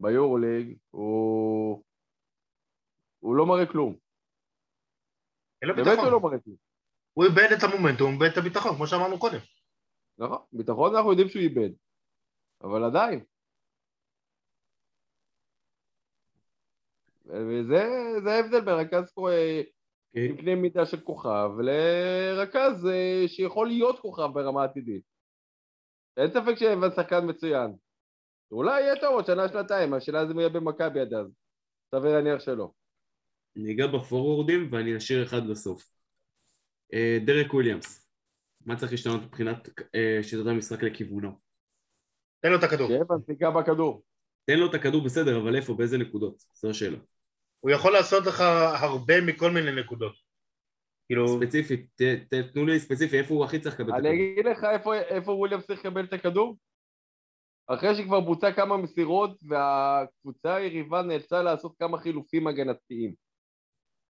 ביורוליג, 0.00 0.76
הוא... 0.90 1.82
הוא 3.18 3.36
לא 3.36 3.46
מראה 3.46 3.66
כלום. 3.66 3.96
באמת 5.62 5.84
שהוא 5.84 6.10
לא. 6.10 6.20
מראה 6.20 6.38
כלום. 6.40 6.56
הוא 7.12 7.24
איבד 7.24 7.48
את 7.58 7.62
המומנטום, 7.62 8.14
הוא 8.14 8.24
איבד 8.24 8.32
את 8.32 8.38
הביטחון, 8.38 8.76
כמו 8.76 8.86
שאמרנו 8.86 9.18
קודם. 9.18 9.38
נכון, 10.18 10.38
ביטחון 10.52 10.96
אנחנו 10.96 11.10
יודעים 11.10 11.28
שהוא 11.28 11.42
איבד, 11.42 11.70
אבל 12.62 12.84
עדיין. 12.84 13.24
וזה 17.26 17.84
זה 18.24 18.32
ההבדל 18.32 18.60
בין 18.60 18.74
רכז 18.74 19.12
אוקיי. 19.16 20.28
עם 20.28 20.36
קנה 20.36 20.54
מידה 20.54 20.86
של 20.86 21.00
כוכב 21.00 21.50
לרכז 21.60 22.86
אה, 22.86 23.24
שיכול 23.28 23.66
להיות 23.66 23.98
כוכב 23.98 24.28
ברמה 24.34 24.64
עתידית. 24.64 25.02
אין 26.16 26.30
ספק 26.30 26.54
שאבן 26.56 26.90
שחקן 26.90 27.30
מצוין. 27.30 27.70
אולי 28.50 28.80
יהיה 28.80 29.00
טוב 29.00 29.14
עוד 29.14 29.26
שנה 29.26 29.48
שנתיים, 29.48 29.94
השאלה 29.94 30.26
זה 30.26 30.34
מי 30.34 30.42
יהיה 30.42 30.48
במכבי 30.48 31.00
עד 31.00 31.14
אז. 31.14 31.26
סביר 31.94 32.12
להניח 32.12 32.40
שלא. 32.40 32.70
אני 33.56 33.74
אגע 33.74 33.86
בפורורדים 33.86 34.68
ואני 34.72 34.96
אשאיר 34.96 35.22
אחד 35.24 35.48
בסוף. 35.50 35.90
אה, 36.94 37.18
דרק 37.26 37.54
וויליאמס, 37.54 38.12
מה 38.66 38.76
צריך 38.76 38.92
להשתנות 38.92 39.22
מבחינת 39.22 39.68
אה, 39.94 40.18
שיטת 40.22 40.46
המשחק 40.46 40.82
לכיוונו? 40.82 41.30
תן 42.40 42.50
לו 42.50 42.58
את 42.58 42.62
הכדור. 42.62 42.88
תן 44.44 44.58
לו 44.58 44.70
את 44.70 44.74
הכדור 44.74 45.04
בסדר, 45.04 45.40
אבל 45.42 45.56
איפה, 45.56 45.74
באיזה 45.74 45.98
נקודות? 45.98 46.42
זו 46.54 46.70
השאלה. 46.70 46.98
הוא 47.60 47.70
יכול 47.70 47.92
לעשות 47.92 48.26
לך 48.26 48.40
הרבה 48.80 49.14
מכל 49.26 49.50
מיני 49.50 49.80
נקודות. 49.80 50.14
כאילו, 51.06 51.28
ספציפית, 51.28 51.86
ת- 51.96 52.02
ת- 52.34 52.52
תנו 52.52 52.66
לי 52.66 52.80
ספציפי, 52.80 53.18
איפה 53.18 53.34
הוא 53.34 53.44
הכי 53.44 53.60
צריך 53.60 53.80
לקבל 53.80 53.90
את 53.90 53.94
אני 53.98 54.08
הכדור? 54.08 54.22
אגיד 54.32 54.46
לך 54.46 54.64
איפה, 54.64 54.94
איפה 54.96 55.32
וויליאמס 55.32 55.66
צריך 55.66 55.80
לקבל 55.80 56.04
את 56.04 56.12
הכדור? 56.12 56.56
אחרי 57.66 57.94
שכבר 57.94 58.20
בוצע 58.20 58.52
כמה 58.52 58.76
מסירות 58.76 59.38
והקבוצה 59.42 60.54
היריבה 60.54 61.02
נאלצה 61.02 61.42
לעשות 61.42 61.74
כמה 61.78 61.98
חילופים 61.98 62.46
הגנתיים. 62.46 63.14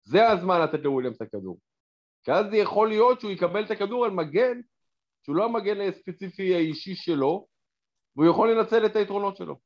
זה 0.05 0.28
הזמן 0.28 0.61
לתת 0.61 0.78
לוויליאמס 0.84 1.16
את 1.16 1.22
הכדור. 1.22 1.59
כי 2.24 2.32
אז 2.32 2.47
זה 2.51 2.57
יכול 2.57 2.88
להיות 2.88 3.20
שהוא 3.20 3.30
יקבל 3.30 3.64
את 3.64 3.70
הכדור 3.70 4.05
על 4.05 4.11
מגן 4.11 4.61
שהוא 5.22 5.36
לא 5.36 5.44
המגן 5.44 5.80
הספציפי 5.80 6.55
האישי 6.55 6.94
שלו 6.94 7.47
והוא 8.16 8.30
יכול 8.30 8.53
לנצל 8.53 8.86
את 8.86 8.97
היתרונות 8.97 9.36
שלו. 9.36 9.57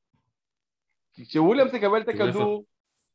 כי 1.14 1.24
כשוויליאמס 1.26 1.74
יקבל 1.74 2.01
את 2.01 2.09
הכדור, 2.09 2.62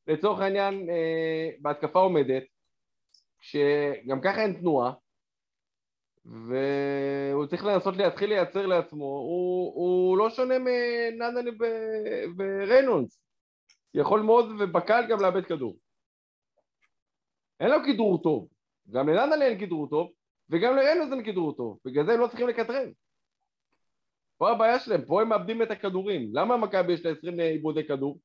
לצורך 0.08 0.40
העניין 0.40 0.90
אה, 0.90 1.50
בהתקפה 1.60 2.00
עומדת, 2.00 2.44
שגם 3.42 4.22
ככה 4.22 4.42
אין 4.42 4.54
תנועה, 4.54 4.94
והוא 6.26 7.46
צריך 7.46 7.66
לנסות 7.66 7.98
להתחיל 7.98 8.30
לייצר 8.30 8.66
לעצמו, 8.66 9.06
הוא, 9.06 9.74
הוא 9.76 10.18
לא 10.18 10.30
שונה 10.30 10.56
מננני 10.60 11.52
ו- 11.60 12.26
וריינולדס, 12.38 13.22
יכול 13.94 14.22
מאוד 14.22 14.46
ובקל 14.60 15.06
גם 15.10 15.22
לאבד 15.22 15.46
כדור. 15.46 15.76
אין 17.60 17.70
לו 17.70 17.78
כדרור 17.88 18.24
טוב, 18.24 18.48
גם 18.90 19.10
לננלי 19.10 19.46
אין 19.46 19.60
כדרור 19.60 19.90
טוב, 19.90 20.12
וגם 20.50 20.76
לריינולדס 20.76 21.14
אין 21.14 21.26
כדרור 21.26 21.56
טוב, 21.56 21.80
בגלל 21.86 22.06
זה 22.06 22.14
הם 22.14 22.20
לא 22.20 22.28
צריכים 22.28 22.48
לקטרן. 22.48 22.90
פה 24.38 24.52
הבעיה 24.52 24.80
שלהם, 24.80 25.06
פה 25.06 25.22
הם 25.22 25.30
מאבדים 25.30 25.62
את 25.62 25.72
הכדורים. 25.72 26.30
למה 26.34 26.58
מכבי 26.58 26.94
יש 26.94 27.06
לה 27.06 27.12
20 27.12 27.40
עיבודי 27.40 27.88
כדור? 27.88 28.20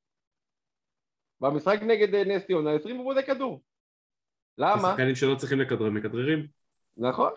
במשחק 1.40 1.78
נגד 1.82 2.14
אה, 2.14 2.24
נס 2.24 2.46
ציונה 2.46 2.70
20 2.74 2.96
עיבודי 2.96 3.22
כדור. 3.26 3.62
למה? 4.58 4.88
השחקנים 4.88 5.14
שלא 5.14 5.34
צריכים 5.38 5.60
לכדרר, 5.60 5.90
מכדררים. 5.90 6.46
נכון. 6.96 7.32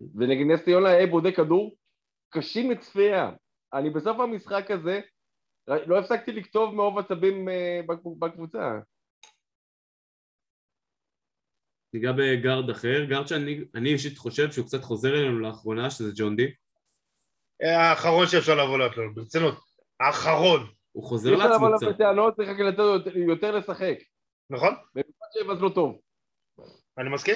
ונגד 0.00 0.46
נס 0.54 0.64
ציונה 0.64 0.88
היה 0.88 0.98
עיבודי 1.00 1.32
כדור 1.32 1.76
קשים 2.30 2.70
לצפייה. 2.70 3.30
אני 3.72 3.90
בסוף 3.90 4.20
המשחק 4.20 4.70
הזה 4.70 5.00
לא 5.68 5.98
הפסקתי 5.98 6.32
לכתוב 6.32 6.74
מאוב 6.74 6.98
עצבים 6.98 7.48
אה, 7.48 7.80
בק- 7.88 8.18
בקבוצה. 8.18 8.78
ניגע 11.94 12.12
בגארד 12.12 12.70
אחר, 12.70 13.04
גארד 13.10 13.26
שאני 13.26 13.60
אני 13.74 13.92
אישית 13.92 14.18
חושב 14.18 14.50
שהוא 14.52 14.66
קצת 14.66 14.82
חוזר 14.82 15.08
אלינו 15.08 15.38
לאחרונה, 15.40 15.90
שזה 15.90 16.12
ג'ון 16.16 16.36
די. 16.36 16.54
האחרון 17.62 18.26
שאפשר 18.26 18.52
לבוא 18.54 18.78
לעלות, 18.78 19.14
ברצינות. 19.14 19.54
האחרון, 20.00 20.60
הוא 20.92 21.04
חוזר 21.04 21.30
אי 21.30 21.34
אפשר 21.34 21.48
לעצמו 21.48 21.66
לבוא 21.66 21.76
קצת. 21.78 21.86
בטענות, 21.86 22.36
צריך 22.36 22.48
רק 22.48 22.60
לתת 22.60 22.78
לו 22.78 23.30
יותר- 23.30 23.56
לשחק. 23.56 23.94
נכון? 24.50 24.74
במיוחד 24.94 25.26
שאבנס 25.32 25.60
לא 25.60 25.70
טוב. 25.74 26.00
אני 26.98 27.08
מסכים? 27.14 27.34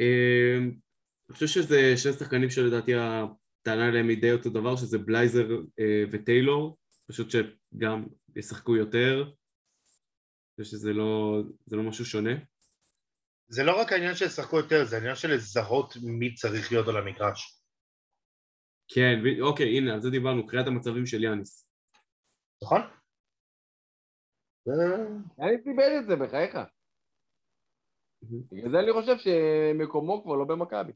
אה, 0.00 0.56
אני 1.28 1.34
חושב 1.34 1.46
שזה 1.46 1.96
שני 1.96 2.12
שחקנים 2.12 2.50
שלדעתי 2.50 2.92
הטענה 2.94 3.88
עליהם 3.88 4.08
היא 4.08 4.20
די 4.20 4.32
אותו 4.32 4.50
דבר, 4.50 4.76
שזה 4.76 4.98
בלייזר 4.98 5.46
אה, 5.80 6.04
וטיילור, 6.10 6.76
פשוט 7.08 7.30
שגם 7.30 8.02
ישחקו 8.36 8.76
יותר. 8.76 9.22
אני 9.24 10.64
חושב 10.64 10.76
שזה 10.76 10.92
לא, 10.92 11.40
זה 11.66 11.76
לא 11.76 11.82
משהו 11.82 12.04
שונה. 12.04 12.30
זה 13.48 13.62
לא 13.62 13.80
רק 13.80 13.92
העניין 13.92 14.14
שישחקו 14.14 14.56
יותר, 14.56 14.84
זה 14.84 14.96
העניין 14.96 15.14
של 15.16 15.30
לזהות 15.34 15.96
מי 16.02 16.34
צריך 16.34 16.72
להיות 16.72 16.88
על 16.88 16.96
המגרש. 16.96 17.59
כן, 18.94 19.20
ו- 19.24 19.42
אוקיי, 19.42 19.76
הנה, 19.78 19.94
על 19.94 20.02
זה 20.02 20.10
דיברנו, 20.10 20.46
קריאת 20.46 20.66
המצבים 20.66 21.06
של 21.06 21.24
יאניס. 21.24 21.72
נכון? 22.64 22.80
זה- 24.64 24.72
אני 25.40 25.50
איבד 25.50 25.90
את 26.00 26.06
זה, 26.06 26.16
בחייך. 26.16 26.58
בגלל 28.22 28.70
זה 28.70 28.78
אני 28.80 28.92
חושב 28.92 29.14
שמקומו 29.18 30.22
כבר 30.24 30.34
לא 30.34 30.44
במכבי. 30.44 30.92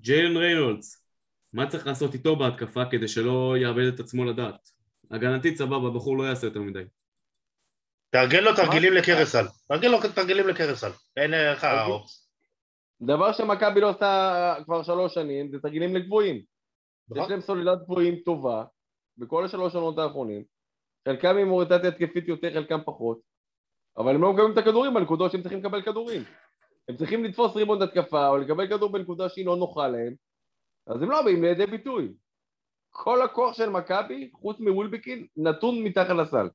ג'יילן 0.00 0.36
ריינולדס, 0.36 1.04
מה 1.52 1.70
צריך 1.70 1.86
לעשות 1.86 2.14
איתו 2.14 2.36
בהתקפה 2.36 2.80
כדי 2.90 3.08
שלא 3.08 3.54
יאבד 3.62 3.94
את 3.94 4.00
עצמו 4.00 4.24
לדעת? 4.24 4.68
הגנתית 5.10 5.56
סבבה, 5.56 5.88
הבחור 5.88 6.18
לא 6.18 6.22
יעשה 6.22 6.46
יותר 6.46 6.60
מדי. 6.60 6.82
תארגן 8.10 8.44
לו 8.44 8.56
תרגילים 8.56 8.92
לקרסל. 8.92 9.44
תארגן 9.68 9.90
לו 9.90 9.98
תרגילים 10.14 10.48
לקרסל. 10.48 10.90
אין 11.16 11.30
לך 11.30 11.64
אוקיי. 11.64 11.86
אופציה. 11.86 12.24
דבר 13.02 13.32
שמכבי 13.32 13.80
לא 13.80 13.90
עושה 13.90 14.54
כבר 14.64 14.82
שלוש 14.82 15.14
שנים, 15.14 15.50
זה 15.50 15.58
תרגילים 15.62 15.96
לגבוהים. 15.96 16.53
יש 17.10 17.16
נכון? 17.18 17.30
להם 17.30 17.40
סולדת 17.40 17.82
גבוהים 17.82 18.16
טובה, 18.24 18.64
בכל 19.18 19.44
השלוש 19.44 19.74
עונות 19.74 19.98
האחרונים. 19.98 20.44
חלקם 21.08 21.36
עם 21.36 21.50
אוריינטציה 21.50 21.88
התקפית 21.88 22.28
יותר, 22.28 22.52
חלקם 22.54 22.78
פחות. 22.84 23.18
אבל 23.96 24.14
הם 24.14 24.22
לא 24.22 24.32
מקבלים 24.32 24.52
את 24.52 24.58
הכדורים 24.58 24.94
בנקודות 24.94 25.32
שהם 25.32 25.40
צריכים 25.42 25.58
לקבל 25.58 25.82
כדורים. 25.82 26.22
הם 26.88 26.96
צריכים 26.96 27.24
לתפוס 27.24 27.56
ריבונד 27.56 27.82
התקפה, 27.82 28.28
או 28.28 28.36
לקבל 28.38 28.68
כדור 28.68 28.92
בנקודה 28.92 29.28
שהיא 29.28 29.46
לא 29.46 29.56
נוחה 29.56 29.88
להם, 29.88 30.14
אז 30.86 31.02
הם 31.02 31.10
לא 31.10 31.22
באים 31.22 31.42
לידי 31.42 31.66
ביטוי. 31.66 32.14
כל 32.90 33.22
הכוח 33.22 33.54
של 33.56 33.70
מכבי, 33.70 34.30
חוץ 34.34 34.60
מוולבקין, 34.60 35.26
נתון 35.36 35.82
מתחת 35.84 36.14
לסל. 36.16 36.48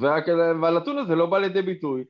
וה- 0.00 0.16
והנתון 0.62 0.98
הזה 0.98 1.14
לא 1.14 1.26
בא 1.26 1.38
לידי 1.38 1.62
ביטוי, 1.62 2.04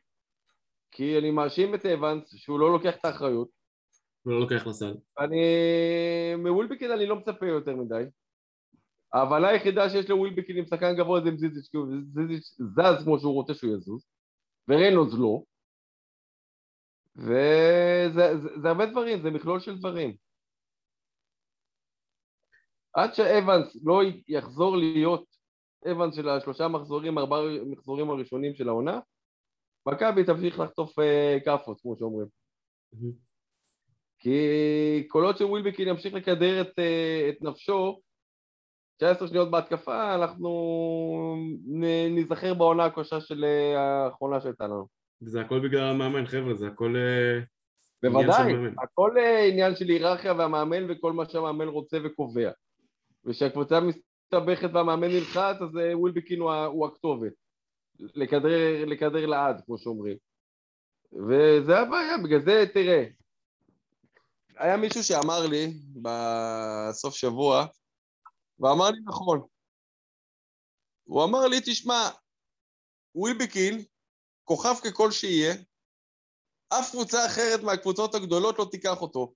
כי 0.90 1.18
אני 1.18 1.30
מאשים 1.30 1.74
את 1.74 1.86
אבנס 1.86 2.34
שהוא 2.36 2.60
לא 2.60 2.72
לוקח 2.72 2.96
את 2.96 3.04
האחריות. 3.04 3.48
הוא 4.24 4.32
לא 4.32 4.40
לוקח 4.40 4.66
לסל. 4.66 4.92
אני... 5.18 5.42
מוולבקין 6.38 6.90
אני 6.90 7.06
לא 7.06 7.16
מצפה 7.16 7.46
יותר 7.46 7.76
מדי. 7.76 8.04
ההבנה 9.12 9.48
היחידה 9.48 9.90
שיש 9.90 10.10
לווילבקין 10.10 10.56
עם 10.56 10.66
שחקן 10.66 10.96
גבוה 10.96 11.20
זה 11.20 11.28
עם 11.28 11.36
זיזיץ', 11.36 11.68
כי 11.68 11.78
זיזיץ' 12.14 12.56
זז 12.58 13.04
כמו 13.04 13.18
שהוא 13.18 13.34
רוצה 13.34 13.54
שהוא 13.54 13.76
יזוז, 13.76 14.06
ורנוז 14.68 15.20
לא. 15.20 15.42
וזה 17.16 18.38
זה, 18.42 18.60
זה 18.62 18.68
הרבה 18.68 18.86
דברים, 18.86 19.22
זה 19.22 19.30
מכלול 19.30 19.60
של 19.60 19.78
דברים. 19.78 20.16
עד 22.92 23.14
שאבנס 23.14 23.76
לא 23.84 24.00
יחזור 24.28 24.76
להיות 24.76 25.24
אבנס 25.92 26.14
של 26.14 26.28
השלושה 26.28 26.68
מחזורים, 26.68 27.18
ארבעה 27.18 27.40
מחזורים 27.66 28.10
הראשונים 28.10 28.54
של 28.54 28.68
העונה, 28.68 29.00
מכבי 29.88 30.24
תמשיך 30.24 30.58
לחטוף 30.58 30.98
אה, 30.98 31.38
כאפות, 31.44 31.80
כמו 31.80 31.96
שאומרים. 31.98 32.28
כי 34.24 35.04
כל 35.08 35.24
עוד 35.24 35.36
שווילבקין 35.36 35.88
ימשיך 35.88 36.14
לקדר 36.14 36.60
את, 36.60 36.78
אה, 36.78 37.28
את 37.28 37.42
נפשו, 37.42 38.00
19 38.96 39.28
שניות 39.28 39.50
בהתקפה, 39.50 40.14
אנחנו 40.14 40.50
ניזכר 42.10 42.54
בעונה 42.54 42.84
הקשה 42.84 43.20
של 43.20 43.44
אה, 43.44 43.80
האחרונה 43.80 44.40
שהייתה 44.40 44.64
לנו. 44.64 44.86
זה 45.20 45.40
הכל 45.40 45.60
בגלל 45.60 45.82
המאמן, 45.82 46.26
חבר'ה, 46.26 46.54
זה 46.54 46.66
הכל... 46.66 46.96
אה, 46.96 47.40
עניין 48.02 48.22
של 48.22 48.32
בוודאי, 48.32 48.52
מאמן. 48.52 48.74
הכל 48.82 49.14
אה, 49.18 49.44
עניין 49.44 49.76
של 49.76 49.88
היררכיה 49.88 50.32
והמאמן 50.32 50.90
וכל 50.90 51.12
מה 51.12 51.28
שהמאמן 51.28 51.68
רוצה 51.68 51.98
וקובע. 52.04 52.50
וכשהקבוצה 53.24 53.80
מסתבכת 53.80 54.70
והמאמן 54.72 55.08
נלחץ, 55.08 55.56
אז 55.62 55.70
ווילבקין 55.94 56.40
הוא, 56.40 56.52
הוא 56.52 56.86
הכתובת. 56.86 57.32
לקדר, 58.00 58.84
לקדר 58.86 59.26
לעד, 59.26 59.62
כמו 59.66 59.78
שאומרים. 59.78 60.16
וזה 61.12 61.78
הבעיה, 61.78 62.18
בגלל 62.18 62.40
זה, 62.40 62.64
תראה, 62.74 63.04
היה 64.56 64.76
מישהו 64.76 65.04
שאמר 65.04 65.46
לי 65.46 65.72
בסוף 66.02 67.14
שבוע, 67.14 67.66
ואמר 68.58 68.90
לי 68.90 68.98
נכון. 69.04 69.46
הוא 71.04 71.24
אמר 71.24 71.46
לי, 71.46 71.60
תשמע, 71.60 72.10
ווילבקין, 73.14 73.84
כוכב 74.44 74.74
ככל 74.84 75.10
שיהיה, 75.10 75.54
אף 76.68 76.90
קבוצה 76.90 77.26
אחרת 77.26 77.60
מהקבוצות 77.60 78.14
הגדולות 78.14 78.58
לא 78.58 78.66
תיקח 78.70 79.00
אותו. 79.02 79.34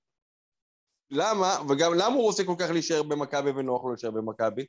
למה? 1.11 1.59
וגם 1.69 1.95
למה 1.95 2.14
הוא 2.14 2.23
רוצה 2.23 2.45
כל 2.45 2.55
כך 2.59 2.71
להישאר 2.71 3.03
במכבי 3.03 3.51
ונוח 3.51 3.85
לו 3.85 3.91
להישאר 3.91 4.11
במכבי? 4.11 4.66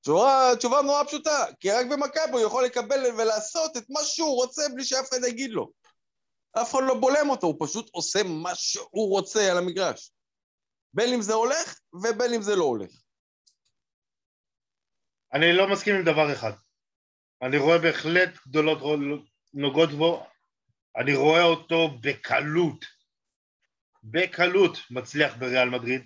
תשובה, 0.00 0.50
תשובה 0.58 0.82
נורא 0.82 1.04
פשוטה, 1.04 1.44
כי 1.60 1.70
רק 1.70 1.86
במכבי 1.86 2.32
הוא 2.32 2.40
יכול 2.40 2.64
לקבל 2.64 3.00
ולעשות 3.18 3.76
את 3.76 3.84
מה 3.90 4.00
שהוא 4.04 4.34
רוצה 4.34 4.62
בלי 4.74 4.84
שאף 4.84 5.08
אחד 5.08 5.18
יגיד 5.28 5.50
לו. 5.50 5.70
אף 6.62 6.70
אחד 6.70 6.80
לא 6.86 6.94
בולם 7.00 7.30
אותו, 7.30 7.46
הוא 7.46 7.56
פשוט 7.60 7.90
עושה 7.92 8.22
מה 8.22 8.54
שהוא 8.54 9.10
רוצה 9.10 9.50
על 9.50 9.58
המגרש. 9.58 10.12
בין 10.94 11.14
אם 11.14 11.22
זה 11.22 11.32
הולך 11.34 11.80
ובין 11.94 12.34
אם 12.34 12.42
זה 12.42 12.56
לא 12.56 12.64
הולך. 12.64 12.90
אני 15.32 15.52
לא 15.52 15.68
מסכים 15.72 15.94
עם 15.94 16.04
דבר 16.04 16.32
אחד. 16.32 16.52
אני 17.42 17.56
רואה 17.58 17.78
בהחלט 17.78 18.30
גדולות 18.48 18.78
נוגעות 19.54 19.90
בו, 19.90 20.26
אני 20.96 21.14
רואה 21.16 21.42
אותו 21.42 21.88
בקלות, 22.00 22.84
בקלות 24.04 24.78
מצליח 24.90 25.36
בריאל 25.36 25.68
מדריד, 25.68 26.02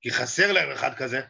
כי 0.00 0.10
חסר 0.10 0.52
להם 0.52 0.70
אחד 0.72 0.94
כזה, 0.96 1.20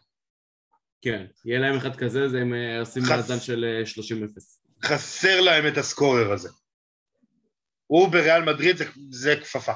כן, 1.03 1.27
יהיה 1.45 1.59
להם 1.61 1.77
אחד 1.77 1.97
כזה, 1.97 2.29
זה 2.29 2.39
הם 2.39 2.55
אה, 2.55 2.81
עושים 2.81 3.03
חס- 3.03 3.11
מאזן 3.11 3.41
של 3.41 3.65
אה, 3.65 3.83
30-0. 3.87 4.59
חסר 4.85 5.41
להם 5.41 5.73
את 5.73 5.77
הסקורר 5.79 6.33
הזה. 6.33 6.49
הוא 7.87 8.09
בריאל 8.09 8.43
מדריד 8.55 8.77
זה, 8.77 8.85
זה 9.11 9.35
כפפה. 9.41 9.73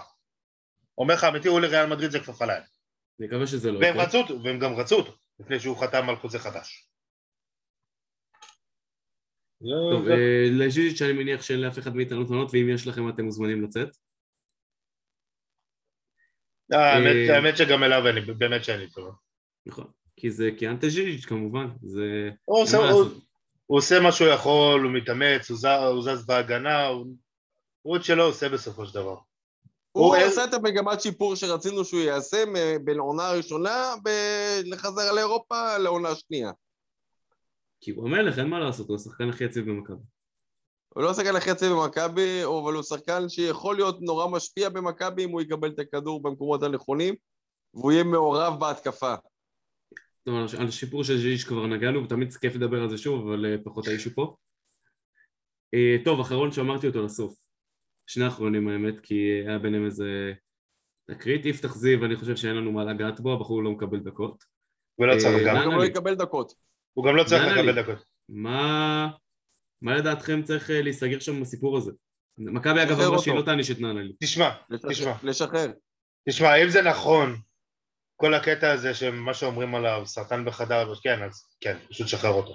אומר 0.99 1.15
לך 1.15 1.25
אמיתי, 1.25 1.49
הוא 1.49 1.61
לריאל 1.61 1.87
מדריד 1.87 2.11
זה 2.11 2.21
כפפה 2.21 2.47
להם. 2.47 2.63
אני 3.21 3.27
מקווה 3.29 3.47
שזה 3.47 3.73
לא 3.73 3.79
והם 3.79 3.95
יקרה. 3.95 4.05
רצו 4.05 4.19
אותו, 4.21 4.43
והם 4.43 4.59
גם 4.59 4.75
רצו 4.75 4.97
אותו, 4.97 5.13
לפני 5.41 5.61
שהוא 5.61 5.77
חתם 5.77 6.09
על 6.09 6.17
חוזה 6.17 6.39
חדש. 6.39 6.89
טוב, 9.93 10.05
זה- 10.05 10.11
אה, 10.13 10.49
לז'יז'יץ' 10.67 11.03
אני 11.03 11.13
מניח 11.13 11.43
שאין 11.43 11.61
לאף 11.61 11.79
אחד 11.79 11.97
מאיתנו 11.97 12.25
תלונות, 12.25 12.49
ואם 12.53 12.69
יש 12.75 12.87
לכם 12.87 13.09
אתם 13.09 13.25
מוזמנים 13.25 13.63
לצאת. 13.65 13.89
אה, 16.73 16.93
האמת- 16.95 17.31
אה, 17.31 17.37
האמת 17.37 17.57
שגם 17.57 17.83
אליו 17.83 18.07
אין 18.07 18.15
לי, 18.15 18.21
באמת 18.35 18.65
שאין 18.65 18.81
לי 18.81 18.91
טובה. 18.91 19.13
נכון. 19.67 19.91
כי 20.17 20.31
זה 20.31 20.51
קיאנטה 20.59 20.89
ז'יז'יץ' 20.89 21.25
כמובן, 21.25 21.67
זה... 21.83 22.31
הוא 23.67 23.79
עושה- 23.79 24.01
מה 24.01 24.13
שהוא 24.13 24.29
יכול, 24.29 24.81
הוא 24.85 24.93
מתאמץ, 24.93 25.51
הוא 25.51 25.59
זז, 25.59 25.65
הוא 25.65 26.03
זז 26.03 26.27
בהגנה, 26.27 26.87
הוא 26.87 27.07
הוא 27.89 27.97
את 27.97 28.05
שלו 28.05 28.25
עושה 28.25 28.49
בסופו 28.49 28.87
של 28.87 28.95
דבר. 28.95 29.17
הוא 29.93 30.07
הוא- 30.07 30.17
עשה 30.17 30.45
את 30.45 30.55
המגמת 30.55 31.01
שיפור 31.01 31.35
שרצינו 31.37 31.85
שהוא 31.85 32.01
יעשה 32.01 32.45
בין 32.85 32.99
העונה 32.99 33.29
הראשונה 33.29 33.95
ב- 34.05 34.61
לחזר 34.65 35.13
לאירופה 35.13 35.79
לעונה 35.79 36.09
השנייה. 36.09 36.53
כי 37.81 37.91
הוא 37.91 38.09
המלך, 38.09 38.39
אין 38.39 38.47
מה 38.47 38.59
לעשות, 38.59 38.89
הוא 38.89 38.97
השחקן 38.97 39.29
הכי 39.29 39.45
יציב 39.45 39.71
במכבי. 39.71 40.03
הוא 40.89 41.03
לא 41.03 41.15
שחקן 41.15 41.37
הכי 41.37 41.51
יציב 41.51 41.73
במכבי, 41.73 42.45
אבל 42.45 42.75
הוא 42.75 42.83
שחקן 42.83 43.29
שיכול 43.29 43.77
להיות 43.77 43.97
נורא 44.01 44.27
משפיע 44.27 44.69
במכבי 44.69 45.25
אם 45.25 45.31
הוא 45.31 45.41
יקבל 45.41 45.69
את 45.69 45.79
הכדור 45.79 46.23
במקומות 46.23 46.63
הנכונים, 46.63 47.15
והוא 47.75 47.93
יהיה 47.93 48.05
מעורב 48.05 48.61
בהתקפה. 48.61 49.15
טוב, 50.25 50.35
על- 50.35 50.61
על 50.61 50.67
השיפור 50.69 51.05
של 51.05 51.17
ז'יז'יץ' 51.19 51.45
כבר 51.49 51.67
נגענו, 51.67 52.05
ותמיד 52.05 52.33
כיף 52.33 52.55
לדבר 52.55 52.83
על 52.83 52.91
זה 52.91 52.99
שוב, 52.99 53.29
אבל 53.29 53.47
אה, 53.47 53.57
פחות 53.65 53.87
האישו 53.87 54.11
פה. 54.15 54.35
אה, 55.75 55.97
טוב, 56.05 56.21
אחרון 56.21 56.53
שאמרתי 56.53 56.87
אותו 56.87 57.03
לסוף. 57.03 57.48
שני 58.09 58.25
האחרונים 58.25 58.69
האמת, 58.69 59.01
כי 59.01 59.43
היה 59.47 59.59
ביניהם 59.59 59.87
איזה 59.87 60.33
תקרית. 61.07 61.47
יפתח 61.47 61.75
זיו, 61.75 62.05
אני 62.05 62.17
חושב 62.17 62.37
שאין 62.37 62.57
לנו 62.57 62.73
מה 62.73 62.85
לגעת 62.85 63.21
בו, 63.21 63.33
הבחור 63.33 63.63
לא 63.63 63.71
מקבל 63.71 63.99
דקות. 63.99 64.45
ולא 64.99 65.13
אה, 65.13 65.19
צריך 65.19 65.47
גם. 65.47 65.57
הוא 65.57 65.65
גם 65.65 65.71
אני? 65.71 65.79
לא 65.79 65.85
יקבל 65.85 66.15
דקות. 66.15 66.53
הוא 66.95 67.07
גם 67.07 67.17
לא 67.17 67.25
צריך 67.25 67.43
לקבל 67.45 67.79
אני? 67.79 67.83
דקות. 67.83 68.05
מה... 68.29 69.09
מה 69.83 69.95
לדעתכם 69.95 70.43
צריך 70.43 70.71
אה, 70.71 70.83
להיסגר 70.83 71.19
שם 71.19 71.41
בסיפור 71.41 71.77
הזה? 71.77 71.93
מכבי 72.39 72.83
אגב 72.83 73.01
אמרה 73.01 73.19
שהיא. 73.19 73.35
לא 73.35 73.43
תעניש 73.43 73.71
את 73.71 73.81
נענלי. 73.81 74.13
תשמע, 74.23 74.51
תשמע. 74.91 75.15
לשחרר. 75.23 75.71
תשמע, 76.29 76.63
אם 76.63 76.69
זה 76.69 76.83
נכון, 76.83 77.37
כל 78.17 78.35
הקטע 78.35 78.73
הזה 78.73 78.95
שמה 78.95 79.35
שאומרים 79.35 79.75
עליו, 79.75 80.03
סרטן 80.07 80.45
בחדר, 80.45 80.95
כן, 81.03 81.23
אז 81.23 81.45
כן, 81.61 81.77
פשוט 81.89 82.09
שחרר 82.09 82.33
אותו. 82.33 82.53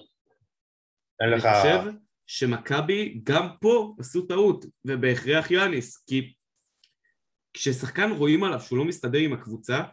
אין 1.21 1.29
אני 1.29 1.37
לך... 1.37 1.47
חושב 1.57 1.91
שמכבי 2.27 3.21
גם 3.23 3.47
פה 3.61 3.95
עשו 3.99 4.21
טעות, 4.21 4.65
ובהכרח 4.85 5.51
יאניס, 5.51 5.97
כי 5.97 6.33
כששחקן 7.53 8.11
רואים 8.11 8.43
עליו 8.43 8.61
שהוא 8.61 8.77
לא 8.79 8.85
מסתדר 8.85 9.19
עם 9.19 9.33
הקבוצה, 9.33 9.83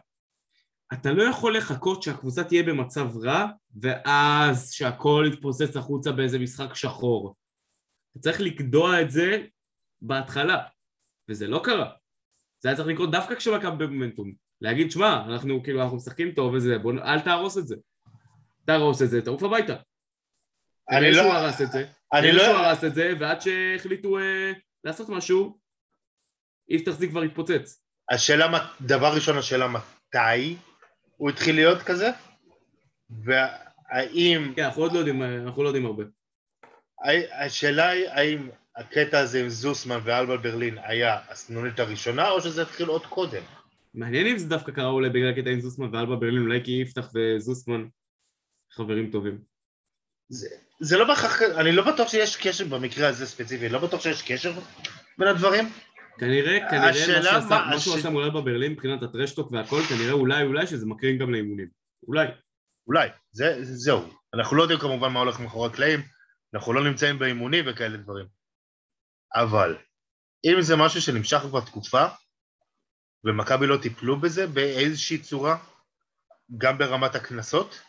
אתה 0.93 1.11
לא 1.11 1.23
יכול 1.23 1.57
לחכות 1.57 2.03
שהקבוצה 2.03 2.43
תהיה 2.43 2.63
במצב 2.63 3.07
רע, 3.23 3.45
ואז 3.81 4.71
שהכל 4.71 5.29
יתפוצץ 5.33 5.75
החוצה 5.75 6.11
באיזה 6.11 6.39
משחק 6.39 6.75
שחור. 6.75 7.35
אתה 8.11 8.19
צריך 8.19 8.41
לגדוע 8.41 9.01
את 9.01 9.11
זה 9.11 9.45
בהתחלה, 10.01 10.63
וזה 11.29 11.47
לא 11.47 11.61
קרה. 11.63 11.91
זה 12.59 12.69
היה 12.69 12.75
צריך 12.75 12.87
לקרות 12.87 13.11
דווקא 13.11 13.35
כשמכבי 13.35 13.87
במומנטום. 13.87 14.31
להגיד, 14.61 14.91
שמע, 14.91 15.25
אנחנו 15.25 15.63
כאילו, 15.63 15.81
אנחנו 15.81 15.97
משחקים 15.97 16.31
טוב 16.31 16.53
וזה, 16.53 16.77
בוא, 16.77 16.93
אל 16.93 17.19
תהרוס 17.19 17.57
את 17.57 17.67
זה. 17.67 17.75
תהרוס 18.65 19.01
את 19.01 19.09
זה, 19.09 19.21
תעוף 19.21 19.43
הביתה. 19.43 19.75
אני 20.89 21.11
לא- 21.11 21.23
שהוא 21.23 21.33
הרס 21.33 21.61
את 21.61 21.71
זה. 21.71 21.85
אני 22.13 22.31
לא... 22.31 22.43
שהוא 22.43 22.55
הרס 22.55 22.83
את 22.83 22.95
זה, 22.95 23.13
ועד 23.19 23.41
שהחליטו 23.41 24.19
אה, 24.19 24.51
לעשות 24.83 25.09
משהו, 25.09 25.55
יפתח 26.69 26.91
זיו 26.91 27.09
כבר 27.09 27.21
התפוצץ. 27.21 27.85
השאלה, 28.11 28.67
דבר 28.81 29.15
ראשון, 29.15 29.37
השאלה 29.37 29.67
מתי 29.67 30.55
הוא 31.17 31.29
התחיל 31.29 31.55
להיות 31.55 31.81
כזה, 31.81 32.09
והאם... 33.09 34.53
כן, 34.55 34.63
אנחנו 34.63 34.81
עוד 34.81 34.93
לא 34.93 34.99
יודעים, 34.99 35.21
אה, 35.21 35.37
אנחנו 35.37 35.63
לא 35.63 35.67
יודעים 35.67 35.85
הרבה. 35.85 36.03
השאלה 37.39 37.89
היא 37.89 38.07
האם 38.09 38.49
הקטע 38.75 39.19
הזה 39.19 39.41
עם 39.41 39.49
זוסמן 39.49 39.99
ואלבה 40.03 40.37
ברלין 40.37 40.77
היה 40.83 41.19
הסנונית 41.29 41.79
הראשונה, 41.79 42.29
או 42.29 42.41
שזה 42.41 42.61
התחיל 42.61 42.87
עוד 42.87 43.05
קודם. 43.05 43.43
מעניין 43.93 44.27
אם 44.27 44.37
זה 44.37 44.49
דווקא 44.49 44.71
קרה 44.71 44.89
אולי 44.89 45.09
בגלל 45.09 45.29
הקטע 45.29 45.49
עם 45.49 45.61
זוסמן 45.61 45.95
ואלבה 45.95 46.15
ברלין, 46.15 46.41
אולי 46.41 46.63
כי 46.63 46.71
יפתח 46.71 47.11
וזוסמן 47.15 47.85
חברים 48.71 49.11
טובים. 49.11 49.50
זה, 50.31 50.47
זה 50.79 50.97
לא 50.97 51.05
בהכרח, 51.07 51.41
אני 51.41 51.71
לא 51.71 51.93
בטוח 51.93 52.09
שיש 52.09 52.35
קשר 52.35 52.65
במקרה 52.65 53.07
הזה 53.07 53.25
ספציפי, 53.25 53.69
לא 53.69 53.79
בטוח 53.79 54.01
שיש 54.01 54.21
קשר 54.21 54.53
בין 55.17 55.27
הדברים. 55.27 55.69
כנראה, 56.19 56.59
כנראה 56.69 56.79
מה 56.85 56.89
השאלה 56.89 57.23
שעשה, 57.31 57.47
מה- 57.49 57.65
מה 57.69 57.79
שהוא 57.79 57.93
הש- 57.93 57.99
עשה 57.99 58.09
מול 58.09 58.23
אלבה 58.23 58.41
ברלין 58.41 58.71
מבחינת 58.71 59.03
הטרשטוק 59.03 59.51
והכל, 59.51 59.81
כנראה 59.89 60.11
אולי 60.11 60.43
אולי 60.43 60.67
שזה 60.67 60.85
מקרין 60.85 61.17
גם 61.17 61.31
לאימונים. 61.33 61.67
אולי. 62.07 62.27
אולי, 62.87 63.07
זה, 63.31 63.57
זהו. 63.61 64.09
אנחנו 64.33 64.55
לא 64.57 64.61
יודעים 64.61 64.79
כמובן 64.79 65.11
מה 65.11 65.19
הולך 65.19 65.39
מאחורי 65.39 65.69
הקלעים, 65.69 65.99
אנחנו 66.53 66.73
לא 66.73 66.83
נמצאים 66.83 67.19
באימונים 67.19 67.65
וכאלה 67.67 67.97
דברים. 67.97 68.25
אבל, 69.35 69.77
אם 70.45 70.61
זה 70.61 70.75
משהו 70.75 71.01
שנמשך 71.01 71.37
כבר 71.37 71.61
תקופה, 71.61 72.05
ומכבי 73.23 73.67
לא 73.67 73.77
טיפלו 73.81 74.19
בזה 74.21 74.47
באיזושהי 74.47 75.17
צורה, 75.17 75.57
גם 76.57 76.77
ברמת 76.77 77.15
הקנסות. 77.15 77.81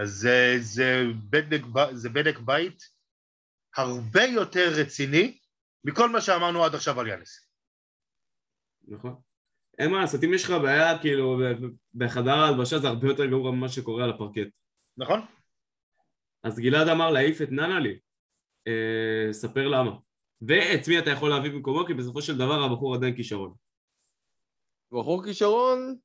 אז 0.00 0.10
זה, 0.10 0.56
זה, 0.60 1.02
בדק, 1.30 1.60
זה 1.92 2.08
בדק 2.08 2.38
בית 2.38 2.82
הרבה 3.76 4.24
יותר 4.24 4.72
רציני 4.76 5.38
מכל 5.84 6.10
מה 6.10 6.20
שאמרנו 6.20 6.64
עד 6.64 6.74
עכשיו 6.74 7.00
על 7.00 7.06
יאניס. 7.06 7.48
נכון. 8.88 9.14
אין 9.78 9.90
מה 9.90 10.00
לעשות, 10.00 10.24
אם 10.24 10.34
יש 10.34 10.44
לך 10.44 10.50
בעיה, 10.50 10.98
כאילו, 10.98 11.38
בחדר 11.94 12.30
ההלבשה 12.30 12.78
זה 12.78 12.88
הרבה 12.88 13.06
יותר 13.06 13.26
גרוע 13.26 13.50
ממה 13.50 13.68
שקורה 13.68 14.04
על 14.04 14.10
הפרקט. 14.10 14.62
נכון? 14.96 15.20
אז 16.42 16.58
גלעד 16.58 16.88
אמר 16.88 17.10
להעיף 17.10 17.42
את 17.42 17.52
ננלי, 17.52 17.98
אה, 18.66 19.32
ספר 19.32 19.68
למה. 19.68 19.90
ואת 20.42 20.88
מי 20.88 20.98
אתה 20.98 21.10
יכול 21.10 21.30
להביא 21.30 21.50
במקומו, 21.50 21.86
כי 21.86 21.94
בסופו 21.94 22.22
של 22.22 22.38
דבר 22.38 22.62
הבחור 22.64 22.94
עדיין 22.94 23.16
כישרון. 23.16 23.52
בחור 24.92 25.24
כישרון, 25.24 25.96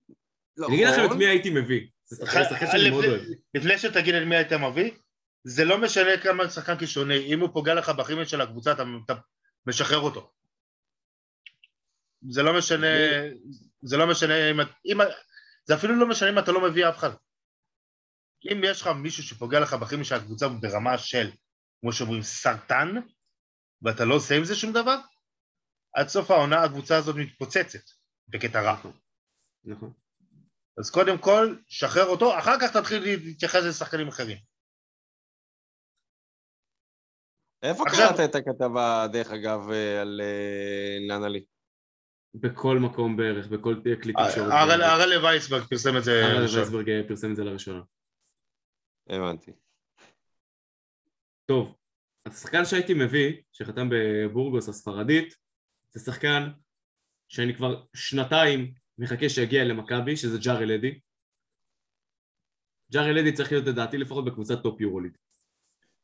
נכון. 0.57 0.73
אני 0.73 0.83
אגיד 0.83 0.87
לכם 0.87 1.11
את 1.11 1.17
מי 1.17 1.25
הייתי 1.25 1.49
מביא. 1.49 1.87
זה 2.05 2.25
שחקן 2.25 2.43
שחקן 2.49 2.65
שאני 2.71 2.89
מאוד 2.89 3.05
אוהב. 3.05 3.21
לפני 3.53 3.77
שתגיד 3.77 4.15
את 4.15 4.23
מי 4.27 4.35
היית 4.35 4.53
מביא, 4.53 4.91
זה 5.43 5.65
לא 5.65 5.81
משנה 5.81 6.17
כמה 6.23 6.49
שחקן 6.49 6.77
כישרוני, 6.77 7.33
אם 7.33 7.39
הוא 7.39 7.49
פוגע 7.53 7.73
לך 7.73 7.89
בכימיה 7.89 8.25
של 8.25 8.41
הקבוצה, 8.41 8.71
אתה, 8.71 8.83
אתה 9.05 9.13
משחרר 9.67 9.99
אותו. 9.99 10.31
זה 12.29 12.43
לא 12.43 12.57
משנה, 12.57 12.87
זה 13.81 13.97
לא 13.97 14.07
משנה 14.07 14.51
אם, 14.51 14.59
אם, 14.85 14.97
זה 15.65 15.75
אפילו 15.75 15.95
לא 15.95 16.09
משנה 16.09 16.29
אם 16.29 16.39
אתה 16.39 16.51
לא 16.51 16.69
מביא 16.69 16.89
אף 16.89 16.97
אחד. 16.97 17.09
אם 18.51 18.61
יש 18.63 18.81
לך 18.81 18.87
מישהו 18.87 19.23
שפוגע 19.23 19.59
לך 19.59 19.73
בכימיה 19.73 20.05
של 20.05 20.15
הקבוצה 20.15 20.47
ברמה 20.47 20.97
של, 20.97 21.31
כמו 21.81 21.93
שאומרים, 21.93 22.21
סרטן, 22.21 22.95
ואתה 23.81 24.05
לא 24.05 24.15
עושה 24.15 24.35
עם 24.37 24.43
זה 24.43 24.55
שום 24.55 24.73
דבר, 24.73 24.97
עד 25.93 26.07
סוף 26.07 26.31
העונה 26.31 26.63
הקבוצה 26.63 26.97
הזאת 26.97 27.15
מתפוצצת, 27.15 27.83
בקטע 28.27 28.61
רע. 28.61 28.81
נכון. 29.63 29.93
אז 30.77 30.89
קודם 30.89 31.17
כל, 31.17 31.55
שחרר 31.67 32.05
אותו, 32.05 32.39
אחר 32.39 32.59
כך 32.61 32.77
תתחיל 32.77 33.03
להתייחס 33.03 33.63
לשחקנים 33.63 34.07
אחרים. 34.07 34.37
איפה 37.63 37.83
עכשיו- 37.87 38.09
קראת 38.09 38.29
את 38.29 38.35
הכתבה, 38.35 39.07
דרך 39.11 39.31
אגב, 39.31 39.69
אה, 39.71 40.01
על 40.01 40.21
אה, 40.23 40.97
ננלי? 41.07 41.45
בכל 42.33 42.77
מקום 42.79 43.17
בערך, 43.17 43.47
בכל 43.47 43.75
כלי 43.83 44.13
תקשורת. 44.13 44.51
הרל 44.51 44.81
הרל 44.81 45.25
וייסברג 45.25 45.63
פרסם 45.63 45.97
את 45.97 46.03
זה. 46.03 46.25
הרל 46.25 46.43
ראשון. 46.43 46.59
וייסברג 46.59 46.89
אה, 46.89 47.01
פרסם 47.07 47.31
את 47.31 47.35
זה 47.35 47.43
לראשונה. 47.43 47.81
הבנתי. 49.09 49.51
טוב, 51.45 51.75
השחקן 52.25 52.65
שהייתי 52.65 52.93
מביא, 52.93 53.41
שחתם 53.51 53.89
בבורגוס 53.91 54.69
הספרדית, 54.69 55.35
זה 55.89 55.99
שחקן 55.99 56.49
שאני 57.27 57.55
כבר 57.55 57.83
שנתיים 57.95 58.73
מחכה 58.97 59.29
שיגיע 59.29 59.63
למכבי, 59.63 60.17
שזה 60.17 60.37
ג'ארל 60.37 60.71
אדי. 60.71 60.99
ג'ארל 62.91 63.17
אדי 63.17 63.31
צריך 63.31 63.51
להיות 63.51 63.65
לדעתי 63.65 63.97
לפחות 63.97 64.25
בקבוצת 64.25 64.63
טופ 64.63 64.81
יורוליג. 64.81 65.11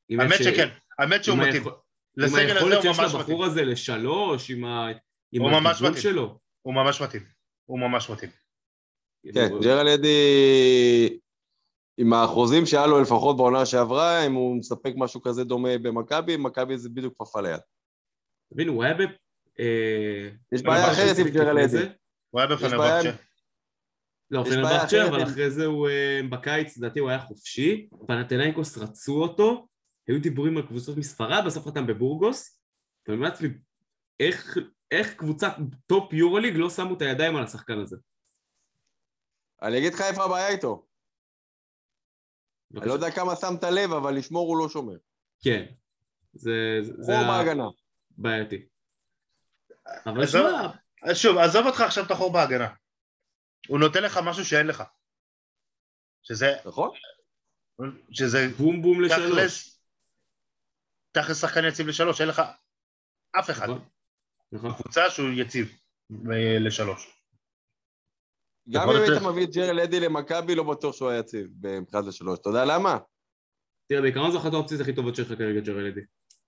עם 0.09 0.19
האמת 0.19 0.37
ש- 0.39 0.41
שכן, 0.43 0.67
האמת 0.99 1.23
שהוא 1.23 1.33
עם 1.35 1.39
מתאים. 1.41 1.55
היכול- 1.55 1.73
עם 2.17 2.23
לסגל 2.23 2.39
הזה 2.41 2.53
היכולת 2.53 2.73
הוא 2.73 2.81
שיש 2.83 2.99
ממש 2.99 3.07
מתאים. 3.09 3.19
לבחור 3.19 3.45
הזה 3.45 3.63
לשלוש, 3.65 4.51
עם 4.51 4.65
ה- 4.65 4.87
עם 5.31 5.41
ממש 5.41 5.81
מתאים. 5.81 6.01
שלו. 6.01 6.37
הוא 6.61 6.73
ממש 6.73 7.01
מתאים. 7.01 7.23
הוא 7.65 7.79
ממש 7.79 8.09
מתאים. 8.09 8.31
כן, 9.33 9.47
הוא- 9.51 9.61
ג'רל 9.63 9.87
אדי, 9.87 11.19
עם 11.97 12.13
האחוזים 12.13 12.65
שהיה 12.65 12.87
לו 12.87 13.01
לפחות 13.01 13.37
בעונה 13.37 13.65
שעברה, 13.65 14.25
אם 14.25 14.33
הוא 14.33 14.57
מספק 14.57 14.93
משהו 14.97 15.21
כזה 15.21 15.43
דומה 15.43 15.77
במכבי, 15.77 16.37
מכבי 16.37 16.77
זה 16.77 16.89
בדיוק 16.89 17.13
כפפה 17.19 17.41
ליד. 17.41 17.59
תבין, 18.53 18.67
הוא 18.67 18.83
היה 18.83 18.93
ב... 18.93 19.01
אה, 19.59 20.29
יש 20.51 20.61
בעיה 20.61 20.91
אחרת 20.91 21.17
עם 21.19 21.27
ג'רל 21.27 21.59
אדי. 21.59 21.77
הוא 22.31 22.41
היה 22.41 22.47
בעיה 22.47 22.59
בפנרבכצ'ה. 22.59 23.11
לא, 24.31 24.41
אחרת 24.41 25.09
אבל 25.09 25.23
אחרי 25.23 25.51
זה 25.51 25.65
הוא 25.65 25.89
אה, 25.89 26.19
בקיץ, 26.29 26.77
לדעתי 26.77 26.99
הוא 26.99 27.09
היה 27.09 27.19
חופשי, 27.19 27.89
פנתנאיקוס 28.07 28.77
רצו 28.77 29.21
אותו, 29.21 29.67
היו 30.07 30.21
דיבורים 30.21 30.57
על 30.57 30.67
קבוצות 30.67 30.97
מספרד, 30.97 31.43
בסוף 31.45 31.67
חתם 31.67 31.87
בבורגוס, 31.87 32.61
ואני 33.07 33.17
אומר 33.17 33.29
לעצמי, 33.29 33.49
איך, 34.19 34.57
איך 34.91 35.13
קבוצת 35.13 35.53
top 35.87 36.13
יורוליג 36.13 36.55
לא 36.55 36.69
שמו 36.69 36.93
את 36.93 37.01
הידיים 37.01 37.35
על 37.35 37.43
השחקן 37.43 37.79
הזה? 37.79 37.97
אני 39.61 39.77
אגיד 39.77 39.93
לך 39.93 40.01
איפה 40.01 40.23
הבעיה 40.23 40.47
איתו. 40.47 40.85
אני 42.77 42.87
לא 42.87 42.93
יודע 42.93 43.11
כמה 43.11 43.35
שמת 43.35 43.63
לב, 43.63 43.91
אבל 43.91 44.15
לשמור 44.15 44.47
הוא 44.47 44.57
לא 44.57 44.69
שומר. 44.69 44.97
כן, 45.43 45.65
זה, 46.33 46.79
זה, 46.81 46.93
זה 46.93 47.13
חור 47.17 47.27
בהגנה. 47.27 47.67
בעייתי. 48.17 48.65
אבל 50.05 50.27
שמע, 50.27 50.71
אז 51.01 51.17
שוב, 51.17 51.37
עזוב 51.37 51.65
אותך 51.65 51.81
עכשיו 51.81 52.05
את 52.05 52.11
החור 52.11 52.33
בהגנה. 52.33 52.67
הוא 53.67 53.79
נותן 53.79 54.03
לך 54.03 54.19
משהו 54.23 54.45
שאין 54.45 54.67
לך. 54.67 54.83
שזה, 56.23 56.55
נכון? 56.65 56.89
שזה 58.11 58.47
בום 58.57 58.81
בום 58.81 59.01
לשלוש. 59.01 59.77
תכלס, 61.11 61.41
שחקן 61.41 61.65
יציב 61.67 61.87
לשלוש, 61.87 62.21
אין 62.21 62.29
לך 62.29 62.41
אף 63.39 63.49
אחד. 63.49 63.69
נכון, 63.69 63.85
נכון. 64.51 64.73
קבוצה 64.73 65.09
שהוא 65.09 65.29
יציב 65.35 65.77
אה, 66.31 66.59
לשלוש. 66.59 67.17
גם 68.69 68.89
אם 68.89 68.95
היית 68.95 69.21
מביא 69.21 69.43
את 69.43 69.49
ג'רל 69.53 69.79
אדי 69.79 69.99
למכבי, 69.99 70.55
לא 70.55 70.63
בטוח 70.63 70.95
שהוא 70.95 71.09
היה 71.09 71.19
יציב 71.19 71.47
מבחינת 71.63 72.05
לשלוש. 72.05 72.39
אתה 72.39 72.49
יודע 72.49 72.65
למה? 72.65 72.97
תראה, 73.87 74.01
בעיקרון 74.01 74.31
זו 74.31 74.37
אחת 74.37 74.53
האופציות 74.53 74.81
הכי 74.81 74.95
טובות 74.95 75.15
שלך 75.15 75.27
כרגע, 75.27 75.59
ג'רל 75.59 75.87
אדי. 75.87 76.01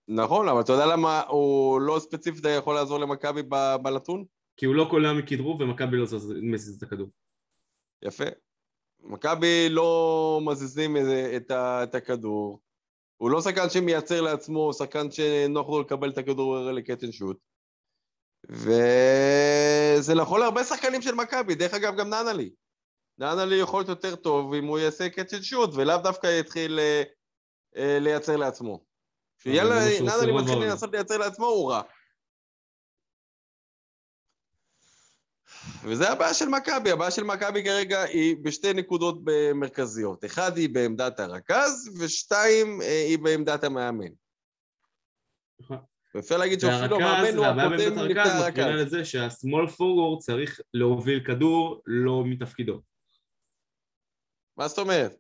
נכון, 0.08 0.50
אבל 0.50 0.62
אתה 0.62 0.74
יודע 0.74 0.86
למה 0.86 1.22
הוא 1.22 1.82
לא 1.82 2.00
ספציפית 2.00 2.46
יכול 2.58 2.76
לעזור 2.76 3.00
למכבי 3.00 3.42
ב- 3.50 3.76
בנתון? 3.84 4.26
כי 4.58 4.66
הוא 4.66 4.76
לא 4.76 4.88
קולע 4.90 5.14
מכדרור 5.14 5.62
ומכבי 5.62 5.98
לא 5.98 6.06
מזיז 6.42 6.78
את 6.78 6.84
הכדור. 6.84 7.08
יפה. 8.02 8.26
מכבי 9.00 9.70
לא 9.70 10.40
מזיזים 10.46 10.98
את 11.86 11.96
הכדור. 11.96 12.60
הוא 13.18 13.32
לא 13.32 13.42
שחקן 13.42 13.70
שמייצר 13.70 14.22
לעצמו, 14.22 14.60
הוא 14.60 14.74
שחקן 14.74 15.12
שנוח 15.12 15.70
לו 15.70 15.82
לקבל 15.82 16.10
את 16.10 16.18
הכדור 16.18 16.72
לקטן 16.72 17.12
שוט. 17.12 17.38
וזה 18.50 20.14
נכון 20.16 20.40
להרבה 20.40 20.64
שחקנים 20.64 21.02
של 21.02 21.16
מכבי, 21.16 21.56
דרך 21.56 21.74
אגב 21.74 21.96
גם 21.98 22.10
ננלי. 22.10 22.54
ננלי 23.18 23.56
יכול 23.56 23.80
להיות 23.80 23.90
יותר 23.90 24.16
טוב 24.16 24.54
אם 24.54 24.66
הוא 24.66 24.80
יעשה 24.80 25.10
קטן 25.10 25.42
שוט, 25.42 25.70
ולאו 25.74 25.98
דווקא 25.98 26.40
יתחיל 26.40 26.80
אה, 26.80 27.04
אה, 27.78 28.00
לייצר 28.00 28.36
לעצמו. 28.36 28.84
ננלי 29.46 30.32
רוב 30.32 30.42
מתחיל. 30.42 30.58
לנסות 30.58 30.92
לייצר 30.92 31.18
לעצמו, 31.18 31.46
הוא 31.46 31.72
רע. 31.72 31.82
וזה 35.84 36.10
הבעיה 36.10 36.34
של 36.34 36.48
מכבי, 36.50 36.92
הבעיה 36.92 37.12
של 37.12 37.24
מכבי 37.24 37.64
כרגע 37.64 38.02
היא 38.02 38.36
בשתי 38.42 38.74
נקודות 38.74 39.20
מרכזיות. 39.56 40.26
אחד 40.26 40.58
היא 40.58 40.70
בעמדת 40.70 41.20
הרכז, 41.20 41.90
ושתיים 42.00 42.82
אה, 42.82 43.06
היא 43.08 43.20
בעמדת 43.20 43.64
המאמן. 43.64 44.12
נכון. 45.60 45.78
ואפשר 46.16 46.38
להגיד 46.38 46.60
שאפילו 46.60 46.96
המאמן 46.96 47.38
הוא 47.38 47.46
הקודם 47.46 47.74
לפני 47.74 48.02
הרכז 48.02 48.32
מקרינה 48.50 48.70
הרכז. 48.70 48.94
לזה 48.94 49.06
שהסמול 49.06 49.68
פורוורד 49.68 50.20
צריך 50.20 50.62
להוביל 50.74 51.24
כדור 51.26 51.82
לא 51.86 52.24
מתפקידו. 52.26 52.82
מה 54.58 54.68
זאת 54.68 54.80
אומרת? 54.80 55.16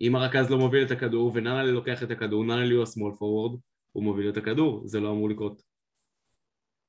אם 0.00 0.16
הרכז 0.16 0.50
לא 0.50 0.58
מוביל 0.58 0.86
את 0.86 0.90
הכדור 0.90 1.32
וננלי 1.34 1.72
לוקח 1.72 2.02
את 2.02 2.10
הכדור, 2.10 2.44
ננלי 2.44 2.74
הוא 2.74 2.82
הסמול 2.82 3.14
פורוורד, 3.18 3.60
הוא 3.92 4.02
מוביל 4.02 4.28
את 4.28 4.36
הכדור, 4.36 4.82
זה 4.84 5.00
לא 5.00 5.10
אמור 5.10 5.30
לקרות. 5.30 5.73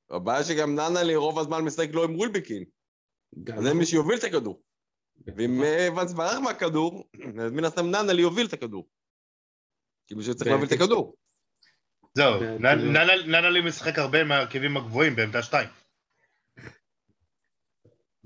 הבעיה 0.09 0.43
שגם 0.43 0.75
ננלי 0.75 1.15
רוב 1.15 1.39
הזמן 1.39 1.61
משחק 1.61 1.87
לא 1.93 2.03
עם 2.03 2.13
רולביקין, 2.13 2.63
אז 3.57 3.67
אין 3.67 3.77
מי 3.77 3.85
שיוביל 3.85 4.17
את 4.17 4.23
הכדור. 4.23 4.61
ואם 5.37 5.63
אה, 5.63 5.87
אבנס 5.87 6.13
ברח 6.13 6.39
מהכדור, 6.39 7.09
אז 7.45 7.51
מן 7.51 7.65
הסתם 7.65 7.85
ננלי 7.85 8.21
יוביל 8.21 8.45
את 8.45 8.53
הכדור. 8.53 8.87
כי 10.07 10.15
מישהו 10.15 10.35
צריך 10.35 10.49
להוביל 10.49 10.67
את 10.67 10.73
הכדור. 10.73 11.13
זהו, 12.13 12.39
כאילו- 12.39 12.59
ננלי 13.27 13.61
משחק 13.61 13.99
הרבה 13.99 14.23
מהרכיבים 14.23 14.77
הגבוהים 14.77 15.15
בעמדה 15.15 15.43
שתיים. 15.43 15.69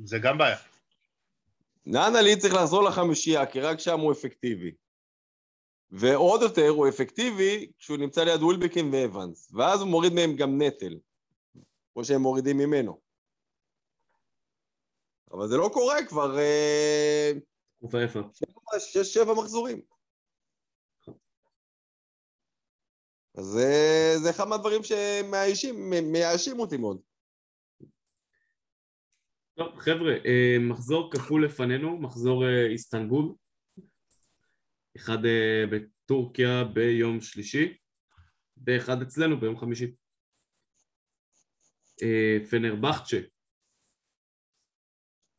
זה 0.04 0.18
גם 0.20 0.38
בעיה. 0.38 0.58
ננלי 1.86 2.38
צריך 2.40 2.54
לחזור 2.54 2.84
לחמישייה, 2.84 3.46
כי 3.46 3.60
רק 3.60 3.80
שם 3.80 4.00
הוא 4.00 4.12
אפקטיבי. 4.12 4.72
ועוד 5.92 6.42
יותר, 6.42 6.68
הוא 6.68 6.90
אפקטיבי 6.90 7.72
כשהוא 7.78 7.98
נמצא 7.98 8.24
ליד 8.24 8.42
ווילבקין 8.42 8.90
ואבנס, 8.94 9.52
ואז 9.54 9.82
הוא 9.82 9.90
מוריד 9.90 10.14
מהם 10.14 10.36
גם 10.36 10.62
נטל, 10.62 10.98
כמו 11.94 12.06
שהם 12.06 12.22
מורידים 12.22 12.58
ממנו. 12.58 13.02
אבל 15.32 15.48
זה 15.48 15.58
לא 15.58 15.70
קורה 15.74 16.06
כבר 16.06 16.38
תקופה 17.78 18.04
יפה. 18.04 18.20
שש-שבע 18.80 19.34
מחזורים. 19.34 19.82
אז 23.38 23.46
זה, 23.46 24.14
זה 24.24 24.30
אחד 24.30 24.48
מהדברים 24.48 24.82
שמאיישים 24.84 26.60
אותי 26.60 26.78
מאוד. 26.78 27.02
טוב, 29.60 29.80
חבר'ה, 29.80 30.14
אה, 30.26 30.58
מחזור 30.60 31.12
כפול 31.12 31.46
לפנינו, 31.46 32.02
מחזור 32.02 32.46
אה, 32.46 32.66
איסטנבול. 32.66 33.34
אחד 34.98 35.26
אה, 35.26 35.64
בטורקיה 35.72 36.64
ביום 36.64 37.22
שלישי, 37.22 37.78
ואחד 38.66 39.02
אצלנו 39.02 39.40
ביום 39.40 39.58
חמישי. 39.58 39.92
אה, 42.04 42.38
פנרבכצ'ה 42.50 43.18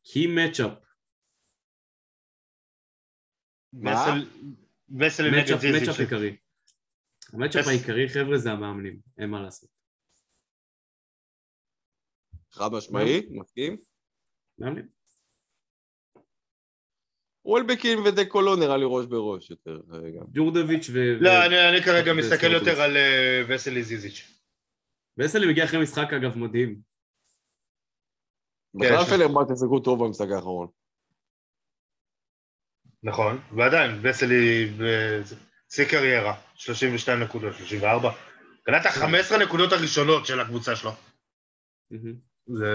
קי 0.03 0.27
מצ'אפ. 0.27 0.79
מה? 3.73 3.91
וסל- 3.91 4.27
וסלי 4.99 5.31
נגד 5.31 5.41
מצ'אפ 5.43 5.61
זיזיץ'. 5.61 5.81
מצ'אפ 5.89 5.99
עיקרי. 5.99 6.37
המצ'אפ 7.33 7.67
העיקרי, 7.67 8.09
חבר'ה, 8.09 8.37
זה 8.37 8.51
המאמנים, 8.51 8.99
אין 9.17 9.29
מה 9.29 9.41
לעשות. 9.41 9.69
חד 12.51 12.69
משמעי, 12.71 13.21
מסכים. 13.31 13.77
מאמנים. 14.59 14.87
וולבקין 17.45 17.99
ודקולו 17.99 18.55
נראה 18.55 18.77
לי 18.77 18.83
ראש 18.87 19.05
בראש 19.05 19.49
יותר 19.49 19.81
כרגע. 19.89 20.19
ג'ורדביץ' 20.33 20.89
ו... 20.93 20.97
לא, 21.21 21.29
אני 21.45 21.69
אני 21.69 21.83
כרגע 21.85 22.13
מסתכל. 22.13 22.51
יותר 22.51 22.81
על 22.81 22.97
אה, 22.97 23.41
וסלי 23.49 23.83
זיזיץ'. 23.83 24.40
וסלי 25.17 25.47
מגיע 25.51 25.65
אחרי 25.65 25.83
משחק, 25.83 26.13
אגב, 26.13 26.37
מדהים. 26.37 26.75
בכלל 28.73 29.05
ש- 29.05 29.09
פלרבט 29.09 29.47
שיחקו 29.59 29.79
טוב 29.79 30.03
במשחק 30.05 30.27
האחרון. 30.35 30.67
נכון, 33.03 33.37
ועדיין, 33.57 33.91
וסלי 34.03 34.65
בשיא 34.77 35.85
קריירה, 35.89 36.41
32 36.55 37.19
נקודות, 37.19 37.53
34. 37.57 38.09
קנה 38.63 38.77
את 38.77 38.85
ה-15 38.85 39.43
נקודות 39.45 39.71
הראשונות 39.71 40.25
של 40.25 40.39
הקבוצה 40.39 40.75
שלו. 40.75 40.91
זה... 42.45 42.65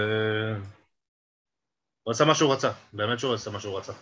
הוא 2.03 2.11
עשה 2.11 2.25
מה 2.25 2.35
שהוא 2.35 2.53
רצה, 2.53 2.71
באמת 2.93 3.19
שהוא 3.19 3.33
עשה 3.33 3.51
מה 3.51 3.59
שהוא 3.59 3.77
רצה. 3.79 3.93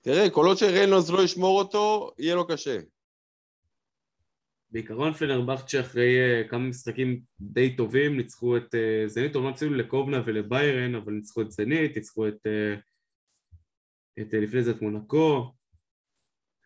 תראה, 0.00 0.30
כל 0.32 0.46
עוד 0.46 0.56
שריינולדס 0.56 1.10
לא 1.10 1.22
ישמור 1.22 1.58
אותו, 1.62 2.10
יהיה 2.18 2.34
לו 2.34 2.46
קשה. 2.46 2.78
בעיקרון 4.70 5.12
פנרבכצ'ה 5.12 5.80
אחרי 5.80 6.18
אה, 6.18 6.48
כמה 6.48 6.68
משחקים 6.68 7.20
די 7.40 7.76
טובים, 7.76 8.16
ניצחו 8.16 8.56
את 8.56 8.74
אה, 8.74 9.08
זנית, 9.08 9.34
אומנם 9.34 9.52
אפילו 9.52 9.74
לקובנה 9.74 10.22
ולביירן, 10.26 10.94
אבל 10.94 11.12
ניצחו 11.12 11.42
את 11.42 11.50
זנית, 11.50 11.96
ניצחו 11.96 12.28
את, 12.28 12.46
אה, 12.46 12.74
את 14.20 14.32
לפני 14.32 14.62
זה 14.62 14.70
את 14.70 14.82
מונקו. 14.82 15.52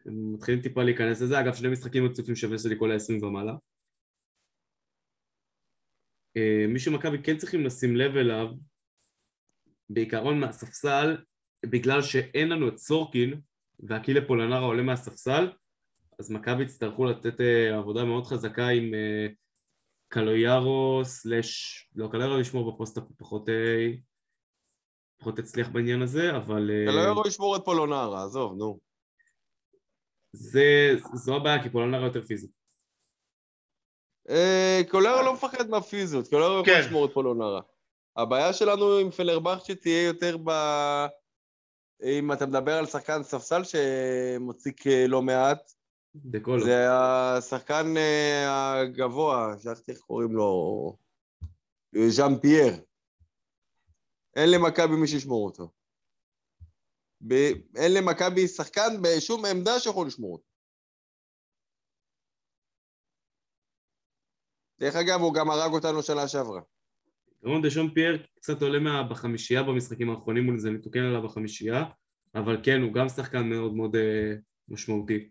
הם 0.06 0.34
מתחילים 0.34 0.60
טיפה 0.60 0.82
להיכנס 0.82 1.20
לזה, 1.20 1.40
אגב 1.40 1.54
שני 1.54 1.68
משחקים 1.68 2.04
רצופים 2.04 2.36
של 2.36 2.54
וסלי 2.54 2.78
כל 2.78 2.90
ה-20 2.90 3.24
ומעלה. 3.24 3.54
מי 6.68 6.78
שמכבי 6.78 7.22
כן 7.22 7.36
צריכים 7.36 7.64
לשים 7.64 7.96
לב 7.96 8.16
אליו, 8.16 8.48
בעיקרון 9.90 10.40
מהספסל, 10.40 11.16
בגלל 11.66 12.02
שאין 12.02 12.48
לנו 12.48 12.68
את 12.68 12.78
סורקין 12.78 13.40
והקילה 13.80 14.26
פולנרה 14.26 14.58
עולה 14.58 14.82
מהספסל, 14.82 15.48
אז 16.18 16.30
מכבי 16.30 16.62
יצטרכו 16.62 17.04
לתת 17.04 17.40
אה, 17.40 17.78
עבודה 17.78 18.04
מאוד 18.04 18.26
חזקה 18.26 18.68
עם 18.68 18.94
אה, 18.94 19.26
קלויארו 20.08 21.00
סלאש, 21.04 21.88
לא 21.94 22.08
קלויארו 22.12 22.40
ישמור 22.40 22.72
בפוסט 22.72 22.98
פחות, 23.18 23.48
אה, 23.48 23.90
פחות 25.20 25.38
הצליח 25.38 25.68
בעניין 25.68 26.02
הזה, 26.02 26.36
אבל 26.36 26.70
יכול 27.10 27.26
לשמור 27.26 27.56
את 27.56 27.64
פולונרה, 27.64 28.24
עזוב, 28.24 28.54
נו. 28.56 28.78
זה, 30.32 30.90
זו 31.14 31.36
הבעיה, 31.36 31.62
כי 31.62 31.70
פולנרה 31.70 32.06
יותר 32.06 32.22
פיזי. 32.22 32.46
אה, 34.28 34.80
קולרו 34.90 35.22
לא 35.22 35.34
מפחד 35.34 35.68
מהפיזיות, 35.70 36.28
קולרו 36.28 36.60
יכול 36.60 36.74
כן. 36.74 36.80
לשמור 36.80 37.06
את 37.06 37.10
פולונרה. 37.14 37.60
הבעיה 38.16 38.52
שלנו 38.52 38.98
עם 38.98 39.10
פלרבכצ'ה 39.10 39.74
תהיה 39.74 40.04
יותר 40.06 40.36
ב... 40.44 40.50
אם 42.02 42.32
אתה 42.32 42.46
מדבר 42.46 42.72
על 42.72 42.86
שחקן 42.86 43.22
ספסל 43.22 43.62
שמציק 43.64 44.86
לא 45.08 45.22
מעט, 45.22 45.72
דקולו. 46.16 46.64
זה 46.64 46.86
השחקן 46.90 47.96
אה, 47.96 48.80
הגבוה, 48.80 49.54
שכחתי 49.62 49.92
איך 49.92 50.00
קוראים 50.00 50.32
לו, 50.32 50.96
ז'אן 52.08 52.38
פייר. 52.42 52.72
אין 54.36 54.50
למכבי 54.50 54.96
מי 54.96 55.08
שישמור 55.08 55.46
אותו. 55.46 55.70
ב- 57.28 57.52
אין 57.76 57.94
למכבי 57.94 58.48
שחקן 58.48 59.02
בשום 59.02 59.44
עמדה 59.44 59.80
שיכול 59.80 60.06
לשמור 60.06 60.32
אותו. 60.32 60.48
דרך 64.80 64.96
אגב, 64.96 65.20
הוא 65.20 65.34
גם 65.34 65.50
הרג 65.50 65.72
אותנו 65.72 66.02
שנה 66.02 66.28
שעברה. 66.28 66.60
רון 67.42 67.66
דשון 67.66 67.90
פייר 67.94 68.26
קצת 68.36 68.62
עולה 68.62 68.78
מה, 68.78 69.02
בחמישייה 69.02 69.62
במשחקים 69.62 70.10
האחרונים 70.10 70.44
מול 70.44 70.58
זה 70.58 70.70
מתוקן 70.70 71.00
עליו 71.00 71.22
בחמישייה, 71.22 71.84
אבל 72.34 72.60
כן, 72.62 72.82
הוא 72.82 72.92
גם 72.92 73.08
שחקן 73.08 73.48
מאוד 73.48 73.74
מאוד 73.74 73.96
אה, 73.96 74.34
משמעותי. 74.68 75.30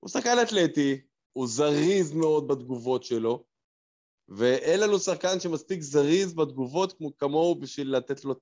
הוא 0.00 0.10
שחקן 0.10 0.36
אתלטי, 0.42 1.00
הוא 1.32 1.48
זריז 1.48 2.12
מאוד 2.12 2.48
בתגובות 2.48 3.04
שלו, 3.04 3.44
ואין 4.28 4.80
לנו 4.80 4.98
שחקן 4.98 5.40
שמספיק 5.40 5.82
זריז 5.82 6.34
בתגובות 6.34 6.92
כמו, 6.92 7.16
כמוהו 7.16 7.54
בשביל 7.54 7.96
לתת 7.96 8.24
לו 8.24 8.34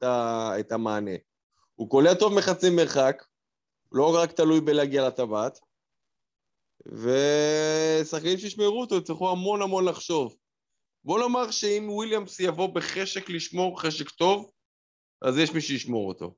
את 0.61 0.73
המענה. 0.73 1.17
הוא 1.75 1.91
קולע 1.91 2.15
טוב 2.15 2.35
מחצי 2.35 2.71
מרחק, 2.71 3.25
לא 3.93 4.17
רק 4.17 4.33
תלוי 4.33 4.61
בלהגיע 4.61 5.09
לטבעת, 5.09 5.59
ושחקנים 6.87 8.39
שישמרו 8.39 8.81
אותו 8.81 8.97
יצטרכו 8.97 9.31
המון 9.31 9.63
המון 9.63 9.85
לחשוב. 9.85 10.37
בוא 11.05 11.19
נאמר 11.19 11.51
שאם 11.51 11.91
וויליאמס 11.91 12.41
יבוא 12.41 12.69
בחשק 12.75 13.31
לשמור 13.31 13.81
חשק 13.81 14.11
טוב, 14.11 14.51
אז 15.23 15.39
יש 15.39 15.53
מי 15.53 15.61
שישמור 15.61 16.09
אותו. 16.09 16.35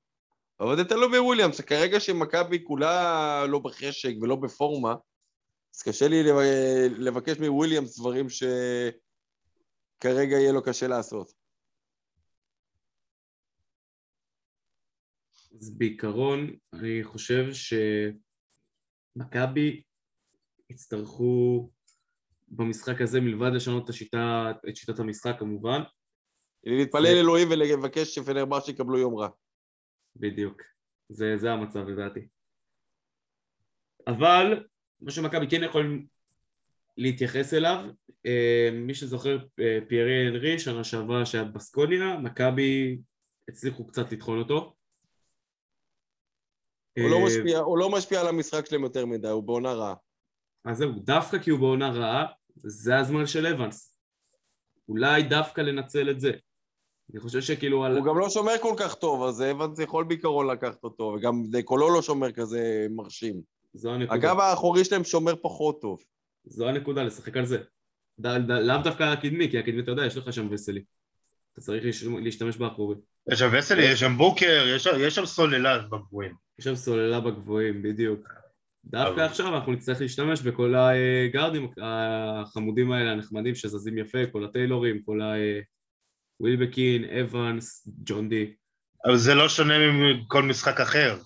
אבל 0.60 0.76
זה 0.76 0.84
תלוי 0.84 1.08
בוויליאמס, 1.08 1.60
כרגע 1.60 2.00
שמכבי 2.00 2.64
כולה 2.64 3.46
לא 3.46 3.58
בחשק 3.58 4.12
ולא 4.22 4.36
בפורמה, 4.36 4.94
אז 5.78 5.82
קשה 5.82 6.08
לי 6.08 6.22
לב- 6.22 6.36
לבקש 6.98 7.38
מוויליאמס 7.38 7.98
דברים 7.98 8.26
שכרגע 8.28 8.96
יהיה 10.36 10.52
לו 10.52 10.64
קשה 10.64 10.86
לעשות. 10.88 11.32
אז 15.60 15.70
בעיקרון, 15.78 16.46
אני 16.72 17.04
חושב 17.04 17.44
שמכבי 19.16 19.82
יצטרכו 20.70 21.68
במשחק 22.48 23.00
הזה, 23.00 23.20
מלבד 23.20 23.50
לשנות 23.54 23.84
את, 23.84 23.90
השיטה, 23.90 24.52
את 24.68 24.76
שיטת 24.76 24.98
המשחק 24.98 25.36
כמובן, 25.38 25.80
להתפלל 26.64 27.02
זה- 27.02 27.20
אלוהים 27.20 27.48
ולבקש 27.50 28.14
שפנרבכצ'ה 28.14 28.70
יקבלו 28.70 28.98
יום 28.98 29.16
רע. 29.16 29.28
בדיוק. 30.16 30.62
זה, 31.08 31.36
זה 31.36 31.52
המצב 31.52 31.88
לדעתי. 31.88 32.28
אבל, 34.06 34.66
מה 35.00 35.10
שמכבי 35.10 35.48
כן 35.50 35.62
יכולים 35.62 36.06
להתייחס 36.96 37.54
אליו, 37.54 37.84
אה, 38.26 38.68
מי 38.72 38.94
שזוכר 38.94 39.38
אה, 39.60 39.78
פיירי 39.88 40.28
אנרי, 40.28 40.58
שנה 40.58 40.84
שעברה 40.84 41.26
שהיה 41.26 41.44
בסקוניה, 41.44 42.16
מכבי 42.16 42.98
הצליחו 43.48 43.86
קצת 43.86 44.12
לטחון 44.12 44.38
אותו. 44.38 44.74
הוא 46.98 47.10
לא 47.10 47.16
אה, 47.16 47.24
משפיע- 47.26 47.58
הוא 47.58 47.78
לא 47.78 47.90
משפיע 47.90 48.20
על 48.20 48.28
המשחק 48.28 48.66
שלהם 48.66 48.82
יותר 48.82 49.06
מדי, 49.06 49.28
הוא 49.28 49.42
בעונה 49.42 49.72
רעה. 49.72 49.94
אז 50.64 50.78
זהו, 50.78 50.92
דווקא 50.92 51.38
כי 51.38 51.50
הוא 51.50 51.60
בעונה 51.60 51.90
רעה, 51.90 52.26
זה 52.56 52.96
הזמן 52.96 53.26
של 53.26 53.46
אבנס. 53.46 53.98
אולי 54.88 55.22
דווקא 55.22 55.60
לנצל 55.60 56.10
את 56.10 56.20
זה. 56.20 56.30
אני 57.12 57.20
חושב 57.20 57.40
שכאילו 57.40 57.84
על... 57.84 57.96
הוא 57.96 58.06
גם 58.06 58.18
לא 58.18 58.30
שומר 58.30 58.52
כל 58.62 58.74
כך 58.78 58.94
טוב, 58.94 59.22
אז 59.22 59.42
אבנס 59.42 59.78
יכול 59.78 60.04
בעיקרון 60.04 60.50
לקחת 60.50 60.84
אותו, 60.84 61.02
וגם 61.16 61.42
קולו 61.64 61.94
לא 61.94 62.02
שומר 62.02 62.32
כזה 62.32 62.86
מרשים. 62.90 63.57
זו 63.74 63.94
הנקודה. 63.94 64.14
הגב 64.30 64.40
האחורי 64.40 64.84
שלהם 64.84 65.04
שומר 65.04 65.34
פחות 65.42 65.80
טוב. 65.80 65.98
זו 66.44 66.68
הנקודה, 66.68 67.02
לשחק 67.02 67.36
על 67.36 67.46
זה. 67.46 67.58
לאו 68.48 68.82
דווקא 68.84 69.02
הקדמי, 69.02 69.50
כי 69.50 69.58
הקדמי, 69.58 69.80
אתה 69.80 69.90
יודע, 69.90 70.06
יש 70.06 70.16
לך 70.16 70.32
שם 70.32 70.46
וסלי. 70.50 70.82
אתה 71.52 71.60
צריך 71.60 71.84
להש- 71.84 72.04
להשתמש 72.22 72.56
באחורי. 72.56 72.96
יש 73.32 73.38
שם 73.38 73.50
וסלי, 73.58 73.82
יש 73.84 74.00
שם 74.00 74.16
בוקר, 74.18 74.64
יש 74.76 74.84
שם- 74.84 74.96
יש 75.00 75.14
שם 75.14 75.26
סוללה 75.26 75.78
בגבוהים. 75.78 76.34
יש 76.58 76.64
שם 76.64 76.74
סוללה 76.76 77.20
בגבוהים, 77.20 77.82
בדיוק. 77.82 78.20
דווקא 78.84 79.08
אבל- 79.14 79.22
עכשיו 79.22 79.54
אנחנו 79.54 79.72
נצטרך 79.72 80.00
להשתמש 80.00 80.40
בכל 80.42 80.74
הגארדים 80.74 81.70
החמודים 81.82 82.92
האלה, 82.92 83.12
הנחמדים, 83.12 83.54
שזזים 83.54 83.98
יפה, 83.98 84.18
כל 84.32 84.44
הטיילורים, 84.44 85.02
כל 85.02 85.20
הווילבקין, 86.40 87.04
אבנס, 87.04 87.88
ג'ון 88.04 88.28
די. 88.28 88.50
אבל 89.06 89.16
זה 89.16 89.34
לא 89.34 89.48
שונה 89.48 89.74
מכל 90.22 90.42
משחק 90.42 90.80
אחר. 90.80 91.18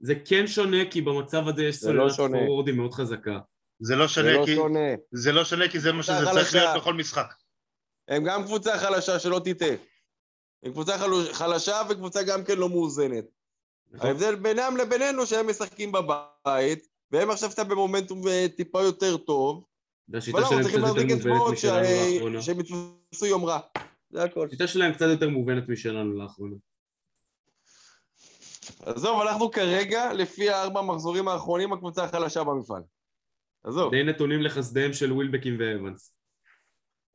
זה 0.00 0.14
כן 0.24 0.46
שונה, 0.46 0.90
כי 0.90 1.00
במצב 1.00 1.48
הזה 1.48 1.64
יש 1.64 1.80
זה 1.80 1.92
לא 1.92 2.08
סוללת. 2.08 2.40
פורורדים 2.46 2.76
מאוד 2.76 2.94
חזקה. 2.94 3.38
זה 3.80 3.96
לא 3.96 4.06
זה 4.06 4.12
שונה 4.12 4.32
לא 4.32 4.46
כי... 4.46 4.54
שונה. 4.54 4.88
זה 5.12 5.32
לא 5.32 5.44
שונה 5.44 5.68
כי 5.68 5.80
זה 5.80 5.92
מה 5.92 6.02
שזה 6.02 6.24
צריך. 6.32 6.54
להיות 6.54 6.76
בכל 6.76 6.94
משחק. 6.94 7.34
הם 8.08 8.24
גם 8.24 8.44
קבוצה 8.44 8.78
חלשה, 8.78 9.18
שלא 9.18 9.40
תטעה. 9.44 9.74
הם 10.62 10.72
קבוצה 10.72 10.96
חלשה 11.32 11.82
וקבוצה 11.88 12.22
גם 12.22 12.44
כן 12.44 12.58
לא 12.58 12.68
מאוזנת. 12.68 13.24
נכון? 13.92 14.08
ההבדל 14.08 14.34
בינם 14.34 14.76
לבינינו 14.76 15.26
שהם 15.26 15.50
משחקים 15.50 15.92
בבית, 15.92 16.86
והם 17.10 17.30
עכשיו 17.30 17.50
קצת 17.50 17.66
במומנטום 17.66 18.28
אה, 18.28 18.46
טיפה 18.56 18.82
יותר 18.82 19.16
טוב, 19.16 19.64
והשיטה 20.08 20.38
אבל 20.38 20.46
אנחנו 20.46 20.62
שלהם 20.62 20.82
קצת 20.82 21.06
יותר 21.06 21.28
מובנת 21.28 21.52
משלנו 21.52 22.14
לאחרונה. 22.14 22.42
שהם 22.42 22.60
יתפסו 22.60 23.26
יום 23.26 23.44
רע. 23.44 23.58
זה 24.10 24.22
הכל. 24.22 24.46
השיטה 24.46 24.66
שלהם 24.66 24.92
קצת 24.92 25.06
יותר 25.10 25.28
מובנת 25.28 25.68
משלנו 25.68 26.12
לאחרונה. 26.12 26.56
עזוב, 28.86 29.20
אנחנו 29.20 29.50
כרגע, 29.50 30.12
לפי 30.12 30.50
הארבע 30.50 30.82
מחזורים 30.82 31.28
האחרונים, 31.28 31.72
הקבוצה 31.72 32.04
החלשה 32.04 32.44
במפעל. 32.44 32.82
עזוב. 33.64 33.90
די 33.94 34.02
נתונים 34.02 34.42
לחסדיהם 34.42 34.92
של 34.92 35.12
ווילבקין 35.12 35.56
ואבנס. 35.60 36.20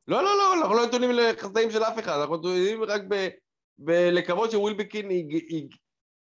לא, 0.08 0.24
לא, 0.24 0.38
לא, 0.38 0.54
אנחנו 0.54 0.76
לא 0.76 0.86
נתונים 0.86 1.12
לחסדאים 1.12 1.72
של 1.72 1.84
אף 1.84 2.00
אחד, 2.00 2.20
אנחנו 2.20 2.38
נתונים 2.38 2.84
רק 2.84 3.02
ב... 3.10 3.28
ולקוות 3.80 4.52
שווילבקין 4.52 5.12
יג- 5.12 5.52
יג- 5.52 5.76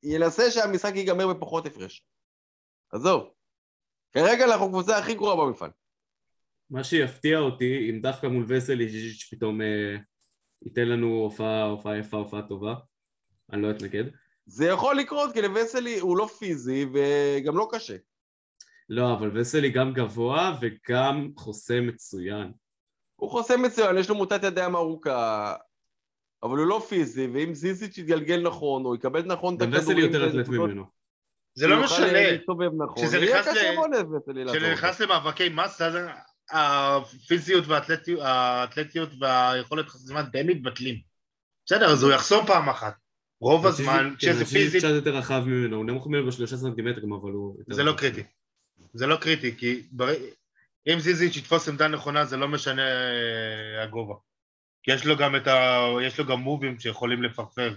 ינסה 0.04 0.52
שהמשחק 0.52 0.96
ייגמר 0.96 1.34
בפחות 1.34 1.66
הפרש. 1.66 2.06
עזוב. 2.92 3.30
כרגע 4.14 4.46
אנחנו 4.46 4.66
הקבוצה 4.66 4.98
הכי 4.98 5.14
גרועה 5.14 5.36
במפעל. 5.36 5.70
מה 6.70 6.84
שיפתיע 6.84 7.40
אותי, 7.40 7.90
אם 7.90 8.02
דווקא 8.02 8.28
מול 8.28 8.46
וסלי 8.48 8.90
ז'יז'יץ' 8.90 9.30
פתאום 9.32 9.62
אה, 9.62 9.96
ייתן 10.66 10.88
לנו 10.88 11.08
הופעה, 11.08 11.64
הופעה 11.64 11.98
יפה, 11.98 12.18
הופעה 12.18 12.42
טובה, 12.42 12.76
אני 13.54 13.62
לא 13.62 13.72
אתנגד. 13.72 14.04
זה 14.50 14.66
יכול 14.66 14.96
לקרות, 14.96 15.34
כי 15.34 15.42
לווסלי 15.42 16.00
הוא 16.00 16.18
לא 16.18 16.30
פיזי 16.40 16.86
וגם 16.94 17.58
לא 17.58 17.68
קשה. 17.72 17.96
לא, 18.90 19.14
אבל 19.14 19.40
וסלי 19.40 19.70
גם 19.70 19.94
גבוה 19.94 20.58
וגם 20.62 21.28
חוסם 21.38 21.88
מצוין. 21.88 22.52
הוא 23.16 23.32
חוסם 23.32 23.62
מצוין, 23.62 23.98
יש 23.98 24.10
לו 24.10 24.16
מוטת 24.16 24.44
ידיים 24.44 24.76
ארוכה, 24.76 25.56
אבל 26.44 26.58
הוא 26.58 26.68
לא 26.68 26.86
פיזי, 26.90 27.28
ואם 27.28 27.54
זיזיץ' 27.54 27.98
יתגלגל 27.98 28.42
נכון, 28.42 28.86
או 28.86 28.96
יקבל 28.96 29.22
נכון 29.22 29.56
את 29.56 29.62
הכדורים... 29.62 29.84
וסלי 29.84 30.02
יותר 30.02 30.28
אתלט 30.28 30.36
בנקודות, 30.48 30.70
ממנו. 30.70 30.86
זה 31.54 31.68
לא 31.68 31.76
הוא 31.76 31.84
משנה. 31.84 32.08
נכון. 32.78 32.96
כשזה 32.96 34.74
נכנס 34.74 35.00
למאבקי 35.00 35.50
מסה, 35.50 35.88
אז 35.88 35.98
הפיזיות 36.52 37.68
והאתלטיות- 37.68 38.22
האתלטיות 38.22 39.10
והיכולת 39.20 39.90
חסימה 39.90 40.22
די 40.24 40.44
מתבטלים. 40.44 40.96
בסדר, 41.66 41.92
אז 41.92 42.04
הוא 42.04 42.12
יחסום 42.12 42.46
פעם 42.46 42.70
אחת. 42.70 42.94
רוב 43.42 43.66
הזמן, 43.66 44.10
כן, 44.10 44.16
כשזה 44.18 44.46
פיזית, 44.46 44.84
קצת 44.84 44.94
יותר 44.96 45.16
רחב 45.16 45.44
ממנו, 45.46 45.78
הוא 45.78 45.86
נמוך 45.86 46.08
ממנו 46.08 46.28
בשלושה 46.28 46.58
סנטימטרים, 46.58 47.14
אבל 47.14 47.32
הוא... 47.32 47.56
זה 47.68 47.84
לא. 47.84 47.94
קריטי. 47.98 48.24
זה 48.94 49.08
לא 49.08 49.16
קריטי, 49.16 49.58
כי 49.58 49.88
אם 50.88 51.00
זיזיץ' 51.00 51.38
יתפוס 51.38 51.70
עמדה 51.70 51.88
נכונה, 51.88 52.26
זה 52.26 52.38
לא 52.38 52.48
משנה 52.48 52.82
אה, 52.82 53.84
הגובה. 53.84 54.16
כי 54.84 54.92
יש 54.92 55.06
לו 55.06 55.18
גם 55.18 55.36
את 55.36 55.48
ה... 55.48 55.86
יש 56.02 56.20
לו 56.20 56.26
גם 56.26 56.40
מובים 56.40 56.80
שיכולים 56.80 57.24
לפרפר 57.24 57.76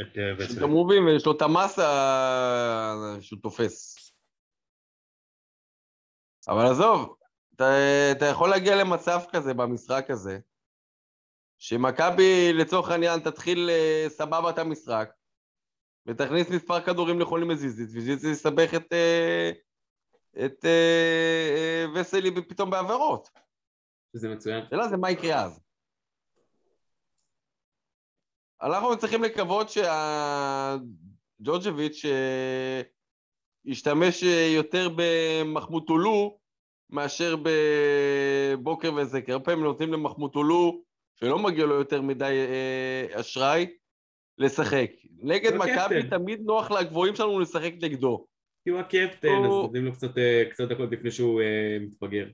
את 0.00 0.18
אה, 0.18 0.44
יש. 0.44 0.58
לו 0.58 0.68
מובים 0.68 1.06
ויש 1.06 1.26
לו 1.26 1.32
את 1.36 1.42
המסה 1.42 1.88
שהוא 3.20 3.38
תופס. 3.42 3.96
אבל 6.48 6.66
עזוב, 6.66 7.16
אתה, 7.54 7.64
אתה 8.12 8.26
יכול 8.26 8.50
להגיע 8.50 8.76
למצב 8.76 9.20
כזה 9.32 9.54
במשחק 9.54 10.10
הזה, 10.10 10.38
שמכבי 11.60 12.52
לצורך 12.52 12.90
העניין 12.90 13.20
תתחיל 13.20 13.70
אה, 13.70 14.06
סבבה 14.08 14.50
את 14.50 14.58
המשחק, 14.58 15.10
ותכניס 16.06 16.50
מספר 16.50 16.80
כדורים 16.80 17.18
נכונים 17.18 17.50
לזיזית, 17.50 17.88
וזיזית 17.92 18.32
יסבך 18.32 18.74
את, 18.74 18.92
אה, 18.92 19.50
את 20.44 20.64
אה, 20.64 21.86
וסלי 21.94 22.30
פתאום 22.48 22.70
בעבירות. 22.70 23.30
זה 24.12 24.28
מצוין. 24.28 24.64
השאלה 24.64 24.88
זה 24.88 24.96
מה 24.96 25.10
יקרה 25.10 25.44
אז. 25.44 25.60
אנחנו 28.62 28.98
צריכים 28.98 29.22
לקוות 29.22 29.68
שהג'ורג'ביץ' 29.68 32.04
אה, 32.04 32.80
ישתמש 33.64 34.22
יותר 34.54 34.88
במחמוד 34.96 35.86
טולו 35.86 36.38
מאשר 36.90 37.36
בבוקר 37.42 38.94
וזקר. 38.94 39.32
הרבה 39.32 39.44
פעמים 39.44 39.64
נותנים 39.64 39.92
למחמוד 39.92 40.32
טולו, 40.32 40.89
שלא 41.24 41.38
מגיע 41.38 41.66
לו 41.66 41.74
יותר 41.74 42.02
מדי 42.02 42.46
אה, 42.48 43.20
אשראי, 43.20 43.66
לשחק. 44.38 44.90
נגד 45.18 45.54
מכבי. 45.54 46.08
תמיד 46.10 46.40
נוח 46.40 46.70
לגבוהים 46.70 47.14
שלנו 47.14 47.40
לשחק 47.40 47.72
נגדו. 47.82 48.26
כי 48.64 48.70
הוא 48.70 48.80
הקפטן, 48.80 49.28
אז 49.28 49.46
הוא- 49.46 49.62
נותנים 49.62 49.84
לו 49.84 49.92
קצת, 49.92 50.18
אה, 50.18 50.44
קצת 50.50 50.64
דקות 50.68 50.92
לפני 50.92 51.10
שהוא 51.10 51.40
אה, 51.40 51.76
מתבגר. 51.80 52.26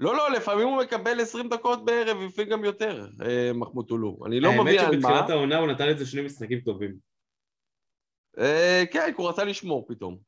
לא, 0.00 0.16
לא, 0.16 0.30
לפעמים 0.30 0.68
הוא 0.68 0.82
מקבל 0.82 1.20
20 1.20 1.48
דקות 1.48 1.84
בערב, 1.84 2.16
לפעמים 2.26 2.50
גם 2.50 2.64
יותר, 2.64 3.06
אה, 3.24 3.52
מחמוד 3.54 3.88
טולו. 3.88 4.18
אני 4.26 4.40
לא 4.40 4.50
מבין 4.52 4.66
האמת 4.78 4.80
על 4.80 4.96
מה. 5.00 5.08
שבתחילת 5.08 5.30
העונה 5.30 5.58
הוא 5.58 5.68
נתן 5.68 5.88
לזה 5.88 6.06
שני 6.06 6.22
משחקים 6.22 6.60
טובים. 6.60 6.94
אה, 8.38 8.82
כן, 8.92 9.12
כי 9.16 9.22
הוא 9.22 9.28
רצה 9.28 9.44
לשמור 9.44 9.86
פתאום. 9.88 10.18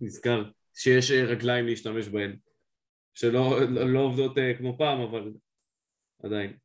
נזכר 0.00 0.44
שיש 0.74 1.10
אה, 1.10 1.24
רגליים 1.24 1.66
להשתמש 1.66 2.08
בהן. 2.08 2.36
שלא 3.14 3.60
לא, 3.70 3.92
לא 3.92 4.00
עובדות 4.00 4.38
אה, 4.38 4.54
כמו 4.58 4.78
פעם, 4.78 5.00
אבל 5.00 5.32
עדיין. 6.22 6.56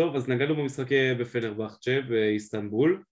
טוב, 0.00 0.16
אז 0.16 0.28
נגענו 0.28 0.56
במשחק 0.56 0.92
אה, 0.92 1.14
בפנרבחצ'ה 1.20 2.00
באיסטנבול. 2.08 3.02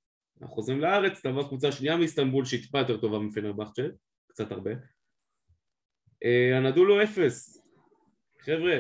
אנחנו 0.41 0.55
חוזרים 0.55 0.81
לארץ, 0.81 1.21
תבוא 1.27 1.49
קבוצה 1.49 1.73
שנייה 1.73 1.97
מאיסטנבול 1.97 2.45
שהיא 2.45 2.63
טיפה 2.63 2.79
יותר 2.79 2.97
טובה 2.97 3.19
מפנרבחצ'ה, 3.19 3.83
קצת 4.27 4.53
הרבה. 4.53 4.71
אה, 6.25 6.57
הנדולו 6.57 7.03
אפס. 7.03 7.63
חבר'ה, 8.41 8.79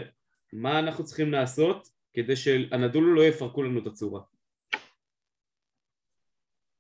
מה 0.53 0.79
אנחנו 0.79 1.05
צריכים 1.05 1.33
לעשות 1.33 1.89
כדי 2.13 2.37
שהנדולו 2.37 3.15
לא 3.15 3.23
יפרקו 3.23 3.63
לנו 3.63 3.79
את 3.83 3.87
הצורה? 3.87 4.21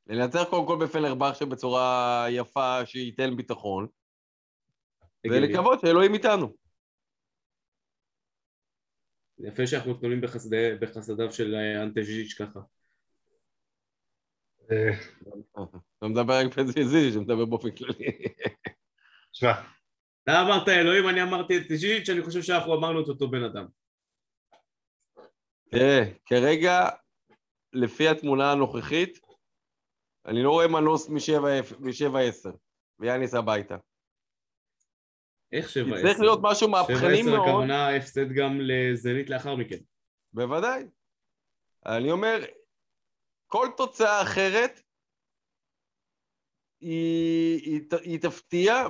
לנצח 0.06 0.44
קודם 0.50 0.66
כל 0.66 0.78
בפנרבכצ'ה 0.84 1.46
בצורה 1.46 2.26
יפה 2.30 2.86
שייתן 2.86 3.36
ביטחון. 3.36 3.86
ולקוות 5.30 5.80
שאלוהים 5.80 6.14
איתנו. 6.14 6.67
יפה 9.40 9.66
שאנחנו 9.66 9.94
בחסדי, 10.20 10.70
בחסדיו 10.80 11.32
של 11.32 11.54
אה, 11.54 11.82
אנטה 11.82 12.02
ז'יז'יץ' 12.02 12.34
ככה. 12.34 12.60
אה, 14.70 14.90
אתה 15.98 16.06
מדבר 16.06 16.34
רק 16.34 16.54
פזיזי, 16.54 17.12
שמדבר 17.12 17.44
באופן 17.44 17.70
כללי. 17.70 18.18
תשמע, 19.32 19.52
אתה 20.22 20.42
אמרת 20.42 20.68
אלוהים, 20.68 21.08
אני 21.08 21.22
אמרתי 21.22 21.56
את 21.56 21.62
ז'יז'יץ', 21.68 22.08
אני 22.08 22.22
חושב 22.22 22.42
שאנחנו 22.42 22.74
אמרנו 22.74 23.02
את 23.02 23.08
אותו 23.08 23.30
בן 23.30 23.44
אדם. 23.44 23.66
תראה, 25.70 26.02
כרגע, 26.26 26.88
לפי 27.72 28.08
התמונה 28.08 28.52
הנוכחית, 28.52 29.18
אני 30.26 30.42
לא 30.42 30.50
רואה 30.50 30.68
מנוס 30.68 31.08
משבע 31.80 32.20
עשר, 32.20 32.50
ויאניס 32.98 33.34
הביתה. 33.34 33.76
איך 35.52 35.70
שבע 35.70 35.96
עשר? 35.96 36.02
צריך 36.02 36.20
להיות 36.20 36.38
משהו 36.42 36.68
שבע 36.68 36.78
מהפכני 36.78 37.20
עשר 37.20 37.30
מאוד. 37.30 37.48
הכוונה 37.48 37.96
הפסד 37.96 38.32
גם 38.32 38.58
לזנית 38.60 39.30
לאחר 39.30 39.56
מכן. 39.56 39.78
בוודאי. 40.32 40.84
אני 41.86 42.10
אומר, 42.10 42.44
כל 43.46 43.68
תוצאה 43.76 44.22
אחרת 44.22 44.80
היא, 46.80 47.60
היא, 47.62 47.80
היא 48.02 48.20
תפתיע 48.20 48.86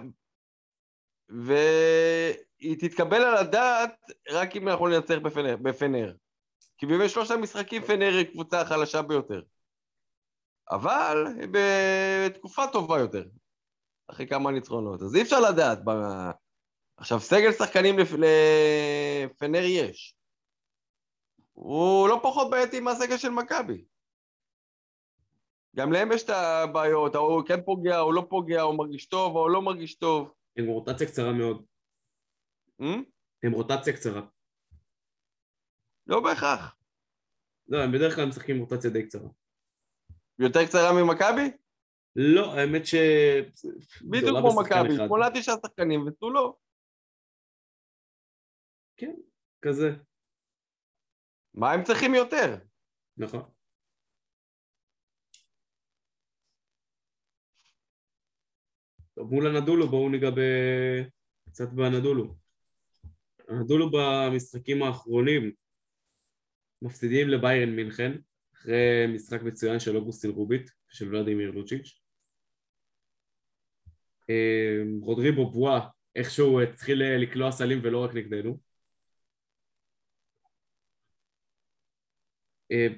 והיא 1.28 2.78
תתקבל 2.80 3.22
על 3.22 3.36
הדעת 3.36 3.94
רק 4.30 4.56
אם 4.56 4.68
אנחנו 4.68 4.88
ננצח 4.88 5.14
בפנר. 5.22 5.56
בפנר. 5.56 6.14
כי 6.78 6.86
באמת 6.86 7.11
שלושת 7.11 7.30
המשחקים 7.30 7.82
פנר 7.82 8.12
היא 8.18 8.26
קבוצה 8.32 8.61
החלשה 8.61 9.02
ביותר. 9.02 9.42
אבל 10.70 11.24
בתקופה 11.50 12.62
טובה 12.72 12.98
יותר, 12.98 13.24
אחרי 14.11 14.26
כמה 14.26 14.50
ניצחונות. 14.50 15.02
אז 15.02 15.16
אי 15.16 15.22
אפשר 15.22 15.40
לדעת. 15.40 15.78
ב... 15.84 15.90
עכשיו, 16.99 17.20
סגל 17.20 17.53
שחקנים 17.53 17.99
לפ... 17.99 18.09
לפנר 18.12 19.62
יש. 19.62 20.16
הוא 21.53 22.09
לא 22.09 22.20
פחות 22.22 22.51
בעייתי 22.51 22.80
מהסגל 22.80 23.16
של 23.16 23.30
מכבי. 23.30 23.84
גם 25.76 25.92
להם 25.92 26.12
יש 26.12 26.22
את 26.22 26.30
הבעיות, 26.30 27.14
ההוא 27.14 27.42
כן 27.46 27.62
פוגע, 27.64 27.99
הוא 27.99 28.14
לא 28.14 28.26
פוגע, 28.30 28.61
הוא 28.61 28.78
מרגיש 28.78 29.07
טוב, 29.07 29.36
או 29.36 29.49
לא 29.49 29.62
מרגיש 29.62 29.94
טוב. 29.94 30.34
הם 30.57 30.66
רוטציה 30.66 31.07
קצרה 31.07 31.32
מאוד. 31.32 31.64
Hmm? 32.82 33.03
הם 33.42 33.53
רוטציה 33.53 33.92
קצרה. 33.92 34.22
לא 36.07 36.20
בהכרח. 36.20 36.76
לא, 37.68 37.82
הם 37.82 37.92
בדרך 37.92 38.14
כלל 38.14 38.26
משחקים 38.26 38.61
רוטציה 38.61 38.90
די 38.90 39.07
קצרה. 39.07 39.28
יותר 40.38 40.66
קצרה 40.66 40.92
ממכבי? 40.92 41.51
לא, 42.16 42.55
האמת 42.55 42.86
ש... 42.86 42.94
בדיוק 44.03 44.38
כמו 44.38 44.61
מכבי. 44.61 44.96
שמונה 44.96 45.26
תשעה 45.34 45.55
שחקנים 45.62 46.07
ותו 46.07 46.30
לא. 46.30 46.57
כזה, 49.62 49.90
מה 51.55 51.72
הם 51.72 51.84
צריכים 51.84 52.14
יותר? 52.14 52.57
נכון. 53.16 53.42
טוב, 59.14 59.34
מול 59.34 59.46
הנדולו 59.46 59.88
בואו 59.88 60.09
ניגע 60.09 60.30
ב... 60.30 60.40
קצת 61.49 61.72
בנדולו. 61.72 62.34
הנדולו 63.49 63.90
במשחקים 63.90 64.82
האחרונים 64.82 65.53
מפסידים 66.82 67.28
לביירן 67.28 67.76
מינכן 67.76 68.12
אחרי 68.55 69.07
משחק 69.14 69.42
מצוין 69.42 69.80
של 69.80 69.96
אוגוסטין 69.96 70.30
רוביט 70.30 70.70
ושל 70.90 71.14
ולדימיר 71.14 71.51
לוצ'יץ'. 71.51 72.01
אה, 74.30 74.82
רודריבו 75.01 75.51
בואה 75.51 75.88
איכשהו 76.16 76.61
התחיל 76.61 77.03
לקלוע 77.03 77.53
סלים 77.53 77.80
ולא 77.82 78.05
רק 78.05 78.14
נגדנו. 78.14 78.68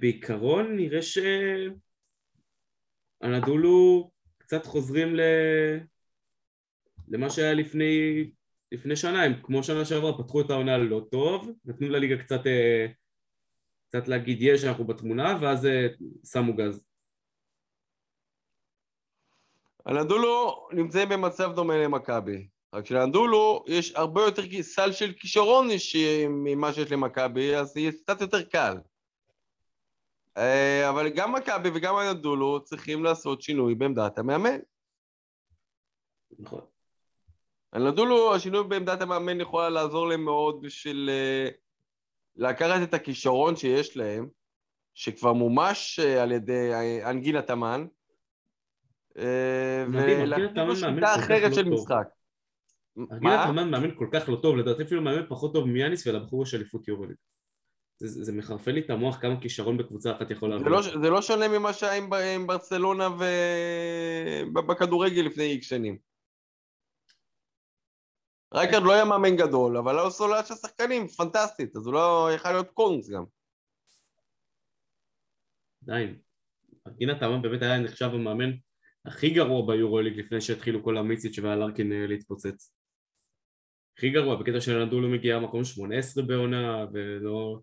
בעיקרון 0.01 0.77
נראה 0.77 1.01
שהנדולו 3.23 4.11
קצת 4.39 4.67
חוזרים 4.67 5.15
ל... 5.17 5.21
למה 7.09 7.31
שהיה 7.31 7.55
לפני, 7.55 8.25
לפני 8.73 8.97
שנה, 8.97 9.25
הם 9.25 9.33
כמו 9.43 9.63
שנה 9.63 9.85
שעברה 9.85 10.19
פתחו 10.19 10.41
את 10.41 10.51
העונה 10.51 10.79
לא 10.79 11.07
טוב, 11.11 11.51
נתנו 11.65 11.89
לליגה 11.89 12.23
קצת, 12.23 12.47
אה, 12.47 12.87
קצת 13.89 14.09
להגיד 14.09 14.39
יש, 14.41 14.65
אנחנו 14.65 14.85
בתמונה, 14.87 15.39
ואז 15.41 15.67
אה, 15.67 15.87
שמו 16.33 16.57
גז. 16.57 16.85
הנדולו 19.87 20.69
נמצאים 20.73 21.09
במצב 21.09 21.53
דומה 21.55 21.77
למכבי. 21.77 22.49
רק 22.75 22.87
שלנדולו 22.87 23.65
יש 23.69 23.95
הרבה 23.95 24.23
יותר 24.23 24.43
סל 24.63 24.93
של 24.93 25.13
כישרון 25.13 25.71
יש- 25.71 25.97
ממה 26.29 26.73
שיש 26.73 26.93
למכבי, 26.93 27.57
אז 27.57 27.77
יהיה 27.77 27.93
קצת 27.93 28.21
יותר 28.21 28.43
קל. 28.43 28.77
אה, 30.37 30.89
אבל 30.91 31.09
גם 31.09 31.33
מכבי 31.33 31.71
וגם 31.75 31.97
הנדולו 31.97 32.61
צריכים 32.65 33.05
לעשות 33.05 33.43
שינוי 33.43 33.75
בעמדת 33.75 34.19
המאמן. 34.19 34.59
נכון. 36.39 36.61
הנדולו, 37.73 38.35
השינוי 38.35 38.65
בעמדת 38.69 39.01
המאמן 39.01 39.41
יכולה 39.41 39.69
לעזור 39.69 40.09
להם 40.09 40.25
מאוד 40.25 40.63
בשביל 40.63 41.11
אה, 41.13 41.49
לקחת 42.37 42.83
את 42.83 42.95
הכישרון 42.95 43.57
שיש 43.57 43.97
להם, 43.97 44.29
שכבר 44.95 45.33
מומש 45.33 46.01
אה, 46.03 46.23
על 46.23 46.33
ידי 46.33 46.71
אנגילה 47.05 47.43
תמן, 47.43 47.87
ולהכניס 49.93 50.51
תמן 50.55 50.67
לו 50.67 50.77
שיטה 50.77 51.15
אחרת 51.15 51.51
לא 51.51 51.57
של. 51.57 51.69
משחק. 51.69 52.09
ארגילת 52.99 53.23
מה? 53.23 53.49
אמן 53.49 53.71
מאמן 53.71 53.95
כל 53.99 54.07
כך 54.13 54.29
לא 54.29 54.37
טוב, 54.37 54.57
לדעתי 54.57 54.83
אפילו 54.83 55.03
מאמן 55.03 55.27
פחות 55.29 55.53
טוב 55.53 55.69
מיאניס 55.69 56.07
ולבחור 56.07 56.43
יש 56.43 56.55
אליפות 56.55 56.89
יורוליג. 56.89 57.17
זה, 58.01 58.25
זה 58.25 58.33
מחרפן 58.33 58.73
לי 58.73 58.81
את 58.81 58.91
המוח 58.91 59.21
כמה 59.21 59.41
כישרון 59.41 59.77
בקבוצה 59.79 60.13
אחת 60.13 60.31
יכול 60.31 60.51
זה 60.51 60.57
להביא. 60.57 60.71
לא, 60.71 60.83
זה 61.03 61.11
לא 61.11 61.23
שונה 61.23 61.49
ממה 61.49 61.73
שהיה 61.73 61.93
עם, 61.93 62.13
עם 62.13 62.47
ברצלונה 62.47 63.09
ובכדורגל 64.55 65.23
לפני 65.23 65.45
איקס 65.45 65.67
שנים. 65.67 65.99
רייקרד 68.55 68.83
לא 68.83 68.93
היה 68.93 69.05
מאמן 69.05 69.37
גדול, 69.37 69.77
אבל 69.77 69.95
היה 69.95 70.05
לו 70.05 70.11
סוללה 70.11 70.45
של 70.45 70.55
שחקנים 70.55 71.09
פנטסטית, 71.09 71.77
אז 71.77 71.87
הוא 71.87 71.95
לא 71.95 72.29
יכל 72.35 72.53
להיות 72.53 72.71
קונגס 72.71 73.09
גם. 73.11 73.25
עדיין. 75.83 76.19
ארגילת 76.87 77.23
אמן 77.23 77.43
באמת 77.43 77.63
היה 77.63 77.79
נחשב 77.79 78.11
המאמן 78.15 78.51
הכי 79.05 79.31
גרוע 79.31 79.67
ביורוליג 79.67 80.19
לפני 80.19 80.41
שהתחילו 80.41 80.85
כל 80.85 80.97
המיציץ' 80.97 81.39
והלארקין 81.39 81.93
אה, 81.93 82.07
להתפוצץ. 82.07 82.75
הכי 83.97 84.11
גרוע, 84.11 84.37
בקטע 84.37 84.61
של 84.61 84.85
נדולו 84.85 85.09
מגיע 85.09 85.39
מקום 85.39 85.65
18 85.65 86.25
בעונה 86.25 86.87
ולא 86.93 87.61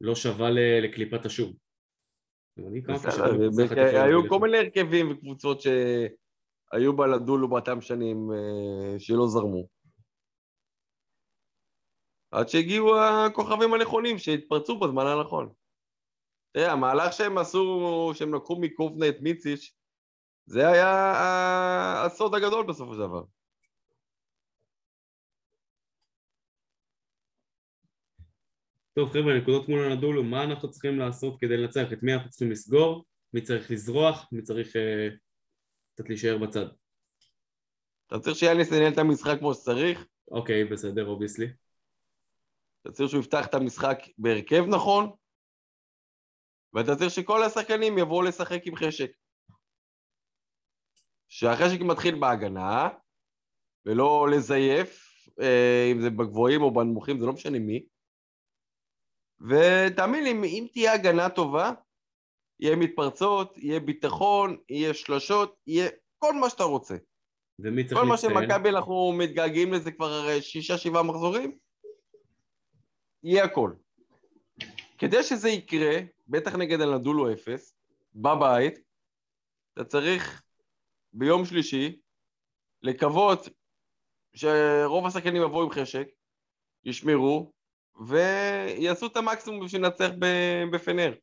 לא 0.00 0.14
שווה 0.14 0.50
לקליפת 0.82 1.26
השום. 1.26 1.52
היו? 4.04 4.28
כל 4.28 4.38
מיני 4.38 4.58
הרכבים 4.58 5.10
וקבוצות 5.10 5.60
שהיו 5.60 6.96
בלדולו 6.96 7.48
באותם 7.48 7.80
שנים 7.80 8.32
אה, 8.32 8.98
שלא 8.98 9.26
זרמו. 9.26 9.66
עד 12.30 12.48
שהגיעו 12.48 13.00
הכוכבים 13.00 13.74
הנכונים 13.74 14.18
שהתפרצו 14.18 14.78
בזמן 14.78 15.06
הנכון. 15.06 15.52
תראה, 16.52 16.72
המהלך 16.72 17.12
שהם 17.12 17.38
עשו, 17.38 18.10
שהם 18.14 18.34
לקחו 18.34 18.60
מקובנה 18.60 19.08
את 19.08 19.16
מיציץ', 19.20 19.72
זה 20.46 20.68
היה 20.68 20.92
הסוד 22.04 22.34
הגדול 22.34 22.66
בסופו 22.66 22.94
של 22.94 23.00
דבר. 23.00 23.22
טוב 28.98 29.10
חבר'ה, 29.10 29.38
נקודות 29.38 29.68
מול 29.68 29.92
הנדולו, 29.92 30.24
מה 30.24 30.44
אנחנו 30.44 30.70
צריכים 30.70 30.98
לעשות 30.98 31.40
כדי 31.40 31.56
לנצח? 31.56 31.92
את 31.92 32.02
מי 32.02 32.14
אנחנו 32.14 32.30
צריכים 32.30 32.50
לסגור? 32.50 33.04
מי 33.32 33.42
צריך 33.42 33.70
לזרוח? 33.70 34.28
מי 34.32 34.42
צריך 34.42 34.76
אה, 34.76 35.08
קצת 35.94 36.08
להישאר 36.08 36.38
בצד? 36.38 36.66
אתה 38.06 38.18
צריך 38.18 38.36
שיאניס 38.36 38.72
ינהל 38.72 38.92
את 38.92 38.98
המשחק 38.98 39.38
כמו 39.38 39.54
שצריך, 39.54 40.06
אוקיי, 40.30 40.64
בסדר, 40.64 41.06
obviously. 41.06 41.46
אתה 42.82 42.92
צריך 42.92 43.10
שהוא 43.10 43.20
יפתח 43.20 43.46
את 43.46 43.54
המשחק 43.54 43.98
בהרכב 44.18 44.64
נכון, 44.68 45.12
ואתה 46.72 46.96
צריך 46.96 47.10
שכל 47.10 47.42
השחקנים 47.42 47.98
יבואו 47.98 48.22
לשחק 48.22 48.60
עם 48.64 48.76
חשק. 48.76 49.10
שהחשק 51.28 51.80
מתחיל 51.80 52.20
בהגנה, 52.20 52.88
ולא 53.86 54.28
לזייף, 54.30 55.06
אה, 55.40 55.88
אם 55.92 56.00
זה 56.00 56.10
בגבוהים 56.10 56.62
או 56.62 56.74
בנמוכים, 56.74 57.18
זה 57.18 57.26
לא 57.26 57.32
משנה 57.32 57.58
מי. 57.58 57.95
ותאמין 59.40 60.24
לי, 60.24 60.30
אם 60.30 60.66
תהיה 60.72 60.92
הגנה 60.92 61.28
טובה, 61.28 61.72
יהיה 62.60 62.76
מתפרצות, 62.76 63.58
יהיה 63.58 63.80
ביטחון, 63.80 64.56
יהיה 64.68 64.94
שלשות, 64.94 65.56
יהיה 65.66 65.88
כל 66.18 66.34
מה 66.34 66.50
שאתה 66.50 66.64
רוצה. 66.64 66.96
ומי 67.58 67.84
צריך 67.84 68.00
כל 68.00 68.06
מה 68.06 68.12
להצטיין? 68.12 68.34
שמכבי 68.34 68.68
אנחנו 68.68 69.12
מתגעגעים 69.18 69.72
לזה 69.72 69.92
כבר 69.92 70.12
הרי 70.12 70.42
שישה, 70.42 70.78
שבעה 70.78 71.02
מחזורים, 71.02 71.58
יהיה 73.22 73.44
הכל. 73.44 73.72
כדי 74.98 75.22
שזה 75.22 75.48
יקרה, 75.48 76.00
בטח 76.28 76.54
נגד 76.54 76.80
הנדולו 76.80 77.32
אפס, 77.32 77.76
בבית, 78.14 78.78
אתה 79.74 79.84
צריך 79.84 80.42
ביום 81.12 81.44
שלישי 81.44 82.00
לקוות 82.82 83.48
שרוב 84.34 85.06
השחקנים 85.06 85.42
יבואו 85.42 85.62
עם 85.62 85.70
חשק, 85.70 86.08
ישמרו, 86.84 87.52
ויעשו 88.08 89.06
את 89.06 89.16
המקסימום 89.16 89.64
בשביל 89.64 89.84
לנצח 89.84 90.10
בפנר. 90.72 91.14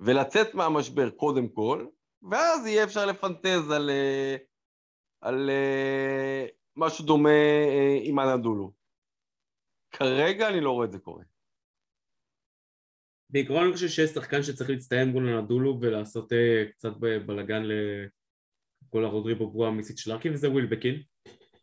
ולצאת 0.00 0.54
מהמשבר 0.54 1.10
קודם 1.10 1.48
כל, 1.48 1.86
ואז 2.30 2.66
יהיה 2.66 2.84
אפשר 2.84 3.06
לפנטז 3.06 3.70
על, 3.70 3.90
אה, 3.90 4.36
על 5.20 5.50
אה, 5.50 6.46
משהו 6.76 7.04
דומה 7.04 7.30
אה, 7.30 7.98
עם 8.02 8.18
הנדולו. 8.18 8.72
כרגע 9.90 10.48
אני 10.48 10.60
לא 10.60 10.70
רואה 10.70 10.86
את 10.86 10.92
זה 10.92 10.98
קורה. 10.98 11.24
בעיקרון 13.30 13.64
אני 13.64 13.72
חושב 13.72 13.88
שיש 13.88 14.10
שחקן 14.10 14.42
שצריך 14.42 14.70
להצטיין 14.70 15.08
מול 15.08 15.28
הנדולו 15.28 15.78
ולעשות 15.80 16.32
קצת 16.70 16.92
בלאגן 17.26 17.62
לכל 17.62 19.04
הרודרי 19.04 19.34
בובואה 19.34 19.68
המיסית 19.68 19.98
של 19.98 20.12
ארקי 20.12 20.30
וזה 20.30 20.50
ווילבקין. 20.50 21.02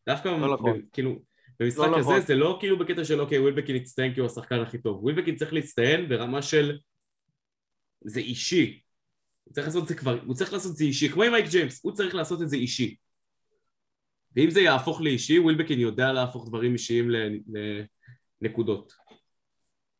דווקא 0.10 0.28
לא 0.28 0.54
נכון. 0.54 0.80
ב- 0.80 0.84
כאילו 0.94 1.20
במשחק 1.60 1.80
לא 1.80 2.00
נכון. 2.00 2.16
הזה 2.16 2.26
זה 2.26 2.36
לא 2.36 2.58
כאילו 2.60 2.80
בקטע 2.80 3.06
של 3.06 3.22
אוקיי 3.22 3.40
ווילבקין 3.40 3.76
יצטיין 3.76 4.14
כי 4.14 4.20
הוא 4.20 4.28
השחקן 4.28 4.60
הכי 4.60 4.78
טוב. 4.78 5.04
ווילבקין 5.04 5.36
צריך 5.36 5.54
להצטיין 5.54 6.10
ברמה 6.10 6.42
של 6.42 6.78
זה 8.02 8.20
אישי. 8.20 8.82
הוא 9.44 9.54
צריך 9.54 9.68
לעשות 9.68 9.84
את 9.84 9.88
זה 9.88 9.96
כבר, 9.96 10.20
הוא 10.26 10.36
צריך 10.36 10.54
לעשות 10.54 10.72
את 10.72 10.78
זה 10.78 10.84
אישי, 10.84 11.10
כמו 11.10 11.24
עם 11.24 11.32
מייק 11.32 11.46
ג'יימס, 11.50 11.80
הוא 11.84 11.92
צריך 11.92 12.16
לעשות 12.16 12.42
את 12.42 12.50
זה 12.50 12.56
אישי. 12.56 12.96
ואם 14.36 14.50
זה 14.50 14.62
יהפוך 14.62 15.02
לאישי, 15.02 15.40
ווילבקין 15.40 15.80
יודע 15.80 16.14
להפוך 16.14 16.48
דברים 16.48 16.74
אישיים 16.74 17.10
לנקודות. 18.42 18.94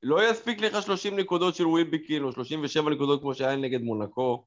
לא 0.04 0.30
יספיק 0.30 0.62
לך 0.62 0.84
30 0.84 1.20
נקודות 1.20 1.56
של 1.56 1.68
ווילבקין 1.68 2.24
או 2.24 2.32
37 2.32 2.92
נקודות 2.92 3.22
כמו 3.22 3.36
שהיה 3.36 3.56
נגד 3.56 3.82
מונקו, 3.82 4.46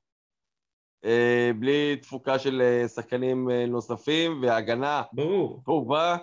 אה, 1.05 1.51
בלי 1.59 1.97
תפוקה 1.97 2.39
של 2.39 2.63
אה, 2.63 2.89
שחקנים 2.89 3.51
אה, 3.51 3.67
נוספים 3.67 4.43
והגנה 4.43 5.03
ברור. 5.13 5.63
טובה, 5.65 6.17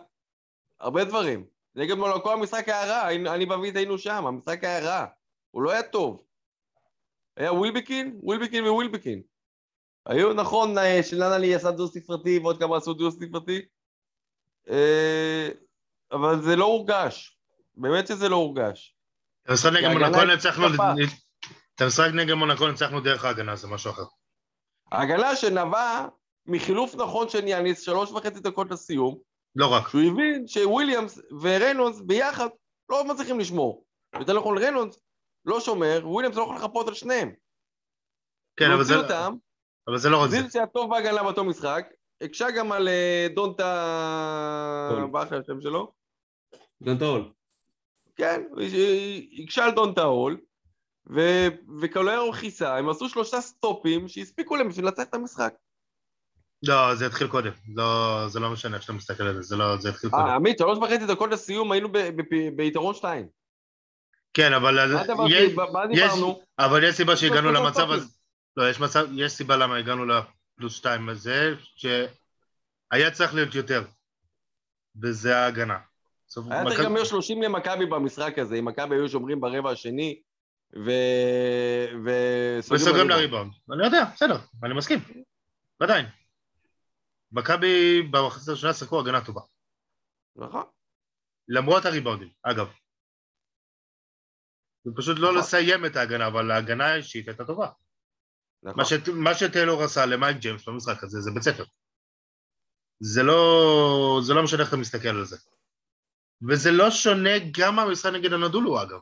הרבה 0.79 1.03
דברים. 1.03 1.45
נגד 1.75 1.95
מונקו 1.95 2.31
המשחק 2.31 2.69
היה 2.69 2.85
רע, 2.85 3.09
אני 3.09 3.45
ואביט 3.45 3.75
היינו 3.75 3.97
שם, 3.97 4.25
המשחק 4.25 4.63
היה 4.63 4.79
רע, 4.79 5.05
הוא 5.51 5.61
לא 5.61 5.71
היה 5.71 5.83
טוב. 5.83 6.23
היה 7.37 7.53
ווילבקין, 7.53 8.19
ווילבקין 8.23 8.67
ווילבקין. 8.67 9.21
היו, 10.05 10.33
נכון, 10.33 10.77
אה, 10.77 11.03
שנאנלי 11.03 11.55
עשה 11.55 11.71
דו 11.71 11.87
ספרתי 11.87 12.39
ועוד 12.39 12.59
כמה 12.59 12.77
עשו 12.77 12.93
דו 12.93 13.11
ספרתי, 13.11 13.61
אה, 14.69 15.49
אבל 16.11 16.41
זה 16.41 16.55
לא 16.55 16.65
הורגש, 16.65 17.39
באמת 17.75 18.07
שזה 18.07 18.29
לא 18.29 18.35
הורגש. 18.35 18.95
את 19.45 19.49
המשחק 19.49 19.71
נגד 19.71 19.83
ההגנה 19.83 20.07
מונקו 20.07 20.21
היא 20.21 20.35
ניצחנו, 20.35 20.65
התקפה. 20.65 20.91
את 21.75 21.81
המשחק 21.81 22.09
נגד 22.13 22.33
מונקו 22.33 22.67
ניצחנו 22.67 23.01
דרך 23.01 23.25
ההגנה, 23.25 23.55
זה 23.55 23.67
משהו 23.67 23.91
אחר. 23.91 24.03
ההגנה 24.91 25.35
שנבעה 25.35 26.07
מחילוף 26.45 26.95
נכון 26.95 27.29
של 27.29 27.47
יאניס, 27.47 27.81
שלוש 27.81 28.11
וחצי 28.11 28.39
דקות 28.39 28.71
לסיום, 28.71 29.17
לא 29.59 29.73
רק. 29.73 29.87
שהוא 29.87 30.01
הבין 30.01 30.47
שוויליאמס 30.47 31.19
וריינולדס 31.41 32.01
ביחד 32.01 32.47
לא 32.89 33.05
מצליחים 33.05 33.39
לשמור. 33.39 33.85
יותר 34.19 34.33
נכון, 34.33 34.57
ריינולדס 34.57 34.99
לא 35.45 35.59
שומר, 35.59 36.01
וויליאמס 36.03 36.37
לא 36.37 36.41
יכול 36.43 36.55
לחפות 36.55 36.87
על 36.87 36.93
שניהם. 36.93 37.33
כן, 38.55 38.71
אבל 38.71 38.83
זה, 38.83 38.95
להוציא 38.95 39.15
אותם, 39.15 39.35
אבל 39.87 39.97
זה 39.97 40.09
לא 40.09 40.17
רק 40.17 40.29
זה. 40.29 40.41
זיל 40.41 40.49
שהיה 40.49 40.67
טוב 40.67 40.89
בהגנה 40.89 41.23
באותו 41.23 41.43
משחק, 41.43 41.87
הקשה 42.21 42.51
גם 42.51 42.71
על 42.71 42.87
אה, 42.87 43.27
דונטה... 43.35 44.89
מה 45.11 45.23
אחרי 45.23 45.39
השם 45.39 45.61
שלו? 45.61 45.91
דנטאול. 46.81 47.29
כן, 48.15 48.41
הקשה 49.43 49.65
על 49.65 49.71
דונטה 49.71 50.03
הול, 50.03 50.41
ו- 51.15 51.47
וקולר 51.81 52.33
כיסה, 52.33 52.77
הם 52.77 52.89
עשו 52.89 53.09
שלושה 53.09 53.41
סטופים 53.41 54.07
שהספיקו 54.07 54.55
להם 54.55 54.69
בשביל 54.69 54.87
לצאת 54.87 55.09
את 55.09 55.13
המשחק. 55.13 55.53
לא, 56.63 56.95
זה 56.95 57.05
התחיל 57.05 57.27
קודם. 57.27 57.51
לא, 57.75 58.25
זה 58.27 58.39
לא 58.39 58.49
משנה 58.49 58.75
איך 58.75 58.81
שאתה 58.83 58.93
מסתכל 58.93 59.23
על 59.23 59.35
זה, 59.35 59.41
זה 59.41 59.55
לא, 59.55 59.77
זה 59.77 59.89
התחיל 59.89 60.09
קודם. 60.09 60.23
אה, 60.25 60.35
עמית, 60.35 60.57
שלוש 60.57 60.77
וחצי 60.77 61.05
דקות 61.05 61.29
לסיום 61.31 61.71
היינו 61.71 61.91
ב- 61.91 61.97
ב- 61.97 62.55
ביתרון 62.55 62.95
שתיים. 62.95 63.27
כן, 64.33 64.53
אבל... 64.53 64.93
מה 64.95 65.29
יש- 65.29 65.35
יש- 65.35 65.53
דיברנו? 65.91 66.41
אבל 66.59 66.83
יש 66.83 66.95
סיבה 66.95 67.17
שהגענו 67.17 67.51
למצב. 67.51 67.91
הזה. 67.91 68.05
לא, 68.57 68.69
יש 68.69 68.79
מצב, 68.79 69.07
יש 69.15 69.31
סיבה 69.31 69.57
למה 69.57 69.77
הגענו 69.77 70.05
לפלוס 70.05 70.73
שתיים 70.75 71.09
הזה, 71.09 71.53
שהיה 71.75 73.11
צריך 73.11 73.33
להיות 73.33 73.55
יותר. 73.55 73.83
וזה 75.01 75.37
ההגנה. 75.37 75.77
היה 76.49 76.65
צריך 76.65 76.81
גם 76.81 76.93
להיות 76.93 77.07
30 77.07 77.41
למכבי 77.41 77.85
במשחק 77.85 78.39
הזה, 78.39 78.55
אם 78.55 78.65
מכבי 78.65 78.95
היו 78.95 79.09
שומרים 79.09 79.41
ברבע 79.41 79.71
השני, 79.71 80.21
ו... 80.85 80.91
וסוגרים 82.73 83.09
לריבאונד. 83.09 83.51
אני 83.73 83.85
יודע, 83.85 84.03
בסדר, 84.15 84.37
אני 84.63 84.73
מסכים. 84.73 84.99
עדיין. 85.79 86.05
מכבי 87.31 88.01
במחצית 88.11 88.47
הראשונה 88.47 88.73
שיחקו 88.73 88.99
הגנה 88.99 89.25
טובה. 89.25 89.41
נכון. 90.35 90.63
למרות 91.47 91.85
הריבאונדים, 91.85 92.29
אגב. 92.43 92.67
זה 94.83 94.91
פשוט 94.97 95.19
לא 95.19 95.27
נכון. 95.27 95.39
לסיים 95.39 95.85
את 95.85 95.95
ההגנה, 95.95 96.27
אבל 96.27 96.51
ההגנה 96.51 96.85
האישית 96.85 97.27
הייתה 97.27 97.45
טובה. 97.45 97.69
נכון. 98.63 98.77
מה, 98.77 98.85
ש... 98.85 98.93
מה 99.23 99.35
שטיילור 99.35 99.83
עשה 99.83 100.05
למייק 100.05 100.37
ג'יימס 100.37 100.67
במשחק 100.67 101.03
הזה, 101.03 101.19
זה 101.21 101.31
בית 101.31 101.43
ספר. 101.43 101.63
זה 102.99 103.23
לא, 103.23 104.19
זה 104.27 104.33
לא 104.33 104.43
משנה 104.43 104.61
איך 104.61 104.69
אתה 104.69 104.77
מסתכל 104.77 105.07
על 105.07 105.25
זה. 105.25 105.37
וזה 106.49 106.69
לא 106.71 106.91
שונה 106.91 107.29
גם 107.59 107.75
מהמשחק 107.75 108.11
נגד 108.13 108.33
הנדולו, 108.33 108.83
אגב. 108.83 108.99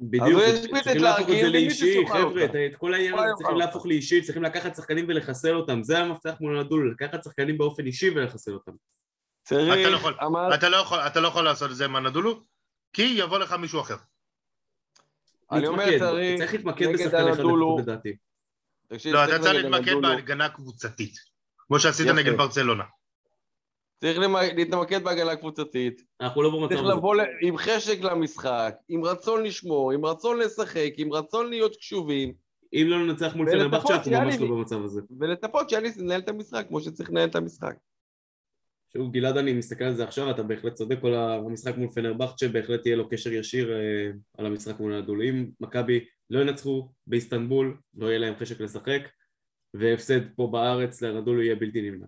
בדיוק, 0.00 0.40
צריכים 0.82 1.02
להפוך 1.02 1.28
את 1.28 1.34
זה 1.40 1.48
לאישי, 1.48 2.00
חבר'ה. 2.08 2.44
את- 2.44 2.76
כל 2.76 2.94
העניין 2.94 3.14
הזה 3.18 3.32
צריכים. 3.38 3.56
להפוך 3.56 3.86
לאישי, 3.86 4.22
צריכים 4.22 4.42
לקחת 4.42 4.76
שחקנים 4.76 5.04
ולחסל 5.08 5.54
אותם, 5.56 5.82
זה 5.82 5.98
המפתח 5.98 6.34
מול 6.40 6.58
הנדול, 6.58 6.96
לקחת 7.00 7.24
שחקנים 7.24 7.58
באופן 7.58 7.86
אישי 7.86 8.10
ולחסל 8.10 8.52
אותם. 8.54 8.72
אתה 9.46 9.56
לא 9.90 9.96
יכול. 9.96 10.14
לא 10.22 11.06
אתה 11.06 11.20
לא 11.20 11.28
יכול 11.28 11.44
לעשות 11.44 11.70
את 11.70 11.76
זה 11.76 11.84
עם 11.84 11.96
הנדולו, 11.96 12.40
כי 12.92 13.02
יבוא 13.02 13.38
לך 13.38 13.52
מישהו 13.52 13.80
אחר. 13.80 13.96
אני 15.52 15.66
אומר 15.66 15.84
צריך, 15.98 16.38
צריך 16.38 16.54
להתמקד 16.54 16.86
בשחקן 16.94 17.28
אחד 17.28 17.42
לדעתי. 17.80 18.16
לא, 19.12 19.24
אתה 19.24 19.38
צריך 19.38 19.54
להתמקד. 19.64 19.92
בהגנה 20.02 20.48
קבוצתית. 20.48 21.14
כמו 21.66 21.80
שעשית. 21.80 22.06
נגד 22.06 22.36
ברצלונה. 22.36 22.84
צריך 24.04 24.18
להתמקד 24.56 25.04
בהגנה 25.04 25.36
קבוצתית. 25.36 26.02
אנחנו 26.20 26.42
לא 26.42 26.50
במצב 26.50 26.68
צריך 26.68 26.80
הזה. 26.80 26.92
לבוא 26.92 27.14
ל- 27.16 27.20
עם 27.42 27.56
חשק 27.56 28.00
למשחק, 28.00 28.74
עם 28.88 29.04
רצון 29.04 29.42
לשמור, 29.44 29.92
עם 29.92 30.04
רצון 30.04 30.38
לשחק, 30.38 30.92
עם 30.96 31.12
רצון 31.12 31.50
להיות 31.50 31.76
קשובים, 31.76 32.32
אם 32.72 32.86
לא 32.88 33.06
ננצח 33.06 33.36
מול 33.36 33.48
ולצפות 33.48 33.70
פנרבכצ'ה, 33.70 33.94
אנחנו 33.94 34.20
ממש. 34.24 34.40
לא 34.40 34.46
במצב 34.56 34.84
הזה. 34.84 35.00
ולצפות 35.20 35.70
שאליס 35.70 35.96
ינהל 35.96 36.20
את 36.20 36.28
המשחק 36.28 36.66
כמו 36.68 36.80
שצריך 36.80 37.10
לנהל 37.10 37.28
את 37.28 37.36
המשחק. 37.36 37.74
שוב, 38.92 39.12
גלעד, 39.12 39.36
אני 39.36 39.52
מסתכל 39.52 39.84
על 39.84 39.94
זה 39.94 40.04
עכשיו, 40.04 40.30
אתה 40.30 40.42
בהחלט 40.42 40.74
צודק, 40.74 40.98
כל 41.00 41.14
המשחק 41.14 41.76
מול 41.76 41.88
פנרבכצ'ה 41.88 42.48
בהחלט 42.48 42.86
יהיה 42.86 42.96
לו 42.96 43.08
קשר 43.08 43.32
ישיר 43.32 43.72
אה, 43.72 44.10
על 44.38 44.46
המשחק 44.46 44.80
מול 44.80 44.94
הנדול. 44.94 45.22
אם 45.22 45.46
מכבי 45.60 46.04
לא 46.30 46.40
ינצחו 46.40 46.88
באיסטנבול, 47.06 47.76
לא 47.94 48.06
יהיה 48.06 48.18
להם 48.18 48.34
חשק 48.40 48.60
לשחק, 48.60 49.00
והפסד 49.74 50.20
פה 50.36 50.48
בארץ 50.52 51.02
לנדול 51.02 51.42
יהיה 51.42 51.56
בלתי 51.56 51.90
נמנע. 51.90 52.06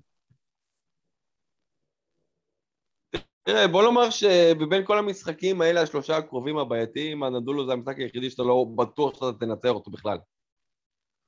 תראה, 3.46 3.68
בוא 3.68 3.82
נאמר 3.82 4.10
שבין 4.10 4.84
כל 4.84 4.98
המשחקים 4.98 5.60
האלה, 5.60 5.82
השלושה 5.82 6.16
הקרובים 6.16 6.58
הבעייתיים, 6.58 7.22
הנדולו 7.22 7.66
זה 7.66 7.72
המשחק 7.72 7.98
היחידי 7.98 8.30
שאתה 8.30 8.42
לא 8.42 8.66
בטוח 8.76 9.14
שאתה 9.14 9.26
תנצח 9.40 9.68
אותו 9.68 9.90
בכלל. 9.90 10.18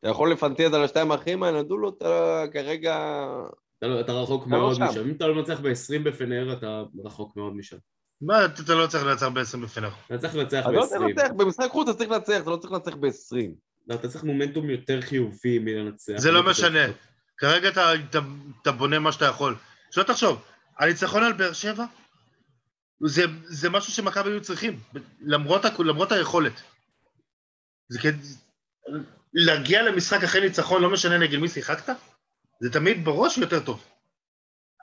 אתה 0.01 0.09
יכול 0.09 0.33
לפנטז 0.33 0.75
על 0.75 0.85
השתיים 0.85 1.13
האחרים, 1.13 1.43
הנדולו 1.43 1.89
אתה 1.89 2.45
כרגע... 2.53 3.27
אתה, 3.79 3.87
לא, 3.87 4.01
אתה 4.01 4.13
רחוק 4.13 4.47
אתה 4.47 4.51
לא 4.51 4.59
מאוד 4.61 4.75
שם. 4.75 4.83
משם. 4.83 5.01
אם 5.01 5.11
אתה 5.11 5.27
לא 5.27 5.35
מנצח 5.35 5.61
ב-20 5.61 6.03
בפנר, 6.05 6.53
אתה 6.53 6.83
רחוק 7.05 7.37
מאוד 7.37 7.57
משם. 7.57 7.77
מה, 8.21 8.45
אתה 8.45 8.75
לא 8.75 8.87
צריך 8.87 9.05
לנצח 9.05 9.29
ב-20 9.29 9.63
בפנר. 9.63 9.89
אתה 10.07 10.19
צריך 10.19 10.35
לנצח 10.35 10.61
אתה 10.61 10.71
לא 10.71 10.81
ב-20. 10.81 10.89
צריך 10.89 11.01
לנצח, 11.01 11.29
במשחק 11.37 11.71
חוץ 11.71 11.89
אתה 11.89 11.99
צריך 11.99 12.11
לנצח, 12.11 12.43
אתה 12.43 12.51
לא 12.51 12.57
צריך 12.57 12.73
לנצח 12.73 12.95
ב-20. 12.95 13.37
לא, 13.87 13.95
אתה 13.95 14.09
צריך 14.09 14.25
מומנטום 14.25 14.71
יותר 14.71 15.01
חיובי 15.01 15.59
מלנצח. 15.59 16.13
זה 16.17 16.31
לא 16.31 16.43
משנה. 16.51 16.85
כרגע 17.39 17.69
אתה, 17.69 17.95
אתה, 17.95 18.19
אתה 18.63 18.73
בונה 18.73 18.99
מה 18.99 19.13
שאתה 19.13 19.25
יכול. 19.25 19.55
שלא 19.91 20.03
תחשוב, 20.03 20.43
הניצחון 20.79 21.23
על 21.23 21.33
באר 21.33 21.53
שבע, 21.53 21.85
זה, 23.07 23.23
זה 23.45 23.71
משהו 23.71 23.93
שמכבי 23.93 24.31
היו 24.31 24.43
צריכים, 24.43 24.81
למרות, 25.21 25.63
למרות 25.79 26.13
היכולת. 26.13 26.63
זה 27.89 27.99
כדי... 28.03 28.23
להגיע 29.35 29.83
למשחק 29.83 30.23
אחרי 30.25 30.41
ניצחון, 30.41 30.83
לא 30.83 30.93
משנה 30.93 31.19
נגד 31.19 31.39
מי 31.39 31.49
שיחקת, 31.49 31.95
זה 32.61 32.73
תמיד 32.73 33.05
בראש 33.05 33.39
יותר 33.39 33.65
טוב. 33.67 33.85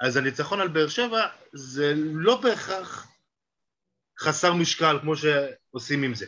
אז 0.01 0.17
הניצחון 0.17 0.61
על 0.61 0.67
באר 0.67 0.87
שבע 0.87 1.27
זה 1.53 1.93
לא 1.95 2.41
בהכרח 2.41 3.07
חסר 4.19 4.53
משקל 4.53 4.99
כמו 5.01 5.13
שעושים 5.15 6.03
עם 6.03 6.15
זה. 6.15 6.25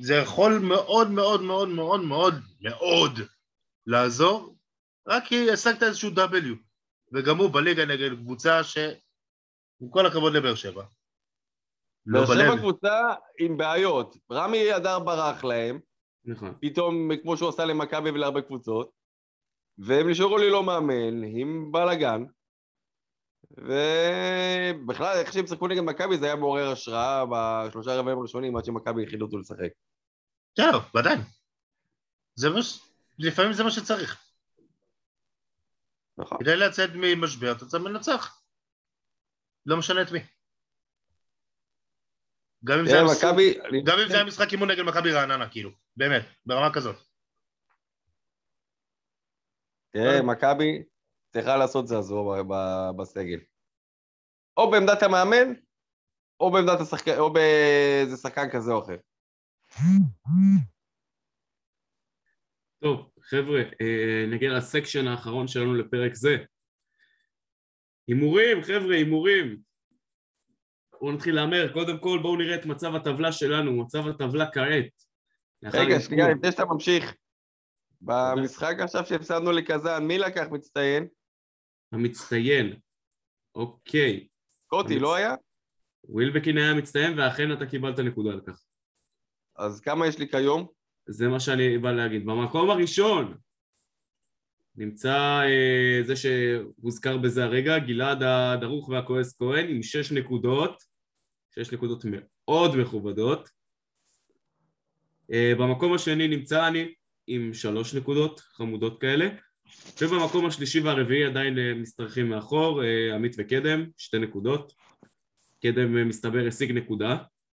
זה 0.00 0.14
יכול 0.14 0.58
מאוד 0.58 1.10
מאוד 1.10 1.42
מאוד 1.42 1.68
מאוד 1.68 2.00
מאוד 2.04 2.34
מאוד 2.60 3.12
לעזור, 3.86 4.56
רק 5.08 5.24
כי 5.24 5.50
השגת 5.50 5.82
איזשהו 5.82 6.10
W, 6.10 6.65
וגם 7.12 7.36
הוא 7.36 7.50
בליגה 7.52 7.84
נגד 7.84 8.14
קבוצה 8.14 8.64
ש... 8.64 8.78
עם 9.80 9.88
כל 9.90 10.06
הכבוד 10.06 10.32
לבאר 10.32 10.54
שבע. 10.54 10.84
לא 12.06 12.24
באר 12.24 12.34
שבע. 12.34 12.56
קבוצה 12.56 13.14
עם 13.40 13.56
בעיות. 13.56 14.16
רמי 14.32 14.76
אדר 14.76 14.98
ברח 14.98 15.44
להם, 15.44 15.80
נכון. 16.24 16.54
פתאום 16.60 17.10
כמו 17.22 17.36
שהוא 17.36 17.48
עשה 17.48 17.64
למכבי 17.64 18.10
ולהרבה 18.10 18.42
קבוצות, 18.42 18.90
והם 19.78 20.10
נשארו 20.10 20.38
ללא 20.38 20.62
מאמן, 20.62 21.24
עם 21.24 21.72
בלאגן, 21.72 22.24
ובכלל, 23.50 25.16
איך 25.18 25.32
שהם 25.32 25.46
שיחקו 25.46 25.68
נגד 25.68 25.80
מכבי 25.80 26.18
זה 26.18 26.26
היה 26.26 26.36
מעורר 26.36 26.70
השראה 26.70 27.24
בשלושה 27.30 27.96
רבעים 27.96 28.18
הראשונים 28.18 28.56
עד 28.56 28.64
שמכבי 28.64 29.04
החילו 29.04 29.26
אותו 29.26 29.38
לשחק. 29.38 29.70
זהו, 30.56 30.80
ודאי. 30.96 31.16
זה 32.34 32.50
מה 32.50 32.62
ש... 32.62 32.78
לפעמים 33.18 33.52
זה 33.52 33.64
מה 33.64 33.70
שצריך. 33.70 34.25
נכון. 36.18 36.38
כדי 36.40 36.56
לצאת 36.56 36.90
ממשבר 36.94 37.52
אתה 37.52 37.66
צריך 37.66 37.84
לנצח. 37.84 38.42
לא 39.66 39.76
משנה 39.76 40.02
את 40.02 40.12
מי. 40.12 40.18
גם 42.64 42.78
אם 42.78 42.86
זה 42.86 42.92
היה 42.92 43.04
אם 44.02 44.08
זה 44.08 44.14
היה 44.14 44.24
משחק 44.24 44.52
אימון 44.52 44.70
נגד 44.70 44.82
מכבי 44.82 45.12
רעננה, 45.12 45.50
כאילו. 45.50 45.70
באמת, 45.96 46.22
ברמה 46.46 46.74
כזאת. 46.74 46.96
תראה, 49.90 50.22
מכבי 50.22 50.82
צריכה 51.32 51.56
לעשות 51.56 51.86
זעזוע 51.86 52.42
בסגל. 52.98 53.40
או 54.56 54.70
בעמדת 54.70 55.02
המאמן, 55.02 55.52
או 56.40 56.52
בעמדת 56.52 56.80
השחקן, 56.80 57.18
או 57.18 57.32
באיזה 57.32 58.16
שחקן 58.16 58.50
כזה 58.52 58.72
או 58.72 58.84
אחר. 58.84 58.96
טוב, 62.80 63.10
חבר'ה, 63.28 63.60
אה, 63.80 64.24
נגיע 64.28 64.52
לסקשן 64.52 65.06
האחרון 65.06 65.48
שלנו 65.48 65.74
לפרק 65.74 66.14
זה. 66.14 66.36
הימורים, 68.08 68.62
חבר'ה, 68.62 68.94
הימורים. 68.96 69.56
בואו 71.00 71.12
נתחיל 71.12 71.34
להמר. 71.34 71.72
קודם 71.72 71.98
כל, 71.98 72.18
בואו 72.22 72.36
נראה 72.36 72.54
את 72.56 72.66
מצב 72.66 72.94
הטבלה 72.94 73.32
שלנו, 73.32 73.72
מצב 73.72 74.06
הטבלה 74.08 74.50
כעת. 74.52 74.86
רגע. 75.62 76.00
שנייה, 76.00 76.28
לפני 76.28 76.52
שאתה 76.52 76.64
ממשיך. 76.64 77.14
במשחק 78.00 78.74
עכשיו 78.80 79.06
שהפסדנו 79.06 79.52
לקזאן, 79.52 80.04
מי 80.06 80.18
לקח 80.18 80.46
מצטיין? 80.50 81.08
המצטיין. 81.92 82.72
אוקיי. 83.54 84.26
קוטי, 84.66 84.96
המצ- 84.96 85.00
לא 85.00 85.14
היה? 85.14 85.34
ווילבקין 86.04 86.58
היה 86.58 86.74
מצטיין, 86.74 87.18
ואכן 87.18 87.52
אתה 87.52 87.66
קיבלת 87.66 87.98
נקודה 87.98 88.30
על 88.30 88.40
כך. 88.46 88.62
אז 89.56 89.80
כמה 89.80 90.06
יש 90.06 90.18
לי 90.18 90.28
כיום? 90.28 90.66
זה 91.08 91.28
מה 91.28 91.40
שאני 91.40 91.78
בא 91.78 91.92
להגיד. 91.92 92.26
במקום 92.26 92.70
הראשון 92.70 93.34
נמצא 94.76 95.40
אה, 95.44 96.00
זה 96.06 96.16
שהוזכר 96.16 97.16
בזה 97.16 97.44
הרגע, 97.44 97.78
גלעד 97.78 98.22
הדרוך 98.22 98.88
והכועס 98.88 99.38
כהן 99.38 99.68
עם 99.68 99.82
שש 99.82 100.12
נקודות, 100.12 100.82
שש 101.54 101.72
נקודות 101.72 102.04
מאוד 102.04 102.76
מכובדות. 102.76 103.48
אה, 105.32 105.52
במקום 105.58 105.92
השני 105.92 106.28
נמצא 106.28 106.68
אני 106.68 106.94
עם 107.26 107.54
שלוש 107.54 107.94
נקודות 107.94 108.40
חמודות 108.40 109.00
כאלה, 109.00 109.28
ובמקום 110.00 110.46
השלישי 110.46 110.80
והרביעי 110.80 111.24
עדיין 111.24 111.58
אה, 111.58 111.74
משתרכים 111.74 112.28
מאחור, 112.28 112.84
אה, 112.84 113.14
עמית 113.14 113.34
וקדם, 113.38 113.84
שתי 113.96 114.18
נקודות. 114.18 114.72
קדם 115.62 115.96
אה, 115.96 116.04
מסתבר 116.04 116.46
השיג 116.48 116.72
נקודה, 116.72 117.16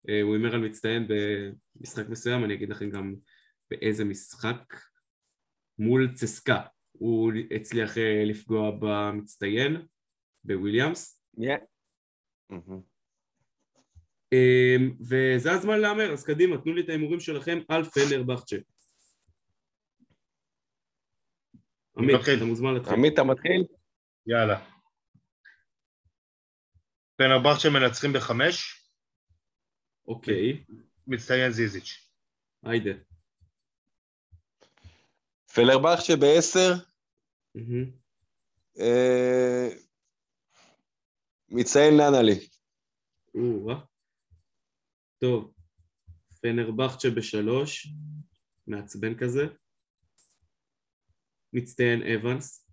אה, 0.09 0.21
הוא 0.21 0.35
הימר 0.35 0.53
על 0.53 0.61
מצטיין 0.61 1.07
במשחק 1.07 2.09
מסוים, 2.09 2.43
אני 2.43 2.53
אגיד 2.53 2.69
לכם 2.69 2.89
גם 2.89 3.15
באיזה 3.71 4.05
משחק 4.05 4.75
מול 5.79 6.13
צסקה 6.13 6.61
הוא 6.91 7.31
הצליח 7.55 7.97
אה, 7.97 8.23
לפגוע 8.25 8.71
במצטיין 8.79 9.85
בוויליאמס 10.43 11.19
מי? 11.37 11.47
מהמם. 12.49 12.81
אמ, 14.33 14.91
וזה 15.09 15.51
הזמן 15.51 15.79
להמר, 15.79 16.13
אז 16.13 16.23
קדימה, 16.23 16.57
תנו 16.61 16.73
לי 16.73 16.81
את 16.81 16.89
ההימורים 16.89 17.19
שלכם 17.19 17.57
על 17.69 17.83
פנרבכצ'ה. 17.83 18.55
עמית. 21.97 22.15
אתה 22.37 22.45
מוזמן 22.45 22.73
להתחיל. 22.73 22.93
עמית, 22.93 23.13
אתה 23.13 23.23
מתחיל? 23.23 23.63
יאללה. 24.27 24.65
פנרבכצ'ה 27.15 27.69
מנצחים 27.69 28.13
בחמש, 28.13 28.83
אוקיי, 30.07 30.63
מצטיין 31.07 31.51
זיזיץ'. 31.51 32.09
היידה. 32.63 33.08
פלרבך 35.53 36.01
שבעשר, 36.01 36.73
מהמם. 37.55 37.91
אה, 38.79 39.69
מציין 41.49 41.93
ננלי. 41.97 42.47
טוב, 45.19 45.53
פנרבכצ'ה 46.41 47.09
בשלוש, 47.09 47.87
מעצבן 48.67 49.17
כזה. 49.17 49.45
מצטיין 51.53 52.01
אבנס. 52.03 52.69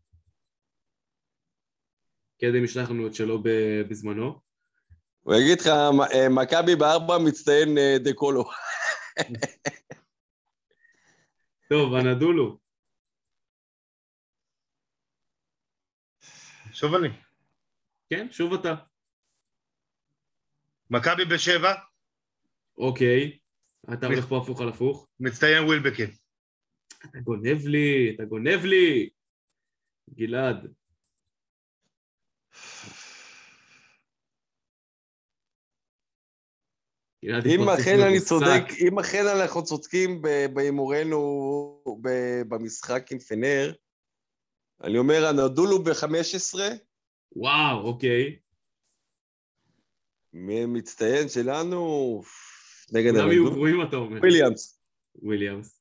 קדם 2.41 2.65
ישלח 2.65 2.91
לנו 2.91 3.07
את 3.07 3.15
שלו 3.15 3.43
בזמנו. 3.89 4.41
הוא 5.21 5.35
יגיד 5.35 5.61
לך, 5.61 5.67
אה, 5.67 6.29
מכבי 6.29 6.77
בארבע 6.77 7.19
מצטיין 7.19 7.79
אה, 7.79 7.97
דקולו. 8.05 8.45
טוב, 11.69 11.95
אנדולו. 11.95 12.66
שוב 16.77 16.95
אני. 16.95 17.09
כן, 18.11 18.27
שוב 18.33 18.55
אתה. 18.55 18.75
מכבי 20.91 21.25
בשבע, 21.25 21.75
אוקיי. 22.79 23.39
אתה 23.93 24.07
הולך 24.07 24.27
פה 24.27 24.39
הפוך 24.43 24.61
על 24.61 24.69
הפוך. 24.69 25.09
מצטיין 25.21 25.65
ווילבקין. 25.65 26.11
אתה 27.11 27.19
גונב 27.19 27.67
לי, 27.67 28.13
אתה 28.15 28.25
גונב 28.25 28.65
לי. 28.65 29.09
גלעד. 30.11 30.73
אם 37.25 37.69
אכן 37.69 38.01
אני. 38.01 38.21
צודק, 38.21 38.65
אם 38.81 38.99
אכן 38.99 39.27
אנחנו 39.37 39.65
צודקים 39.65 40.23
בהימורנו 40.55 41.83
במשחק 42.49 43.13
עם 43.13 43.19
פנר, 43.19 43.73
אני 44.83 44.99
אומר, 44.99 45.27
הנדולו 45.27 45.85
ב-15, 45.85 46.59
וואו, 47.37 47.81
אוקיי. 47.81 48.39
מצטיין 50.67 51.29
שלנו, 51.29 52.23
נגד 52.93 53.13
כולם 53.13 53.31
יהיו 53.31 53.43
אנדולו, 53.43 53.55
גרועים, 53.55 53.83
אתה 53.89 53.97
אומר. 53.97 54.19
וויליאמס. 54.19 54.81
וויליאמס. 55.15 55.81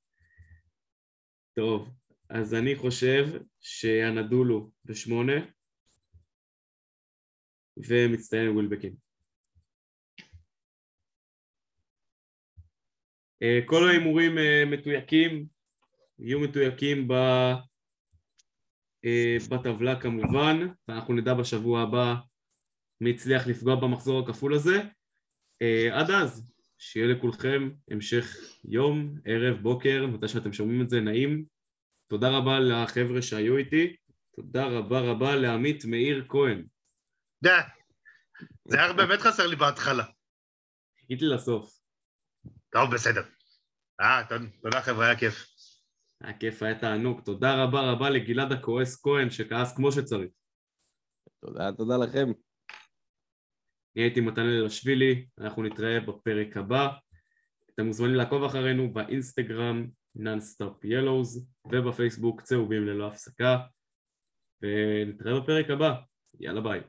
טוב, 1.56 1.90
אז 2.30 2.54
אני 2.54 2.76
חושב 2.76 3.26
שאנדולו 3.62 4.72
בשמונה, 4.86 5.46
ומצטיין 7.78 8.50
ווילבקין. 8.50 8.96
אה, 13.42 13.60
כל 13.66 13.88
ההימורים 13.88 14.38
אה, 14.38 14.64
מתויקים, 14.66 15.48
יהיו 16.20 16.40
מתויקים 16.40 17.08
ב... 17.08 17.14
אה, 19.06 19.38
בטבלה 19.50 20.02
כמובן, 20.02 20.68
ואנחנו 20.88 21.14
נדע 21.14 21.34
בשבוע 21.34 21.82
הבא 21.82 22.16
מי 23.02 23.12
הצליח 23.12 23.48
לפגוע 23.48 23.76
במחזור 23.76 24.20
הכפול 24.24 24.54
הזה. 24.54 24.82
אה, 25.62 26.00
עד 26.00 26.12
אז, 26.12 26.54
שיהיה 26.80 27.08
לכולכם 27.16 27.70
המשך 27.92 28.36
יום, 28.70 29.20
ערב, 29.26 29.58
בוקר, 29.62 30.06
מתי 30.08 30.28
שאתם 30.28 30.54
שומעים 30.54 30.82
את 30.82 30.90
זה, 30.90 31.00
נעים. 31.00 31.44
תודה 32.08 32.30
רבה 32.30 32.60
לחבר'ה 32.60 33.22
שהיו 33.22 33.58
איתי, 33.58 33.96
תודה 34.36 34.66
רבה 34.66 35.00
רבה 35.00 35.36
לעמית 35.36 35.86
מאיר 35.86 36.26
כהן. 36.30 36.64
די. 37.44 37.50
זה 38.68 38.78
היה 38.84 38.94
באמת 38.94 39.20
חסר 39.20 39.48
לי 39.48 39.56
בהתחלה. 39.56 40.04
חיכיתי 41.00 41.26
לסוף. 41.26 41.72
טוב, 42.72 42.94
בסדר. 42.94 43.24
אה, 44.02 44.24
תודה- 44.30 44.46
תודה 44.62 44.82
חבר'ה, 44.82 45.06
היה 45.06 45.16
כיף. 45.20 45.55
היה 46.22 46.38
כיף, 46.38 46.64
היה 46.64 46.80
תענוג. 46.80 47.22
תודה 47.22 47.64
רבה 47.64 47.92
רבה 47.92 48.10
לגלעד 48.10 48.52
הכועס 48.52 49.02
כהן, 49.02 49.30
שכעס 49.30 49.76
כמו 49.76 49.92
שצריך. 49.92 50.30
תודה, 51.42 51.72
תודה 51.72 51.98
לכם. 51.98 52.32
אני 53.96 54.04
הייתי 54.04 54.22
מתן 54.22 54.42
אלשווילי, 54.42 55.26
אנחנו 55.38 55.64
נתראה 55.64 56.00
בפרק 56.00 56.58
הבא. 56.58 56.90
אתם 57.74 57.86
מוזמנים 57.86 58.16
לעקוב 58.16 58.44
אחרינו 58.44 58.94
באינסטגרם 58.94 59.88
Nonstop 60.16 60.84
Yellows 60.84 61.50
ובפייסבוק 61.66 62.42
צהובים 62.42 62.86
ללא 62.86 63.08
הפסקה 63.08 63.58
ונתראה 64.62 65.40
בפרק 65.40 65.70
הבא. 65.70 65.96
יאללה 66.40 66.62
ביי. 66.62 66.82